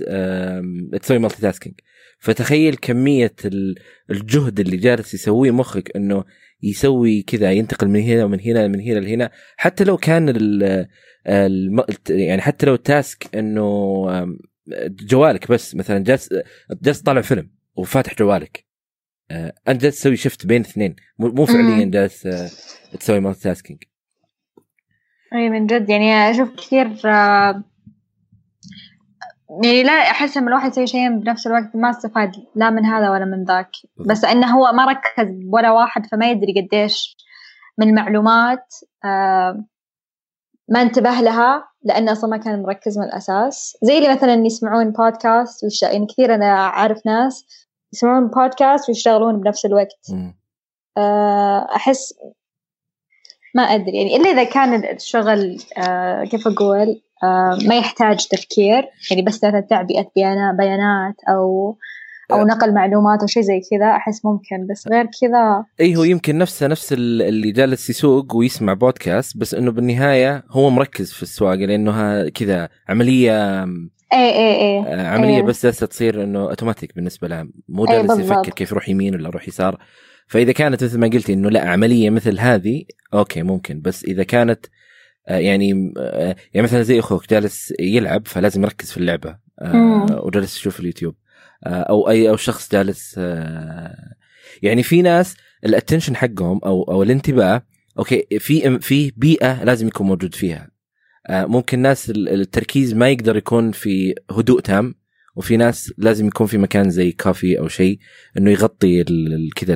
تسوي 1.02 1.20
multitasking 1.20 1.76
فتخيل 2.20 2.76
كمية 2.76 3.36
الجهد 4.12 4.60
اللي 4.60 4.78
جالس 4.78 5.14
يسويه 5.14 5.52
مخك 5.52 5.96
إنه 5.96 6.24
يسوي 6.64 7.22
كذا 7.22 7.52
ينتقل 7.52 7.88
من 7.88 8.02
هنا 8.02 8.26
ومن 8.26 8.40
هنا 8.40 8.68
من 8.68 8.82
هنا 8.82 9.00
لهنا. 9.00 9.32
حتى 9.58 9.84
لو 9.84 9.98
كان 9.98 10.30
ال 10.30 10.88
يعني 12.10 12.42
حتى 12.42 12.66
لو 12.66 12.74
ال 12.74 12.86
task 12.86 13.36
إنه 13.36 14.06
جوالك 14.90 15.52
بس 15.52 15.76
مثلا 15.76 16.04
جالس 16.04 16.30
جالس 16.84 17.02
تطالع 17.02 17.22
فيلم 17.22 17.52
وفاتح 17.76 18.16
جوالك. 18.16 18.58
آه، 18.58 18.67
أنت 19.32 19.82
جالس 19.82 20.00
تسوي 20.00 20.16
shift 20.16 20.46
بين 20.46 20.62
اثنين. 20.62 20.96
مو 21.20 21.46
فعليا 21.46 21.86
جالس 21.86 22.26
آه، 22.26 22.50
تسوي 22.98 23.20
multitasking 23.20 23.84
أي 25.34 25.50
من 25.50 25.68
جد 25.68 25.90
يعني 25.90 26.32
أشوف 26.32 26.56
كثير 26.56 26.88
آه، 27.06 27.64
يعني 29.64 29.84
لا 29.84 29.92
أحس 29.92 30.38
لما 30.38 30.48
الواحد 30.48 30.72
يسوي 30.72 30.88
شيئين 30.88 31.20
بنفس 31.20 31.48
الوقت 31.48 31.76
ما 31.76 31.90
استفاد 31.90 32.32
لا 32.56 32.70
من 32.70 32.86
هذا 32.86 33.10
ولا 33.10 33.26
من 33.26 33.44
ذاك. 33.44 33.72
بس 34.10 34.26
إنه 34.26 34.48
هو 34.48 34.72
ما 34.72 34.86
ركز 34.86 35.28
ولا 35.54 35.72
واحد 35.72 36.06
فما 36.06 36.32
يدري 36.32 36.62
قديش 36.62 37.18
من 37.78 37.90
المعلومات 37.90 38.74
ما 40.70 40.82
انتبه 40.82 41.22
لها 41.22 41.64
لأنه 41.84 42.12
أصلا 42.12 42.30
ما 42.30 42.38
كان 42.38 42.62
مركز 42.62 42.98
من 42.98 43.04
الأساس. 43.04 43.78
زي 43.84 43.98
اللي 43.98 44.14
مثلا 44.14 44.34
يسمعون 44.34 44.92
بودكاست 44.92 45.84
يعني 45.84 46.06
كثير 46.06 46.36
أنا 46.36 46.46
أعرف 46.46 47.06
ناس 47.06 47.67
يسمعون 47.94 48.28
بودكاست 48.28 48.90
ويشتغلون 48.90 49.42
بنفس 49.42 49.66
الوقت. 49.66 50.12
آه، 50.98 51.68
أحس 51.76 52.14
ما 53.56 53.64
أدري. 53.64 53.98
يعني 53.98 54.16
إلا 54.16 54.30
إذا 54.30 54.44
كان 54.44 54.86
الشغل 54.96 55.58
آه، 55.78 56.24
كيف 56.24 56.48
أقول 56.48 57.02
آه، 57.24 57.58
ما 57.68 57.78
يحتاج 57.78 58.28
تفكير. 58.28 58.90
يعني 59.12 59.22
بس 59.22 59.40
تعبئة 59.40 60.12
بيانات 60.58 61.16
أو 61.30 61.78
أو 62.32 62.46
نقل 62.46 62.74
معلومات 62.74 63.22
أو 63.22 63.28
شيء 63.28 63.44
زي 63.44 63.62
كذا 63.72 63.86
أحس 63.86 64.26
ممكن. 64.26 64.68
بس 64.68 64.88
غير 64.88 65.06
كذا 65.22 65.66
اي 65.80 65.96
هو 65.96 66.04
يمكن 66.04 66.38
نفسه 66.38 66.68
نفس 66.68 66.94
اللي 66.94 67.52
جالس 67.52 67.90
يسوق 67.90 68.36
ويسمع 68.36 68.74
بودكاست 68.74 69.38
بس 69.38 69.54
إنه 69.54 69.72
بالنهاية 69.72 70.44
هو 70.50 70.70
مركز 70.70 71.12
في 71.12 71.24
السواقة 71.24 71.56
لأنه 71.56 72.30
كذا 72.30 72.70
عملية 72.90 73.66
اي 74.14 74.30
اي 74.30 74.56
اي 74.62 74.94
آه، 74.94 75.08
عملية 75.08 75.36
أي. 75.36 75.42
بس 75.42 75.66
جالسة 75.66 75.86
تصير 75.86 76.24
إنه 76.24 76.40
اوتوماتيك 76.40 76.96
بالنسبة 76.96 77.28
له 77.28 77.50
مو 77.70 77.86
جالس 77.86 78.20
يفكر 78.20 78.52
كيف 78.52 78.72
يروح 78.72 78.90
يمين 78.90 79.16
ولا 79.16 79.28
يروح 79.28 79.48
يسار. 79.48 79.78
فإذا 80.28 80.52
كانت 80.52 80.84
مثل 80.84 81.00
ما 81.00 81.08
قلتي 81.08 81.34
إنه 81.34 81.50
لا 81.50 81.70
عملية 81.70 82.10
مثل 82.10 82.40
هذه 82.40 82.84
okay 83.14 83.44
ممكن. 83.44 83.82
بس 83.82 84.06
إذا 84.06 84.24
كانت 84.24 84.66
آه، 85.28 85.38
يعني 85.38 85.94
آه، 85.98 86.36
يعني 86.54 86.64
مثلا 86.64 86.82
زي 86.82 87.00
أخوك 87.00 87.30
جالس 87.30 87.74
يلعب 87.80 88.28
فلازم 88.28 88.64
يركز 88.64 88.92
في 88.92 88.98
اللعبة 88.98 89.38
وجالس 90.24 90.58
يشوف 90.58 90.80
اليوتيوب. 90.80 91.16
أو 91.66 92.10
أي 92.10 92.30
أو 92.30 92.36
شخص 92.36 92.72
جالس 92.72 93.20
يعني 94.62 94.84
في 94.84 95.02
ناس 95.02 95.36
ال 95.66 95.71
attention 95.71 96.16
حقهم 96.16 96.60
أو 96.66 96.84
أو 96.84 97.04
الانتباه 97.04 97.62
okay 98.00 98.40
في 98.40 98.80
في 98.80 99.12
بيئة 99.18 99.64
لازم 99.64 99.88
يكون 99.88 100.08
موجود 100.08 100.36
فيها. 100.36 100.77
ممكن 101.30 101.80
ناس 101.80 102.10
التركيز 102.10 102.94
ما 102.94 103.10
يقدر 103.10 103.38
يكون 103.38 103.72
في 103.72 104.16
هدوء 104.32 104.60
تام 104.60 104.96
وفي 105.36 105.58
ناس 105.58 105.94
لازم 105.98 106.28
يكون 106.28 106.48
في 106.48 106.58
مكان 106.58 106.90
زي 106.90 107.12
كافي 107.12 107.60
أو 107.60 107.68
شيء 107.68 108.00
إنه 108.38 108.52
يغطي 108.52 109.04
كذا 109.56 109.76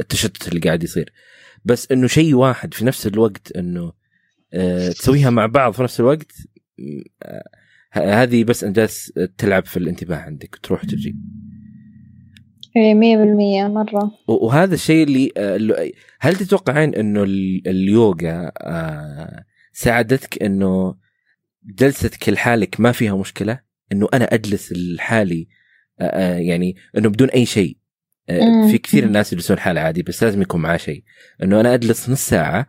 التشتت 0.00 0.48
اللي 0.48 0.60
قاعد 0.60 0.84
يصير. 0.84 1.12
بس 1.64 1.92
إنه 1.92 2.06
شيء 2.06 2.34
واحد 2.34 2.74
في 2.74 2.84
نفس 2.84 3.06
الوقت 3.06 3.52
إنه 3.56 3.92
آه، 4.54 4.88
تسويها 4.88 5.30
مع 5.30 5.46
بعض 5.46 5.72
في 5.72 5.82
نفس 5.82 6.00
الوقت 6.00 6.32
آه، 7.22 7.42
هذه 7.92 8.44
بس 8.44 8.64
انت 8.64 8.76
جالس 8.76 9.12
تلعب 9.38 9.64
في 9.66 9.76
الانتباه 9.76 10.16
عندك 10.16 10.58
تروح 10.62 10.84
تجي. 10.84 11.16
إيه 12.76 12.94
مية 12.94 13.16
بالمية 13.16 13.68
مرة. 13.68 14.10
وهذا 14.28 14.74
الشيء 14.74 15.06
اللي 15.06 15.32
هل 16.20 16.36
تتوقعين 16.36 16.94
إنه 16.94 17.22
اليوغا 17.66 18.52
ساعدتك 19.78 20.42
إنه 20.42 20.94
جلستك 21.64 22.28
لحالك 22.28 22.80
ما 22.80 22.92
فيها 22.92 23.16
مشكلة؟ 23.16 23.60
إنه 23.92 24.08
أنا 24.14 24.24
أجلس 24.24 24.72
لحالي 24.72 25.48
يعني 26.38 26.76
إنه 26.98 27.08
بدون 27.08 27.28
أي 27.28 27.46
شيء. 27.46 27.76
في 28.70 28.78
كثير 28.78 29.04
الناس 29.04 29.32
يجلسون 29.32 29.58
حال 29.58 29.78
عادي 29.78 30.02
بس 30.02 30.24
لازم 30.24 30.42
يكون 30.42 30.62
معاه 30.62 30.76
شيء. 30.76 31.04
إنه 31.42 31.60
أنا 31.60 31.74
أجلس 31.74 32.10
نص 32.10 32.28
ساعة 32.28 32.66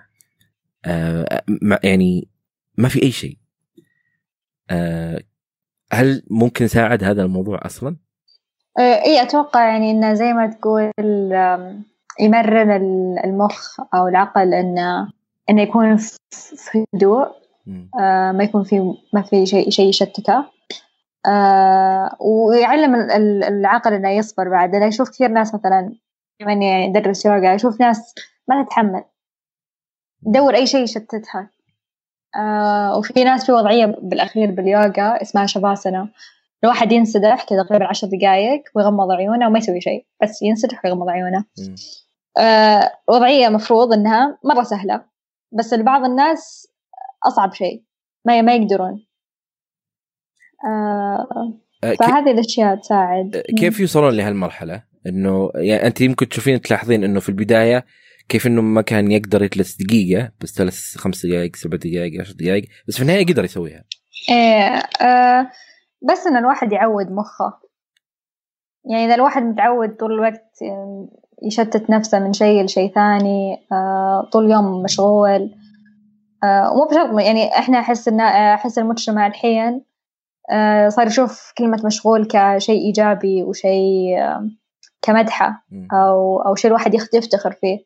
يعني 1.84 2.30
ما 2.78 2.90
في 2.90 3.04
أي 3.04 3.12
شيء. 3.12 3.38
هل 5.92 6.24
ممكن 6.30 6.66
يساعد 6.66 7.04
هذا 7.04 7.24
الموضوع 7.24 7.60
أصلا؟ 7.66 7.98
إي 8.80 9.22
أتوقع 9.22 9.70
يعني 9.70 9.92
إنه 9.92 10.14
زي 10.14 10.34
ما 10.34 10.48
تقول 10.48 10.92
يمرن 12.20 12.72
المخ 13.26 13.80
أو 13.96 14.08
العقل 14.08 14.54
إنه 14.54 15.17
إنه 15.50 15.62
يكون 15.62 15.98
في 16.32 16.86
هدوء 16.96 17.28
آه 18.00 18.32
ما 18.32 18.44
يكون 18.44 18.64
في 18.64 18.94
ما 19.14 19.22
في 19.22 19.46
شيء 19.46 19.70
شيء 19.70 19.90
يشتته. 19.90 20.46
آه 21.26 22.16
ويعلم 22.20 22.96
العقل 23.44 23.94
إنه 23.94 24.10
يصبر 24.10 24.50
بعد. 24.50 24.76
أنا 24.76 24.88
أشوف 24.88 25.10
كثير 25.10 25.30
ناس 25.30 25.56
مثلا 25.56 25.96
يعني 26.40 26.86
يدرس 26.86 27.26
يوغا 27.26 27.56
أشوف 27.56 27.82
ناس 27.82 28.16
ما 28.48 28.64
تتحمل. 28.64 29.04
تدور 30.26 30.56
أي 30.56 30.68
شيء 30.68 30.84
يشتتها. 30.84 31.50
آه 32.36 32.98
وفي 32.98 33.24
ناس 33.24 33.46
في 33.46 33.52
وضعية 33.52 33.86
بالأخير 33.86 34.52
باليوغا 34.52 35.22
اسمها 35.22 35.46
شافاسنا 35.46 36.10
الواحد 36.64 36.92
ينسدح 36.92 37.44
كذا 37.44 37.64
تقريبا 37.64 37.88
عشر 37.88 38.08
دقائق 38.08 38.64
ويغمض 38.76 39.12
عيونه 39.12 39.48
وما 39.48 39.58
يسوي 39.58 39.82
شيء 39.82 40.06
بس 40.24 40.42
ينسدح 40.42 40.86
ويغمض 40.86 41.10
عيونه. 41.10 41.46
آه 42.38 42.92
وضعية 43.08 43.50
مفروض 43.50 43.94
إنها 43.94 44.38
مرة 44.44 44.64
سهلة. 44.64 45.17
بس 45.52 45.74
لبعض 45.74 46.06
الناس 46.06 46.68
أصعب 47.28 47.54
شيء. 47.54 47.84
ما 48.26 48.42
ما 48.42 48.56
يقدرون. 48.56 49.08
آه, 50.66 51.28
آه، 51.84 51.94
فهذه 52.00 52.32
الأشياء 52.32 52.76
تساعد. 52.76 53.36
آه، 53.36 53.44
كيف 53.58 53.80
يوصلون 53.80 54.14
لهالمرحلة؟ 54.14 54.84
إنه 55.08 55.52
يعني 55.56 55.88
أنت 55.88 56.02
يمكن 56.02 56.30
تشوفين 56.30 56.62
تلاحظين 56.62 57.04
إنه 57.04 57.20
في 57.20 57.30
البداية 57.30 57.86
كيف 58.30 58.48
إنه 58.48 58.62
ما 58.62 58.82
كان 58.82 59.12
يقدر 59.12 59.44
يجلس 59.44 59.78
دقيقة 59.78 60.32
بس 60.42 60.62
جلس 60.62 60.98
خمس 60.98 61.26
دقائق 61.26 61.56
سبع 61.56 61.78
دقائق 61.78 62.22
عشر 62.22 62.34
دقائق 62.34 62.64
بس 62.88 62.96
في 62.96 63.02
النهاية 63.02 63.26
قدر 63.26 63.44
يسويها. 63.44 63.84
إيه 64.30 64.82
آه 65.08 65.52
بس 66.12 66.28
إن 66.28 66.38
الواحد 66.38 66.72
يعود 66.72 67.12
مخه. 67.12 67.68
يعني 68.92 69.06
إذا 69.06 69.16
الواحد 69.16 69.42
متعود 69.42 69.96
طول 69.96 70.14
الوقت 70.14 70.52
يشتت 71.44 71.90
نفسه 71.90 72.20
من 72.20 72.34
شيء 72.34 72.64
لشيء 72.64 72.94
ثاني 72.94 73.68
آه، 73.72 74.30
طول 74.32 74.46
اليوم 74.46 74.84
مشغول. 74.84 75.56
آه، 76.44 76.74
مو 76.76 76.86
بشرط 76.86 77.20
يعني 77.20 77.58
إحنا 77.58 77.80
أحس 77.80 78.08
ان 78.08 78.20
أحس 78.20 78.80
المجتمع 78.80 79.28
الحين 79.28 79.86
آه، 80.52 80.90
صار 80.90 81.08
يشوف 81.08 81.54
كلمة 81.58 81.82
مشغول 81.86 82.26
كشيء 82.26 82.86
إيجابي 82.86 83.44
وشيء 83.44 84.18
كمدحة 85.02 85.66
أو 85.94 86.42
أو 86.42 86.56
شيء 86.56 86.70
الواحد 86.70 86.94
يفتخر 86.94 87.52
فيه. 87.52 87.78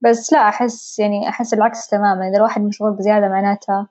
بس 0.00 0.32
لا 0.32 0.48
أحس 0.48 0.98
يعني 0.98 1.28
أحس 1.28 1.54
العكس 1.54 1.88
تماما. 1.88 2.28
إذا 2.28 2.36
الواحد 2.36 2.62
مشغول 2.62 2.96
بزيادة 2.96 3.28
معناته 3.28 3.72
يا 3.72 3.86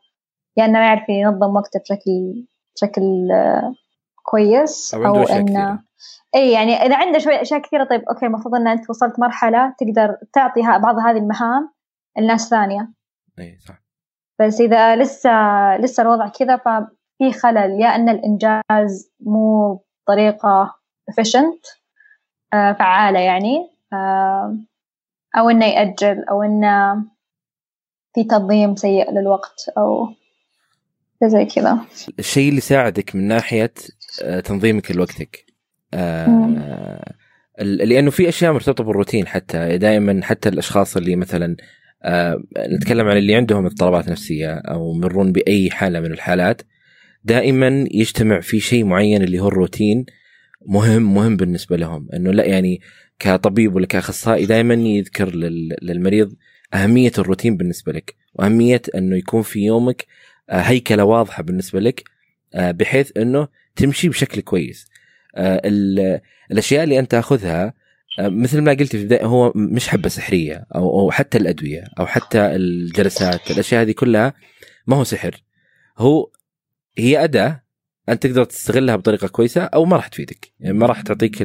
يعني 0.58 0.72
إنه 0.72 0.80
ما 0.80 0.86
يعرف 0.86 1.10
ينظم 1.10 1.56
وقته 1.56 1.80
بشكل 1.80 2.46
بشكل 2.76 3.04
كويس 4.24 4.94
أو, 4.94 5.06
أو 5.06 5.24
إنه 5.24 5.87
اي 6.36 6.52
يعني 6.52 6.74
إذا 6.74 6.98
عنده 6.98 7.20
شوية 7.20 7.42
أشياء 7.42 7.62
كثيرة 7.62 7.84
طيب 7.84 8.02
أوكي 8.10 8.26
المفروض 8.26 8.56
إن 8.56 8.68
أنت 8.68 8.90
وصلت 8.90 9.20
مرحلة 9.20 9.74
تقدر 9.80 10.18
تعطي 10.34 10.62
بعض 10.62 10.96
هذه 10.96 11.18
المهام 11.18 11.70
لناس 12.18 12.50
ثانية. 12.50 12.90
اي 13.40 13.58
صح. 13.68 13.82
بس 14.40 14.62
إذا 14.62 14.96
لسه 14.96 15.32
لسه 15.78 16.04
الوضع 16.04 16.28
كذا 16.28 16.58
ففي 16.58 17.40
خلل 17.40 17.82
يا 17.82 17.96
إن 17.96 18.10
الإنجاز 18.10 19.12
مو 19.20 19.80
بطريقة 20.04 20.76
efficient 21.12 21.80
آه 22.54 22.74
فعالة 22.74 23.20
يعني 23.20 23.70
آه 23.94 24.58
أو 25.38 25.50
إنه 25.50 25.66
يأجل 25.66 26.24
أو 26.24 26.44
إنه 26.44 27.04
في 28.14 28.24
تنظيم 28.24 28.76
سيء 28.76 29.12
للوقت 29.12 29.70
أو 29.78 30.08
زي 31.24 31.46
كذا. 31.46 31.80
الشيء 32.20 32.50
اللي 32.50 32.62
ساعدك 32.62 33.16
من 33.16 33.28
ناحية 33.28 33.74
آه، 34.24 34.40
تنظيمك 34.40 34.92
لوقتك. 34.92 35.46
آه 35.94 37.14
لأنه 37.62 38.12
في 38.12 38.30
أشياء 38.30 38.54
مرتبطة 38.54 38.84
بالروتين 38.84 39.28
حتى 39.28 39.78
دائما 39.78 40.24
حتى 40.24 40.50
الأشخاص 40.50 40.98
اللي 40.98 41.16
مثلا 41.16 41.56
آه 42.04 42.44
نتكلم 42.58 43.08
عن 43.08 43.18
اللي 43.18 43.36
عندهم 43.36 43.66
اضطرابات 43.66 44.10
نفسية 44.10 44.54
أو 44.54 44.94
مرون 44.94 45.32
بأي 45.32 45.72
حالة 45.72 46.00
من 46.00 46.12
الحالات 46.12 46.62
دائما 47.24 47.88
يجتمع 47.92 48.40
في 48.40 48.60
شيء 48.60 48.86
معين 48.86 49.24
اللي 49.24 49.40
هو 49.40 49.48
الروتين 49.48 50.06
مهم 50.66 51.14
مهم 51.14 51.38
بالنسبة 51.38 51.78
لهم. 51.78 52.08
إنه 52.14 52.32
لا 52.32 52.46
يعني 52.46 52.82
كطبيب 53.20 53.76
ولا 53.76 53.86
كأخصائي 53.88 54.46
دائما 54.46 54.74
يذكر 54.74 55.36
للمريض 55.82 56.34
أهمية 56.74 57.12
الروتين 57.18 57.58
بالنسبة 57.58 57.92
لك 57.92 58.16
وأهمية 58.34 58.82
إنه 58.96 59.18
يكون 59.18 59.42
في 59.42 59.60
يومك 59.60 60.06
آه، 60.50 60.60
هيكلة 60.60 61.04
واضحة 61.04 61.44
بالنسبة 61.44 61.80
لك 61.80 62.04
آه، 62.54 62.72
بحيث 62.72 63.12
إنه 63.18 63.48
تمشي 63.76 64.10
بشكل 64.10 64.42
كويس. 64.42 64.88
الأشياء 65.38 66.84
اللي 66.84 67.00
أنت 67.00 67.12
تأخذها 67.12 67.74
آه، 68.20 68.30
مثل 68.30 68.62
ما 68.62 68.72
قلت 68.72 68.96
في 68.96 69.02
البداية 69.02 69.26
هو 69.26 69.52
مش 69.56 69.88
حبة 69.88 70.10
سحرية 70.10 70.66
أو 70.76 71.00
أو 71.00 71.12
حتى 71.12 71.38
الأدوية 71.38 71.84
أو 72.00 72.06
حتى 72.06 72.40
الجلسات 72.40 73.52
الأشياء 73.52 73.82
هذه 73.82 73.92
كلها 73.92 74.34
ما 74.88 74.96
هو 74.96 75.04
سحر. 75.04 75.44
هو 75.98 76.32
هي 76.98 77.24
أداة 77.24 77.64
أنت 78.10 78.24
تقدر 78.24 78.44
تستغلها 78.44 78.96
بطريقة 78.96 79.28
كويسة 79.28 79.62
أو 79.64 79.86
ما 79.86 79.96
راح 79.96 80.08
تفيدك. 80.08 80.54
يعني 80.60 80.78
ما 80.78 80.86
راح 80.86 81.02
تعطيك 81.02 81.42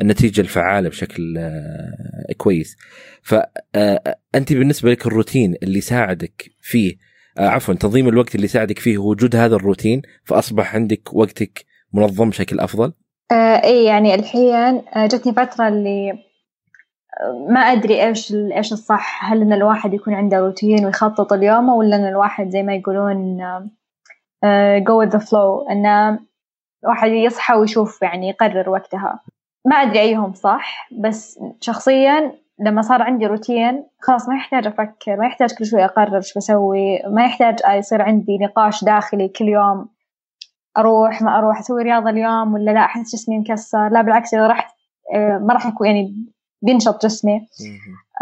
النتيجة 0.00 0.40
الفعالة 0.40 0.88
بشكل 0.88 1.38
آه، 1.38 2.32
كويس. 2.36 2.76
فانت 3.22 4.52
بالنسبة 4.52 4.90
لك 4.90 5.06
الروتين 5.06 5.54
اللي 5.62 5.80
ساعدك 5.80 6.50
فيه 6.60 6.96
عفوا 7.38 7.74
تنظيم 7.74 8.08
الوقت 8.08 8.34
اللي 8.34 8.48
ساعدك 8.48 8.78
فيه 8.78 8.98
وجود 8.98 9.36
هذا 9.36 9.56
الروتين 9.56 10.02
فأصبح 10.24 10.74
عندك 10.74 11.14
وقتك 11.14 11.64
منظم 11.92 12.30
بشكل 12.30 12.60
أفضل؟ 12.60 12.92
آه 13.32 13.64
اي 13.64 13.84
يعني 13.84 14.14
الحين 14.14 14.82
آه، 14.96 15.06
جتني 15.06 15.32
فترة 15.32 15.68
اللي 15.68 16.10
آه، 17.20 17.46
ما 17.50 17.60
أدري 17.60 18.04
إيش 18.06 18.32
إيش 18.34 18.72
الصح. 18.72 19.32
هل 19.32 19.42
إن 19.42 19.52
الواحد 19.52 19.94
يكون 19.94 20.14
عنده 20.14 20.38
روتين 20.38 20.86
ويخطط 20.86 21.32
اليوم 21.32 21.68
ولا 21.68 21.96
إن 21.96 22.08
الواحد 22.08 22.48
زي 22.48 22.62
ما 22.62 22.74
يقولون 22.74 23.40
آه 24.44 24.78
go 24.78 25.06
with 25.06 25.12
the 25.12 25.20
flow 25.20 25.70
إن 25.70 26.18
الواحد 26.84 27.10
يصحى 27.10 27.54
ويشوف 27.54 28.02
يعني 28.02 28.28
يقرر 28.28 28.70
وقتها. 28.70 29.20
ما 29.66 29.76
أدري 29.76 30.00
أيهم 30.00 30.32
صح 30.34 30.88
بس 30.92 31.40
شخصيا 31.60 32.32
لما 32.60 32.82
صار 32.82 33.02
عندي 33.02 33.26
روتين 33.26 33.84
خلاص 34.00 34.28
ما 34.28 34.36
يحتاج 34.36 34.66
أفكر 34.66 35.16
ما 35.16 35.26
يحتاج 35.26 35.54
كل 35.54 35.66
شوي 35.66 35.84
أقرر 35.84 36.16
إيش 36.16 36.34
بسوي 36.38 37.02
ما 37.06 37.24
يحتاج 37.24 37.58
يصير 37.78 38.02
عندي 38.02 38.38
نقاش 38.38 38.84
داخلي 38.84 39.28
كل 39.28 39.48
يوم. 39.48 39.88
أروح 40.78 41.22
ما 41.22 41.38
أروح 41.38 41.58
أسوي 41.58 41.82
رياضة 41.82 42.10
اليوم 42.10 42.54
ولا 42.54 42.70
لا؟ 42.70 42.80
أحس 42.80 43.12
جسمي 43.12 43.38
مكسر. 43.38 43.88
لا 43.88 44.02
بالعكس 44.02 44.34
إذا 44.34 44.46
رحت 44.46 44.74
آه، 45.14 45.38
ما 45.38 45.54
راح 45.54 45.66
يكون 45.66 45.86
يعني 45.86 46.14
بينشط 46.62 47.06
جسمي. 47.06 47.46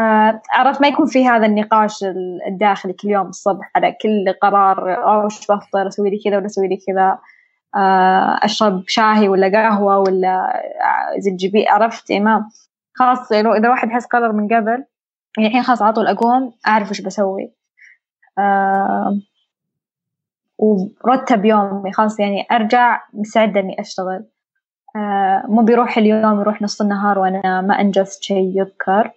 آه، 0.01 0.43
عرفت 0.53 0.81
ما 0.81 0.89
يكون 0.89 1.07
في 1.07 1.29
هذا 1.29 1.47
النقاش 1.47 2.05
الداخلي 2.49 2.93
كل 2.93 3.09
يوم 3.09 3.27
الصبح 3.27 3.71
على 3.77 3.93
كل 4.03 4.35
قرار 4.43 5.05
أو 5.05 5.25
إيش 5.25 5.41
بفطر؟ 5.41 5.89
أسوي 5.89 6.11
لي 6.11 6.21
كذا 6.25 6.37
ولا 6.37 6.47
أسوي 6.47 6.69
لي 6.69 6.79
كذا؟ 6.87 7.19
آه، 7.77 8.39
أشرب 8.43 8.85
شاهي 8.87 9.29
ولا 9.29 9.49
قهوة 9.49 9.99
ولا 9.99 10.63
زنجبيل 11.19 11.69
عرفت؟ 11.69 12.11
يعني 12.11 12.25
ما 12.25 12.49
خلاص 12.95 13.33
يعني 13.33 13.49
إذا 13.49 13.69
واحد 13.69 13.89
يحس 13.89 14.07
قرر 14.07 14.33
من 14.33 14.47
قبل 14.47 14.85
يعني 15.39 15.49
الحين 15.49 15.63
خلاص 15.63 15.83
على 15.83 15.93
طول 15.93 16.07
أقوم 16.07 16.53
أعرف 16.67 16.89
إيش 16.89 17.01
بسوي. 17.01 17.53
ورتب 20.59 21.45
يومي 21.45 21.93
خلاص 21.93 22.21
يعني 22.21 22.47
أرجع 22.53 23.03
مستعدة 23.13 23.61
إني 23.61 23.81
أشتغل. 23.81 24.25
آه 24.97 25.43
مو 25.49 25.63
بيروح 25.63 25.99
اليوم 25.99 26.41
يروح 26.41 26.63
نص 26.63 26.81
النهار 26.81 27.19
وأنا 27.19 27.61
ما 27.61 27.81
أنجزت 27.81 28.23
شيء 28.23 28.61
يذكر. 28.61 29.13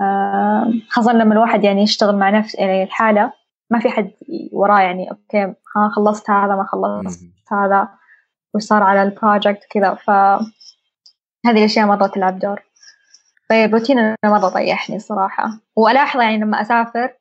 آه 0.00 0.72
خاصة 0.90 1.12
لما 1.12 1.34
الواحد 1.34 1.64
يعني 1.64 1.82
يشتغل 1.82 2.16
مع 2.16 2.30
نفس 2.30 2.54
يعني 2.54 2.82
الحالة 2.82 3.32
ما 3.70 3.78
في 3.78 3.90
حد 3.90 4.10
وراه 4.52 4.80
يعني 4.80 5.10
okay 5.10 5.54
ها 5.76 5.88
خلصت 5.96 6.30
هذا 6.30 6.56
ما 6.56 6.64
خلصت 6.64 7.24
هذا 7.52 7.88
وش 8.54 8.62
صار 8.62 8.82
على 8.82 9.02
ال 9.02 9.10
project 9.10 9.66
كذا. 9.70 9.94
ف 9.94 10.10
هذه 11.46 11.58
الأشياء 11.58 11.86
مرة 11.86 12.06
تلعب 12.06 12.38
دور. 12.38 12.62
طيب 13.50 13.74
روتين 13.74 14.14
مرة 14.24 14.48
طيحني 14.48 14.98
صراحة. 14.98 15.50
وألاحظ 15.76 16.20
يعني 16.20 16.38
لما 16.38 16.60
أسافر 16.60 17.19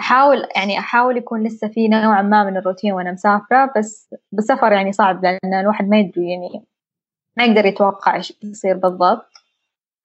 أحاول 0.00 0.46
يعني 0.56 0.78
أحاول 0.78 1.16
يكون 1.16 1.42
لسه 1.42 1.68
في 1.68 1.88
نوع 1.88 2.22
ما 2.22 2.44
من 2.44 2.56
الروتين 2.56 2.92
وأنا 2.92 3.12
مسافرة 3.12 3.72
بس 3.76 4.14
بالسفر 4.32 4.72
يعني 4.72 4.92
صعب 4.92 5.24
لأن 5.24 5.54
الواحد 5.60 5.88
ما 5.88 5.98
يدري 5.98 6.30
يعني 6.30 6.66
ما 7.36 7.44
يقدر 7.44 7.66
يتوقع 7.66 8.16
إيش 8.16 8.32
بيصير 8.42 8.76
بالضبط. 8.76 9.30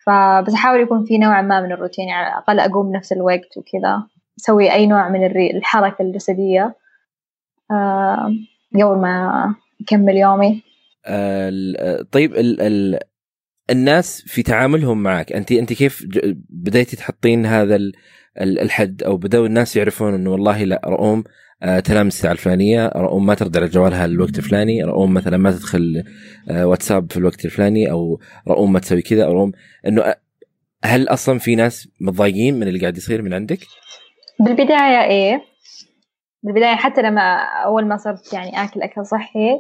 فبس 0.06 0.54
أحاول 0.54 0.80
يكون 0.80 1.06
في 1.06 1.18
نوع 1.18 1.42
ما 1.42 1.62
من 1.62 1.72
الروتين 1.72 2.08
يعني 2.08 2.26
على 2.26 2.34
الأقل 2.34 2.60
أقوم 2.60 2.92
بنفس 2.92 3.12
الوقت 3.12 3.58
وكذا 3.58 4.04
أسوي 4.40 4.72
أي 4.72 4.88
نوع 4.88 5.10
من 5.10 5.26
الحركة 5.56 6.02
الجسدية 6.02 6.76
آه 7.72 8.32
قبل 8.76 9.02
ما 9.02 9.56
أكمل 9.82 10.18
يومي. 10.18 10.64
طيب 12.12 12.34
ال 12.34 12.62
ال 12.62 13.00
الناس 13.70 14.22
في 14.22 14.44
تعاملهم 14.44 15.04
معك 15.04 15.34
انت 15.34 15.52
انت 15.52 15.74
كيف 15.74 16.06
بديتي 16.50 16.96
تحطين 16.96 17.46
هذا 17.46 17.76
الحد 18.42 19.04
أو 19.04 19.18
بدأوا 19.18 19.48
الناس 19.48 19.76
يعرفون 19.76 20.14
إنه 20.14 20.32
والله 20.32 20.64
لا 20.64 20.82
رؤوم 20.86 21.24
آه 21.64 21.80
تنام 21.80 22.08
الساعة 22.08 22.32
الفلانية 22.32 22.92
رؤوم 22.96 23.26
ما 23.26 23.34
ترد 23.34 23.58
على 23.58 23.68
جوالها 23.68 24.06
الوقت 24.06 24.38
الفلاني 24.38 24.84
رؤوم 24.84 25.14
مثلا 25.14 25.38
ما 25.38 25.52
تدخل 25.52 26.04
آه 26.50 26.68
واتساب 26.68 27.12
في 27.12 27.18
الوقت 27.18 27.46
الفلاني 27.46 27.92
أو 27.92 28.20
رؤوم 28.48 28.74
ما 28.74 28.80
تسوي 28.80 29.02
كذا 29.02 29.26
رؤوم 29.28 29.52
إنه 29.88 30.16
هل 30.86 31.08
أصلا 31.08 31.40
في 31.40 31.56
ناس 31.56 31.88
متضايقين 32.02 32.60
من 32.60 32.68
اللي 32.68 32.80
قاعد 32.80 32.98
يصير 32.98 33.22
من 33.22 33.34
عندك؟ 33.34 33.60
بالبداية 34.40 35.04
إيه 35.04 35.42
بالبداية 36.44 36.76
حتى 36.76 37.02
لما 37.02 37.38
أول 37.66 37.86
ما 37.86 37.98
صرت 37.98 38.34
يعني 38.34 38.64
آكل 38.64 38.82
أكل 38.82 39.06
صحي 39.06 39.60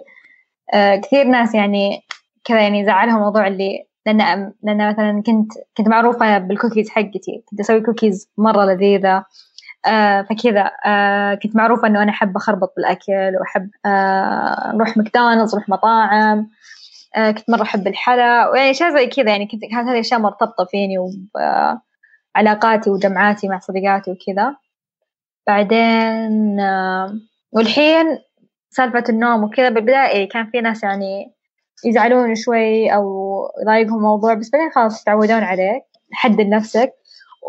آه 0.74 0.96
كثير 0.96 1.24
ناس 1.24 1.56
يعني 1.56 2.02
كذا 2.44 2.62
يعني 2.62 2.86
زعلهم 2.86 3.20
موضوع 3.20 3.48
اللي 3.48 3.88
لأن 4.06 4.54
لأن 4.64 4.90
مثلا 4.90 5.24
كنت 5.26 5.52
كنت 5.78 5.88
معروفة 5.88 6.38
بالكوكيز 6.38 6.90
حقتي. 6.90 7.44
كنت 7.50 7.60
أسوي 7.60 7.82
كوكيز 7.82 8.30
مرة 8.38 8.66
لذيذة. 8.66 9.26
آه 9.86 10.22
فكذا. 10.22 10.72
آه 10.86 11.36
كنت 11.36 11.56
معروفة 11.56 11.88
إنه 11.88 12.04
أنا 12.04 12.12
أحب 12.12 12.36
أخربط 12.38 12.74
بالأكل 12.78 13.38
وأحب 13.40 13.70
آه 13.86 14.72
نروح 14.76 14.98
ماكدونالدز 14.98 15.56
نروح 15.56 15.70
مطاعم. 15.70 16.50
آه 17.16 17.32
كنت 17.32 17.50
مرة 17.50 17.62
أحب 17.62 17.88
الحلا. 17.88 18.50
ويعني 18.50 18.72
أشياء 18.72 18.94
زي 18.94 19.08
كذا. 19.08 19.32
يعني 19.32 19.48
كنت 19.48 19.62
كانت 19.62 19.88
هذه 19.88 19.94
الاشياء 19.94 20.20
مرتبطة 20.20 20.66
فيني 20.66 20.96
وعلاقاتي 22.36 22.90
وجمعاتي 22.90 23.48
مع 23.48 23.60
صديقاتي 23.60 24.12
وكذا. 24.12 24.56
بعدين 25.48 26.58
والحين 27.52 28.06
سالفة 28.70 29.04
النوم 29.10 29.44
وكذا. 29.44 29.70
بالبداية 29.70 30.30
كان 30.30 30.50
في 30.52 30.62
ناس 30.62 30.84
يعني 30.84 31.34
يزعلون 31.86 32.36
شوي 32.36 32.94
أو 32.96 33.06
يضايقهم 33.62 33.96
الموضوع 33.98 34.34
بس 34.34 34.50
بعدين 34.54 34.72
خلاص 34.72 35.02
يتعودون 35.02 35.44
عليك 35.44 35.84
حدد 36.14 36.48
نفسك. 36.48 36.94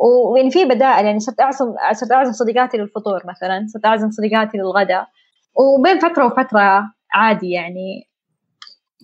ويعني 0.03 0.51
في 0.51 0.65
بدائل 0.65 1.07
يعني 1.07 1.21
صرت 1.21 1.41
أعزم 1.41 1.75
صرت 1.93 2.13
أعزم 2.13 2.33
صديقاتي 2.33 2.77
للفطور 2.77 3.23
مثلا 3.29 3.67
صرت 3.69 3.87
أعزم 3.87 4.11
صديقاتي 4.11 4.59
للغداء. 4.59 5.09
وبين 5.57 5.99
فترة 5.99 6.27
وفترة 6.27 6.83
عادي 7.13 7.51
يعني 7.51 8.09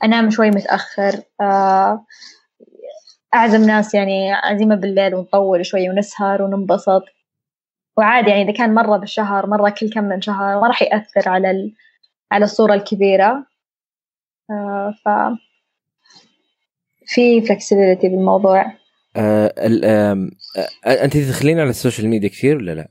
أنام 0.05 0.31
شوي 0.31 0.51
متأخر 0.51 1.13
آه، 1.41 2.05
أعزم 3.35 3.61
ناس 3.67 3.95
يعني 3.95 4.33
عزيمة 4.33 4.75
بالليل 4.75 5.15
ونطول 5.15 5.67
شوي 5.67 5.91
ونسهر 5.91 6.43
وننبسط. 6.43 7.03
وعادي 7.97 8.31
يعني 8.31 8.43
إذا 8.43 8.53
كان 8.53 8.75
مرة 8.75 8.97
بالشهر 8.97 9.47
مرة 9.47 9.71
كل 9.71 9.91
كم 9.91 10.05
من 10.05 10.21
شهر 10.21 10.61
ما 10.61 10.67
راح 10.67 10.83
يأثر 10.83 11.29
على. 11.29 11.73
على 12.33 12.45
الصورة 12.45 12.75
الكبيرة. 12.75 13.47
ف 15.05 15.09
في 17.07 17.41
flexibility 17.43 18.03
بالموضوع. 18.03 18.73
آه 19.17 19.55
آه 19.85 20.29
أنت 20.87 21.17
تدخلين 21.17 21.61
على 21.61 21.71
السوشيال 21.71 22.09
ميديا 22.09 22.29
كثير 22.29 22.57
ولا 22.57 22.73
لا؟ 22.73 22.89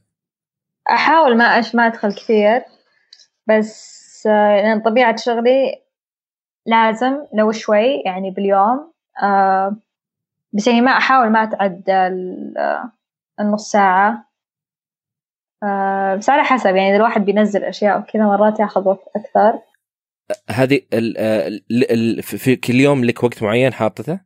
أحاول 0.91 1.37
ما 1.37 1.43
أش 1.43 1.75
ما 1.75 1.87
أدخل 1.87 2.13
كثير. 2.13 2.61
بس 3.47 4.27
آه 4.27 4.49
يعني 4.49 4.79
طبيعة 4.81 5.15
شغلي 5.15 5.81
لازم 6.65 7.17
لو 7.33 7.51
شوي 7.51 8.01
يعني 8.05 8.31
باليوم 8.31 8.91
آه 9.23 9.75
بس 10.53 10.67
يعني 10.67 10.81
ما 10.81 10.91
أحاول 10.91 11.29
ما 11.29 11.43
أتعدى 11.43 11.91
آه، 11.91 12.91
النص 13.39 13.71
ساعة. 13.71 14.29
آه 15.63 16.15
بس 16.15 16.29
على 16.29 16.43
حسب 16.43 16.75
يعني 16.75 16.89
إذا 16.89 16.97
الواحد 16.97 17.25
بينزل 17.25 17.63
أشياء 17.63 17.99
وكذا 17.99 18.23
مرات 18.23 18.59
ياخذ 18.59 18.87
وقت 18.87 19.07
أكثر. 19.15 19.59
هذه 20.49 20.81
في 22.21 22.55
كل 22.55 22.75
يوم 22.75 23.05
لك 23.05 23.23
وقت 23.23 23.43
معين 23.43 23.73
حاطته؟ 23.73 24.19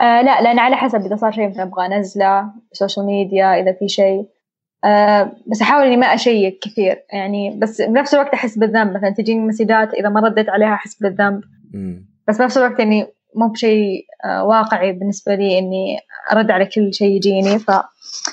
آه 0.00 0.22
لا 0.22 0.42
لأن 0.42 0.58
على 0.58 0.76
حسب 0.76 1.00
إذا 1.00 1.16
صار 1.16 1.32
شيء 1.32 1.48
مثلا 1.48 1.62
أبغى 1.62 1.86
أنزله 1.86 2.52
social 2.72 3.06
media 3.06 3.60
إذا 3.60 3.72
في 3.72 3.88
شيء. 3.88 4.24
آه 4.84 5.32
بس 5.46 5.62
أحاول 5.62 5.86
إني 5.86 5.96
ما 5.96 6.06
أشيك 6.06 6.58
كثير. 6.62 7.04
يعني 7.12 7.58
بس 7.58 7.82
بنفس 7.82 8.14
الوقت 8.14 8.34
أحس 8.34 8.58
بالذنب. 8.58 8.96
مثلا 8.96 9.10
تجيني 9.10 9.40
مسجات 9.40 9.94
إذا 9.94 10.08
ما 10.08 10.20
رديت 10.20 10.48
عليها 10.48 10.74
أحس 10.74 11.02
بالذنب. 11.02 11.42
بس 12.28 12.38
بنفس 12.38 12.58
الوقت 12.58 12.80
إني 12.80 13.06
مو 13.36 13.48
بشيء 13.48 14.06
آه 14.24 14.44
واقعي 14.44 14.92
بالنسبة 14.92 15.34
لي 15.34 15.58
إني 15.58 15.98
أرد 16.32 16.50
على 16.50 16.66
كل 16.66 16.94
شيء 16.94 17.16
يجيني. 17.16 17.58
ف 17.58 17.70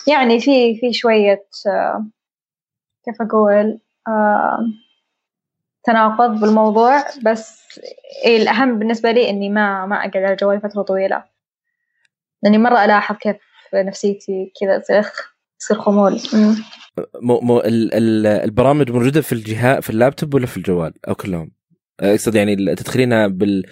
يعني 0.07 0.39
في 0.39 0.75
في 0.75 0.93
شوية 0.93 1.45
آه 1.67 2.07
كيف 3.05 3.21
أقول؟ 3.21 3.79
آه 4.07 4.59
تناقض 5.87 6.39
بالموضوع 6.39 7.03
بس 7.25 7.61
الأهم 8.25 8.79
بالنسبة 8.79 9.11
لي 9.11 9.29
إني 9.29 9.49
ما 9.49 9.85
ما 9.85 9.95
أقعد 9.95 10.17
على 10.17 10.35
جوالي 10.35 10.59
فترة 10.59 10.81
طويلة. 10.81 11.23
لأني 12.43 12.57
مرة 12.57 12.85
ألاحظ 12.85 13.15
كيف 13.15 13.35
نفسيتي 13.73 14.51
كذا 14.61 14.77
تصير 14.77 15.03
تصير 15.59 15.77
خمول. 15.77 16.19
مو 17.21 17.39
مو 17.39 17.61
البرامج 17.65 18.91
موجودة 18.91 19.21
في 19.21 19.33
الجهاز 19.33 19.83
في 19.83 19.89
اللابتوب 19.89 20.33
ولا 20.33 20.45
في 20.45 20.57
الجوال 20.57 20.93
أو 21.07 21.15
كلهم؟ 21.15 21.51
أقصد 21.99 22.35
يعني 22.35 22.75
تدخلينها 22.75 23.27
بال 23.27 23.63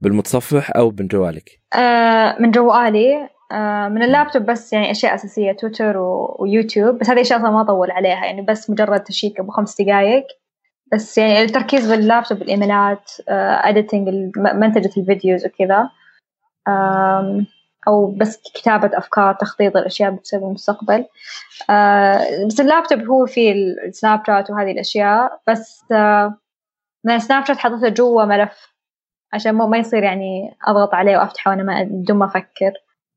بالمتصفح 0.00 0.76
أو 0.76 0.94
من 1.00 1.06
جوالك؟ 1.06 1.50
آه 1.74 2.36
من 2.40 2.50
جوالي. 2.50 3.28
آه 3.52 3.88
من 3.88 4.02
اللابتوب 4.02 4.42
بس 4.42 4.72
يعني 4.72 4.90
أشياء 4.90 5.14
أساسية 5.14 5.52
تويتر 5.52 5.98
ويوتيوب. 6.38 6.98
بس 6.98 7.10
هذه 7.10 7.20
أشياء 7.20 7.38
ما 7.38 7.60
أطول 7.60 7.90
عليها 7.90 8.24
يعني 8.24 8.42
بس 8.42 8.70
مجرد 8.70 9.00
check 9.00 9.40
ابو 9.40 9.50
خمس 9.50 9.82
دقائق 9.82 10.24
بس 10.92 11.18
يعني 11.18 11.42
التركيز 11.42 11.92
باللابتوب 11.92 12.42
الإيميلات 12.42 13.10
آه 13.28 13.68
editing 13.68 14.08
منتجة 14.38 15.00
الفيديوز 15.00 15.46
وكذا. 15.46 15.90
أو 17.88 18.06
بس 18.06 18.42
كتابة 18.54 18.98
أفكار 18.98 19.34
تخطيط 19.34 19.76
الأشياء 19.76 20.10
بتصير 20.10 20.40
بالمستقبل 20.40 21.04
آه 21.70 22.46
بس 22.46 22.60
اللابتوب 22.60 23.00
هو 23.00 23.26
فيه 23.26 23.52
السناب 23.88 24.22
شات 24.26 24.50
وهذه 24.50 24.70
الأشياء. 24.70 25.40
بس 25.48 25.84
آه 25.92 26.38
من 27.04 27.14
السناب 27.14 27.46
شات 27.46 27.56
حطيته 27.58 27.88
جوا 27.88 28.24
ملف 28.24 28.74
عشان 29.32 29.52
ما 29.52 29.78
يصير 29.78 30.02
يعني 30.02 30.56
أضغط 30.66 30.94
عليه 30.94 31.16
وأفتحه 31.16 31.50
وأنا 31.50 31.62
ما 31.62 31.82
بدون 31.82 32.16
ما 32.16 32.26
أفكر. 32.26 32.72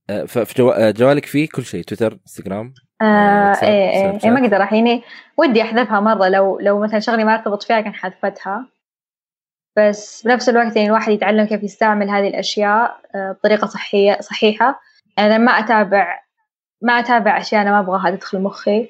آه، 0.10 0.26
ففي 0.26 0.54
جو... 0.58 0.70
آه، 0.70 0.92
جوالك 0.92 1.26
فيه 1.26 1.48
كل 1.56 1.64
شيء 1.66 1.84
تويتر 1.84 2.14
انستغرام؟ 2.14 2.74
آه 3.02 3.54
إيه 3.64 3.90
إيه, 3.90 4.20
إيه 4.24 4.30
ما 4.30 4.46
أقدر 4.46 4.60
يعني 4.60 5.04
ودي 5.38 5.62
أحذفها 5.62 6.00
مرة 6.00 6.28
لو 6.28 6.60
لو 6.60 6.80
مثلا 6.80 7.00
شغلي 7.00 7.24
ما 7.24 7.34
ارتبط 7.34 7.64
فيها 7.64 7.82
كان 7.82 7.94
حذفتها. 7.94 8.68
بس 9.78 10.24
بنفس 10.26 10.50
الوقت 10.50 10.76
يعني 10.76 10.88
الواحد 10.88 11.12
يتعلم 11.12 11.46
كيف 11.46 11.64
يستعمل 11.64 12.10
هذه 12.10 12.28
الأشياء 12.28 13.02
آه، 13.16 13.32
بطريقة 13.32 13.68
صحية 13.68 14.18
صحيحة. 14.22 14.80
يعني 15.18 15.36
أنا 15.36 15.46
ما 15.46 15.52
أتابع 15.52 16.20
ما 16.82 16.94
أتابع 16.94 17.38
أشياء 17.38 17.62
أنا 17.62 17.72
ما 17.72 17.80
أبغاها 17.80 18.16
تدخل 18.16 18.40
مخي. 18.40 18.90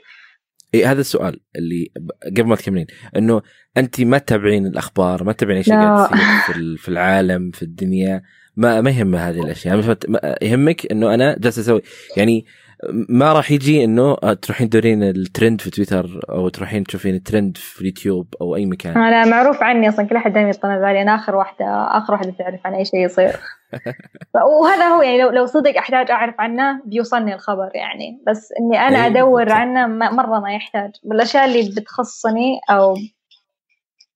إيه 0.73 0.91
هذا 0.91 1.01
السؤال 1.01 1.39
اللي 1.55 1.91
قبل 2.25 2.43
ما 2.43 2.55
تكملين. 2.55 2.87
إنه 3.15 3.41
انت 3.77 4.01
ما 4.01 4.17
تتابعين 4.17 4.65
الأخبار 4.65 5.23
ما 5.23 5.31
تتابعين 5.31 5.57
إيش 5.57 5.69
قاعد 5.69 6.09
تصير 6.09 6.77
في 6.77 6.89
العالم 6.89 7.51
في 7.51 7.61
الدنيا. 7.61 8.21
ما 8.55 8.81
ما 8.81 8.89
يهمه 8.89 9.29
هذه 9.29 9.43
الأشياء. 9.43 9.97
يهمك 10.41 10.91
إنه 10.91 11.13
أنا 11.13 11.35
جالس 11.39 11.59
أسوي. 11.59 11.81
يعني 12.17 12.45
ما 12.89 13.33
راح 13.33 13.51
يجي 13.51 13.83
إنه 13.83 14.15
تروحين 14.15 14.69
تدورين 14.69 15.03
الترند 15.03 15.61
في 15.61 15.69
تويتر 15.69 16.19
أو 16.29 16.49
تروحين 16.49 16.83
تشوفين 16.83 17.15
الترند 17.15 17.57
في 17.57 17.81
اليوتيوب 17.81 18.35
أو 18.41 18.55
أي 18.55 18.65
مكان. 18.65 18.97
أنا 18.97 19.25
معروف 19.25 19.63
عني 19.63 19.89
أصلا 19.89 20.07
كل 20.07 20.15
أحد 20.15 20.33
دائما 20.33 20.49
يطنز 20.49 20.83
علي 20.83 21.01
أنا 21.01 21.15
آخر 21.15 21.35
واحدة 21.35 21.65
آخر 21.97 22.13
واحدة 22.13 22.31
تعرف 22.31 22.59
عن 22.65 22.73
أي 22.73 22.85
شيء 22.85 23.05
يصير. 23.05 23.35
وهذا 24.61 24.87
هو 24.87 25.01
يعني 25.01 25.21
لو 25.21 25.29
لو 25.29 25.45
صدق 25.45 25.77
أحتاج 25.77 26.11
أعرف 26.11 26.35
عنه 26.39 26.81
بيوصلني 26.85 27.33
الخبر 27.33 27.69
يعني. 27.73 28.23
بس 28.27 28.49
إني 28.59 28.79
أنا 28.79 28.97
إيه، 28.97 29.07
أدور 29.07 29.51
عنه 29.51 29.87
مرة 29.87 30.39
ما 30.39 30.53
يحتاج. 30.53 30.91
بالاشياء 31.03 31.45
اللي 31.45 31.69
بتخصني 31.69 32.59
أو 32.69 32.95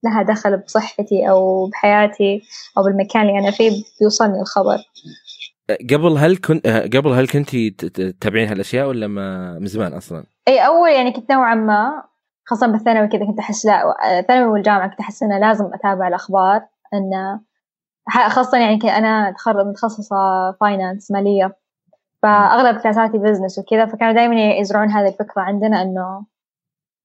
لها 0.03 0.23
دخل 0.23 0.57
بصحتي 0.57 1.29
أو 1.29 1.67
بحياتي 1.67 2.41
أو 2.77 2.83
بالمكان 2.83 3.21
اللي 3.21 3.39
أنا 3.39 3.51
فيه 3.51 3.71
بيوصلني 3.99 4.41
الخبر. 4.41 4.77
قبل 5.69 6.17
هل 6.17 6.37
كنت 6.37 6.67
قبل 6.67 7.09
هل 7.09 7.27
كنتي 7.27 7.69
تتابعين 7.69 8.49
هالأشياء 8.49 8.87
ولا 8.87 9.07
ما 9.07 9.53
من 9.59 9.65
زمان 9.65 9.93
أصلا؟ 9.93 10.23
اي 10.47 10.65
أول 10.65 10.89
يعني 10.89 11.11
كنت 11.11 11.31
نوعا 11.31 11.55
ما 11.55 12.03
خاصة 12.45 12.67
بالثانوي 12.67 13.07
كذا 13.07 13.25
كنت 13.25 13.39
أحس 13.39 13.65
لا 13.65 13.95
الثانوي 14.19 14.51
والجامعة 14.51 14.89
كنت 14.89 14.99
أحس 14.99 15.23
إنه 15.23 15.37
لازم 15.37 15.73
أتابع 15.73 16.07
الأخبار 16.07 16.61
انه 16.93 17.39
خاصة 18.35 18.57
يعني 18.57 18.97
أنا 18.97 19.35
متخصصة 19.47 20.51
finance 20.51 21.11
مالية 21.11 21.55
فأغلب 22.21 22.81
كلاساتي 22.81 23.17
business 23.17 23.59
وكذا 23.59 23.85
فكانوا 23.85 24.13
دائما 24.13 24.41
يزرعون 24.41 24.89
هذه 24.89 25.07
الفكرة 25.07 25.41
عندنا 25.41 25.81
إنه 25.81 26.25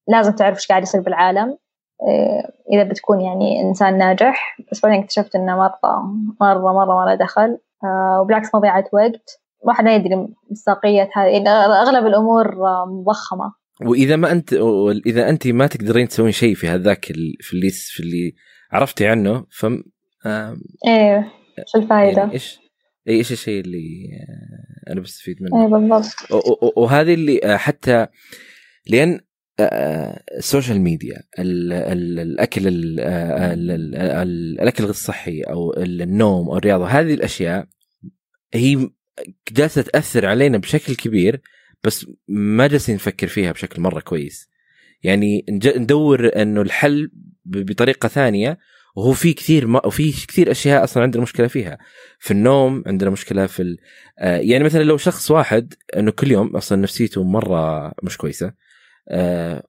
لازم 0.07 0.31
تعرف 0.31 0.57
إيش 0.57 0.67
قاعد 0.67 0.83
يصير 0.83 1.01
بالعالم 1.01 1.57
إيه، 2.07 2.51
إذا 2.71 2.83
بتكون 2.83 3.21
يعني 3.21 3.61
إنسان 3.61 3.97
ناجح 3.97 4.57
بس 4.71 4.81
بعدين 4.81 4.99
اكتشفت 4.99 5.35
إنه 5.35 5.57
مرة 5.57 6.01
مرة 6.41 6.73
مرة 6.73 6.85
مرة 6.85 7.15
دخل 7.15 7.51
آه، 7.51 7.70
وبالعكس 8.21 8.55
مضيعة 8.55 8.85
وقت. 8.93 9.41
الواحد 9.63 9.83
ما 9.83 9.95
يدري 9.95 10.27
مصداقية 10.51 11.09
هذه. 11.15 11.27
يعني 11.27 11.49
أغلب 11.49 12.05
الأمور 12.05 12.55
مضخمة. 12.87 13.53
وإذا 13.85 14.15
ما 14.15 14.31
أنت 14.31 14.53
إذا 15.05 15.29
أنت 15.29 15.47
ما 15.47 15.67
تقدرين 15.67 16.07
تسوين 16.07 16.31
شيء 16.31 16.55
في 16.55 16.67
هذاك 16.67 17.05
في 17.39 17.53
اللي 17.53 17.69
في 17.69 18.03
اللي 18.03 18.35
عرفتي 18.71 19.07
عنه 19.07 19.45
ف 19.51 19.65
إيه 20.87 21.31
شو 21.65 21.77
الفائدة؟ 21.77 22.21
يعني 22.21 22.33
إيش 22.33 22.59
إيش 23.07 23.31
الشيء 23.31 23.61
اللي 23.61 24.09
آه، 24.87 24.91
أنا 24.91 25.01
بستفيد 25.01 25.37
منه؟ 25.41 25.63
اي 25.63 25.69
بالضبط. 25.69 26.15
وهذه 26.77 27.13
اللي 27.13 27.39
آه، 27.43 27.57
حتى 27.57 28.07
لأن 28.87 29.19
ال 30.37 30.43
social 30.43 30.81
media 30.81 31.23
ال 31.39 31.73
ال 31.73 32.19
الأكل 32.19 32.67
ال 32.67 32.99
ال 32.99 33.71
ال 33.71 34.59
الأكل 34.61 34.83
غير 34.83 34.89
الصحي 34.89 35.41
أو 35.41 35.73
النوم 35.77 36.49
أو 36.49 36.57
الرياضة 36.57 36.87
هذه 36.87 37.13
الأشياء 37.13 37.67
هي 38.53 38.89
جالسة 39.51 39.81
تأثر 39.81 40.25
علينا 40.25 40.57
بشكل 40.57 40.95
كبير 40.95 41.41
بس 41.83 42.07
ما 42.27 42.67
جالسين 42.67 42.95
نفكر 42.95 43.27
فيها 43.27 43.51
بشكل 43.51 43.81
مرة 43.81 43.99
كويس 43.99 44.49
يعني 45.03 45.45
ندور 45.49 46.41
إنه 46.41 46.61
الحل 46.61 47.11
بطريقة 47.45 48.07
ثانية 48.07 48.57
وهو 48.95 49.13
في 49.13 49.33
كثير 49.33 49.67
ما 49.67 49.85
وفي 49.85 50.11
كثير 50.11 50.51
أشياء 50.51 50.83
أصلا 50.83 51.03
عندنا 51.03 51.23
مشكلة 51.23 51.47
فيها 51.47 51.77
في 52.19 52.31
النوم 52.31 52.83
عندنا 52.87 53.09
مشكلة 53.09 53.45
في. 53.45 53.77
آه 54.19 54.37
يعني 54.37 54.63
مثلا 54.63 54.83
لو 54.83 54.97
شخص 54.97 55.31
واحد 55.31 55.73
إنه 55.97 56.11
كل 56.11 56.31
يوم 56.31 56.55
أصلا 56.55 56.81
نفسيته 56.81 57.23
مرة 57.23 57.93
مش 58.03 58.17
كويسة 58.17 58.53
آه 59.09 59.63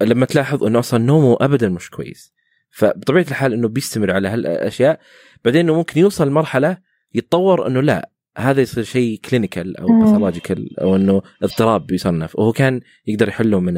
ولما 0.00 0.26
تلاحظ 0.26 0.64
إنه 0.64 0.78
أصلا 0.78 1.04
نومه 1.04 1.36
ابدا 1.40 1.68
مش 1.68 1.90
كويس. 1.90 2.34
فبطبيعة 2.70 3.22
الحال 3.22 3.52
إنه 3.52 3.68
بيستمر 3.68 4.10
على 4.10 4.28
هالأشياء 4.28 5.00
بعدين 5.44 5.60
إنه 5.60 5.74
ممكن 5.74 6.00
يوصل 6.00 6.30
مرحلة 6.30 6.78
يتطور 7.14 7.66
إنه 7.66 7.80
لا 7.80 8.10
هذا 8.38 8.60
يصير 8.60 8.84
شيء 8.84 9.20
clinical 9.20 9.76
أو 9.76 9.86
pathological 9.86 10.80
أو 10.80 10.96
إنه 10.96 11.22
اضطراب 11.42 11.86
بيصنف. 11.86 12.38
وهو 12.38 12.52
كان 12.52 12.80
يقدر 13.06 13.28
يحله 13.28 13.60
من 13.60 13.74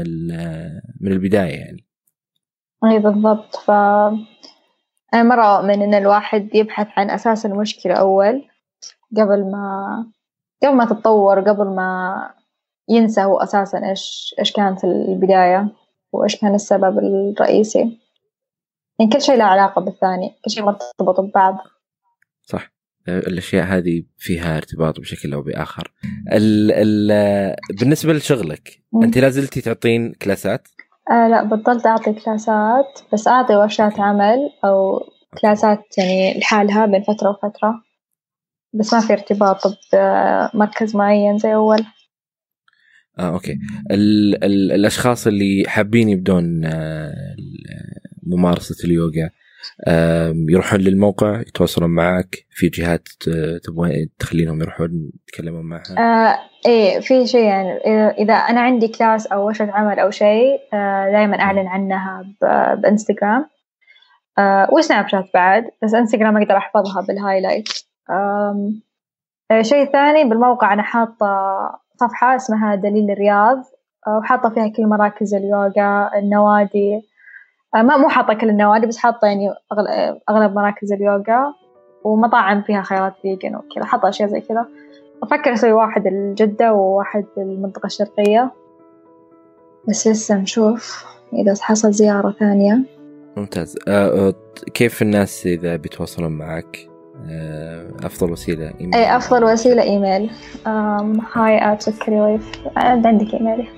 من 1.00 1.12
البداية 1.12 1.54
يعني. 1.54 1.86
إي 2.84 2.98
بالضبط. 2.98 3.56
ف 3.56 3.70
أنا 5.14 5.22
مرة 5.22 5.58
اؤمن 5.58 5.82
إن 5.82 5.94
الواحد 5.94 6.48
يبحث 6.54 6.86
عن 6.96 7.10
أساس 7.10 7.46
المشكلة 7.46 7.94
أول 7.94 8.42
قبل 9.16 9.50
ما 9.52 9.86
قبل 10.62 10.76
ما 10.76 10.84
تتطور 10.84 11.40
قبل 11.40 11.64
ما 11.64 12.14
ينسى 12.90 13.24
هو 13.24 13.38
أساسا 13.38 13.90
إيش 13.90 14.34
إيش 14.38 14.52
كان 14.52 14.76
في 14.76 14.84
البداية 14.84 15.68
وإيش 16.12 16.36
كان 16.36 16.54
السبب 16.54 16.98
الرئيسي. 16.98 17.98
يعني 18.98 19.12
كل 19.12 19.22
شيء 19.22 19.36
له 19.36 19.44
علاقة 19.44 19.80
بالثاني 19.80 20.30
كل 20.44 20.50
شيء 20.50 20.64
مرتبط 20.64 21.20
ببعض. 21.20 21.58
صح. 22.42 22.72
الأشياء 23.08 23.64
هذه 23.64 24.02
فيها 24.18 24.56
ارتباط 24.56 25.00
بشكل 25.00 25.32
أو 25.32 25.42
بآخر. 25.42 25.92
ال 26.32 26.72
ال 26.72 27.56
بالنسبة 27.80 28.12
لشغلك 28.12 28.82
م. 28.92 29.02
أنت 29.02 29.18
لازلتي 29.18 29.60
تعطين 29.60 30.12
كلاسات؟ 30.12 30.68
آه 31.10 31.28
لا 31.28 31.44
بطلت 31.44 31.86
أعطي 31.86 32.12
كلاسات 32.12 33.00
بس 33.12 33.28
أعطي 33.28 33.56
ورشات 33.56 34.00
عمل 34.00 34.38
أو 34.64 35.00
كلاسات 35.40 35.98
يعني 35.98 36.38
لحالها 36.38 36.86
بين 36.86 37.02
فترة 37.02 37.30
وفترة. 37.30 37.74
بس 38.74 38.94
ما 38.94 39.00
في 39.00 39.12
ارتباط 39.12 39.60
بمركز 39.92 40.96
معين 40.96 41.38
زي 41.38 41.54
أول. 41.54 41.86
آه 43.20 43.34
أوكي. 43.34 43.58
ال 43.90 44.44
ال 44.44 44.72
الأشخاص 44.72 45.26
اللي 45.26 45.64
حابين 45.66 46.08
يبدون 46.08 46.64
آه 46.64 47.12
ممارسة 48.26 48.84
اليوغا 48.84 49.30
يروحون 50.48 50.80
للموقع 50.80 51.40
يتواصلون 51.40 51.90
معك 51.90 52.46
في 52.50 52.68
جهات 52.68 53.08
تبغى 53.62 54.06
تخلينهم 54.18 54.60
يروحون 54.60 55.10
يتكلمون 55.28 55.64
معها؟ 55.64 55.98
آه 55.98 56.38
إيه 56.66 57.00
في 57.00 57.26
شيء 57.26 57.44
يعني 57.44 57.70
اذا 58.18 58.34
أنا 58.34 58.60
عندي 58.60 58.88
class 58.88 59.26
أو 59.26 59.46
ورشة 59.46 59.70
عمل 59.70 59.98
أو 59.98 60.10
شيء 60.10 60.58
آه 60.74 61.10
دائما 61.10 61.40
أعلن 61.40 61.66
عنها 61.66 62.24
بإنستغرام. 62.82 63.46
آه 64.38 64.68
وسناب 64.72 65.08
شات 65.08 65.30
بعد 65.34 65.64
بس 65.82 65.94
إنستغرام 65.94 66.36
أقدر 66.36 66.56
أحفظها 66.56 67.06
بال 67.08 67.18
highlight. 67.18 67.68
آه 68.10 68.72
شيء 69.62 69.92
ثاني 69.92 70.24
بالموقع 70.24 70.72
أنا 70.72 70.82
حاطة 70.82 71.26
صفحة 72.00 72.36
اسمها 72.36 72.74
دليل 72.74 73.10
الرياض 73.10 73.58
آه، 74.06 74.18
وحاطة 74.18 74.48
فيها 74.48 74.68
كل 74.68 74.86
مراكز 74.86 75.34
اليوغا 75.34 76.18
النوادي 76.18 77.00
آه، 77.74 77.82
ما 77.82 77.96
مو 77.96 78.08
حاطة 78.08 78.34
كل 78.34 78.50
النوادي 78.50 78.86
بس 78.86 78.96
حاطة 78.98 79.26
يعني 79.26 79.50
أغلب 80.28 80.54
مراكز 80.54 80.92
اليوغا 80.92 81.54
ومطاعم 82.04 82.62
فيها 82.62 82.82
خيارات 82.82 83.12
فيجن 83.22 83.56
وكذا 83.56 83.84
حاطة 83.84 84.08
أشياء 84.08 84.28
زي 84.28 84.40
كذا. 84.40 84.66
أفكر 85.22 85.52
أسوي 85.52 85.72
واحد 85.72 86.08
لجدة 86.08 86.72
وواحد 86.72 87.24
للمنطقة 87.36 87.86
الشرقية. 87.86 88.50
بس 89.88 90.08
لسه 90.08 90.38
نشوف 90.38 91.04
إذا 91.32 91.54
حصل 91.60 91.92
زيارة 91.92 92.30
ثانية. 92.30 92.78
ممتاز. 93.36 93.78
أه، 93.88 94.34
كيف 94.74 95.02
الناس 95.02 95.46
إذا 95.46 95.76
بيتواصلون 95.76 96.32
معك؟ 96.32 96.89
أه 97.28 97.86
أفضل 98.02 98.32
وسيلة 98.32 98.72
إيميل. 98.80 98.94
أي 98.94 99.16
أفضل 99.16 99.44
وسيلة 99.44 99.82
إيميل. 99.82 100.30
hi 101.34 101.72
at 101.72 101.82
سكري 101.82 102.18
life 102.20 102.50
عندك 102.76 103.34
إيميلي 103.34 103.68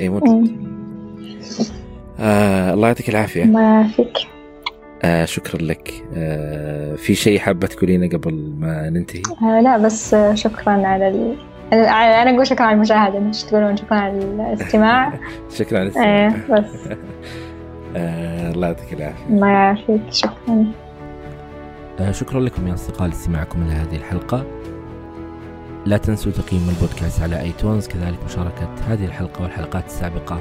أي 0.00 0.08
ممتاز 0.08 1.72
آه 2.20 2.74
الله 2.74 2.88
يعطيك 2.88 3.08
العافية. 3.08 3.44
الله 3.44 3.60
يعافيك 3.60 4.18
آه 5.02 5.24
شكرا 5.24 5.62
لك. 5.62 6.04
آه 6.16 6.94
في 6.94 7.14
شيء 7.14 7.38
حابة 7.38 7.66
تقولينه 7.66 8.08
قبل 8.08 8.52
ما 8.58 8.90
ننتهي؟ 8.90 9.22
آه 9.42 9.60
لا 9.60 9.78
بس 9.78 10.16
شكرا 10.34 10.72
على 10.86 11.08
ال... 11.08 11.36
أنا 11.72 12.30
أقول 12.30 12.46
شكرا 12.46 12.66
على 12.66 12.74
المشاهدة 12.74 13.18
مش 13.18 13.42
تقولون 13.44 13.76
شكرا 13.76 13.96
على 13.96 14.18
الاستماع. 14.18 15.12
شكرا 15.58 15.78
على 15.78 15.86
الاستماع. 15.88 16.26
إيه 16.26 16.44
بس. 16.50 16.64
آه 17.96 18.50
الله 18.50 18.66
يعطيك 18.66 18.92
العافية. 18.92 19.26
الله 19.30 19.48
يعافيك. 19.48 20.00
شكرا. 20.10 20.32
آه 20.48 20.85
شكرا 22.10 22.40
لكم 22.40 22.68
يا 22.68 22.74
أصدقاء 22.74 23.08
لاستماعكم 23.08 23.64
لهذه 23.64 23.96
الحلقة. 23.96 24.44
لا 25.86 25.96
تنسوا 25.96 26.32
تقييم 26.32 26.68
البودكاست 26.68 27.22
على 27.22 27.40
آيتونز 27.40 27.86
كذلك 27.88 28.18
مشاركة 28.24 28.68
هذه 28.86 29.04
الحلقة 29.04 29.42
والحلقات 29.42 29.86
السابقة 29.86 30.40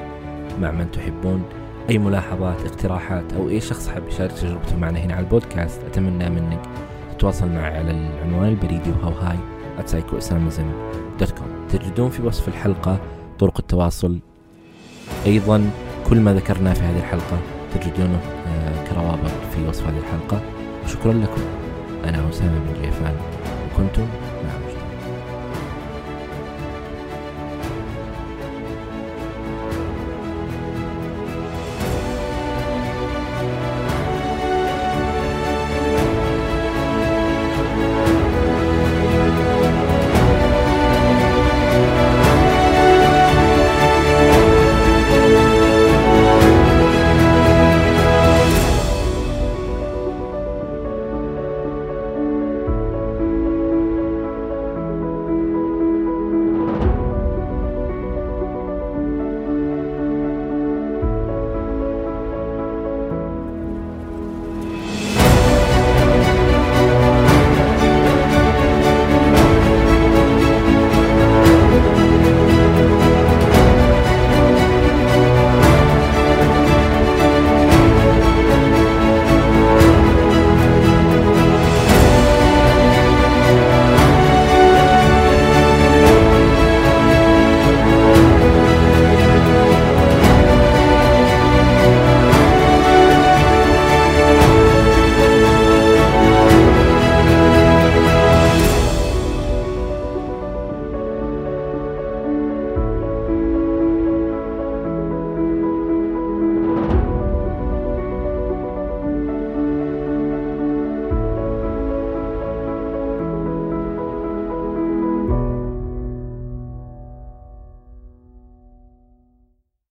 مع 0.62 0.72
من 0.72 0.92
تحبون. 0.92 1.44
أي 1.90 1.98
ملاحظات 1.98 2.66
اقتراحات 2.66 3.34
أو 3.34 3.50
أي 3.50 3.62
شخص 3.62 3.88
حاب 3.88 4.08
يشارك 4.08 4.32
تجربته 4.32 4.78
معنا 4.78 5.00
هنا 5.00 5.14
على 5.14 5.24
البودكاست 5.24 5.84
أتمنى 5.84 6.30
منك 6.30 6.62
تتواصل 7.18 7.50
معي 7.50 7.78
على 7.78 7.92
العنوان 7.92 8.50
البريدي 8.50 8.90
وهو 8.90 9.12
hi 9.12 9.38
dot 11.20 11.32
com 11.32 11.48
تجدون 11.70 12.10
في 12.10 12.22
وصف 12.22 12.48
الحلقة 12.48 13.00
طرق 13.40 13.58
التواصل. 13.60 14.20
أيضا 15.26 15.70
كل 16.10 16.20
ما 16.20 16.34
ذكرناه 16.34 16.74
في 16.74 16.82
هذه 16.82 17.00
الحلقة 17.00 17.40
تجدونه 17.74 18.20
آه، 18.48 18.86
كروابط 18.90 19.32
في 19.56 19.68
وصف 19.68 19.88
هذه 19.88 19.98
الحلقة. 19.98 20.42
وشكرا 20.86 21.14
لكم. 21.14 21.42
أنا 22.04 22.30
أسامة 22.30 22.60
بن 22.60 22.82
جيفان 22.82 23.16
وكنتم 23.74 24.02
مع 24.44 24.65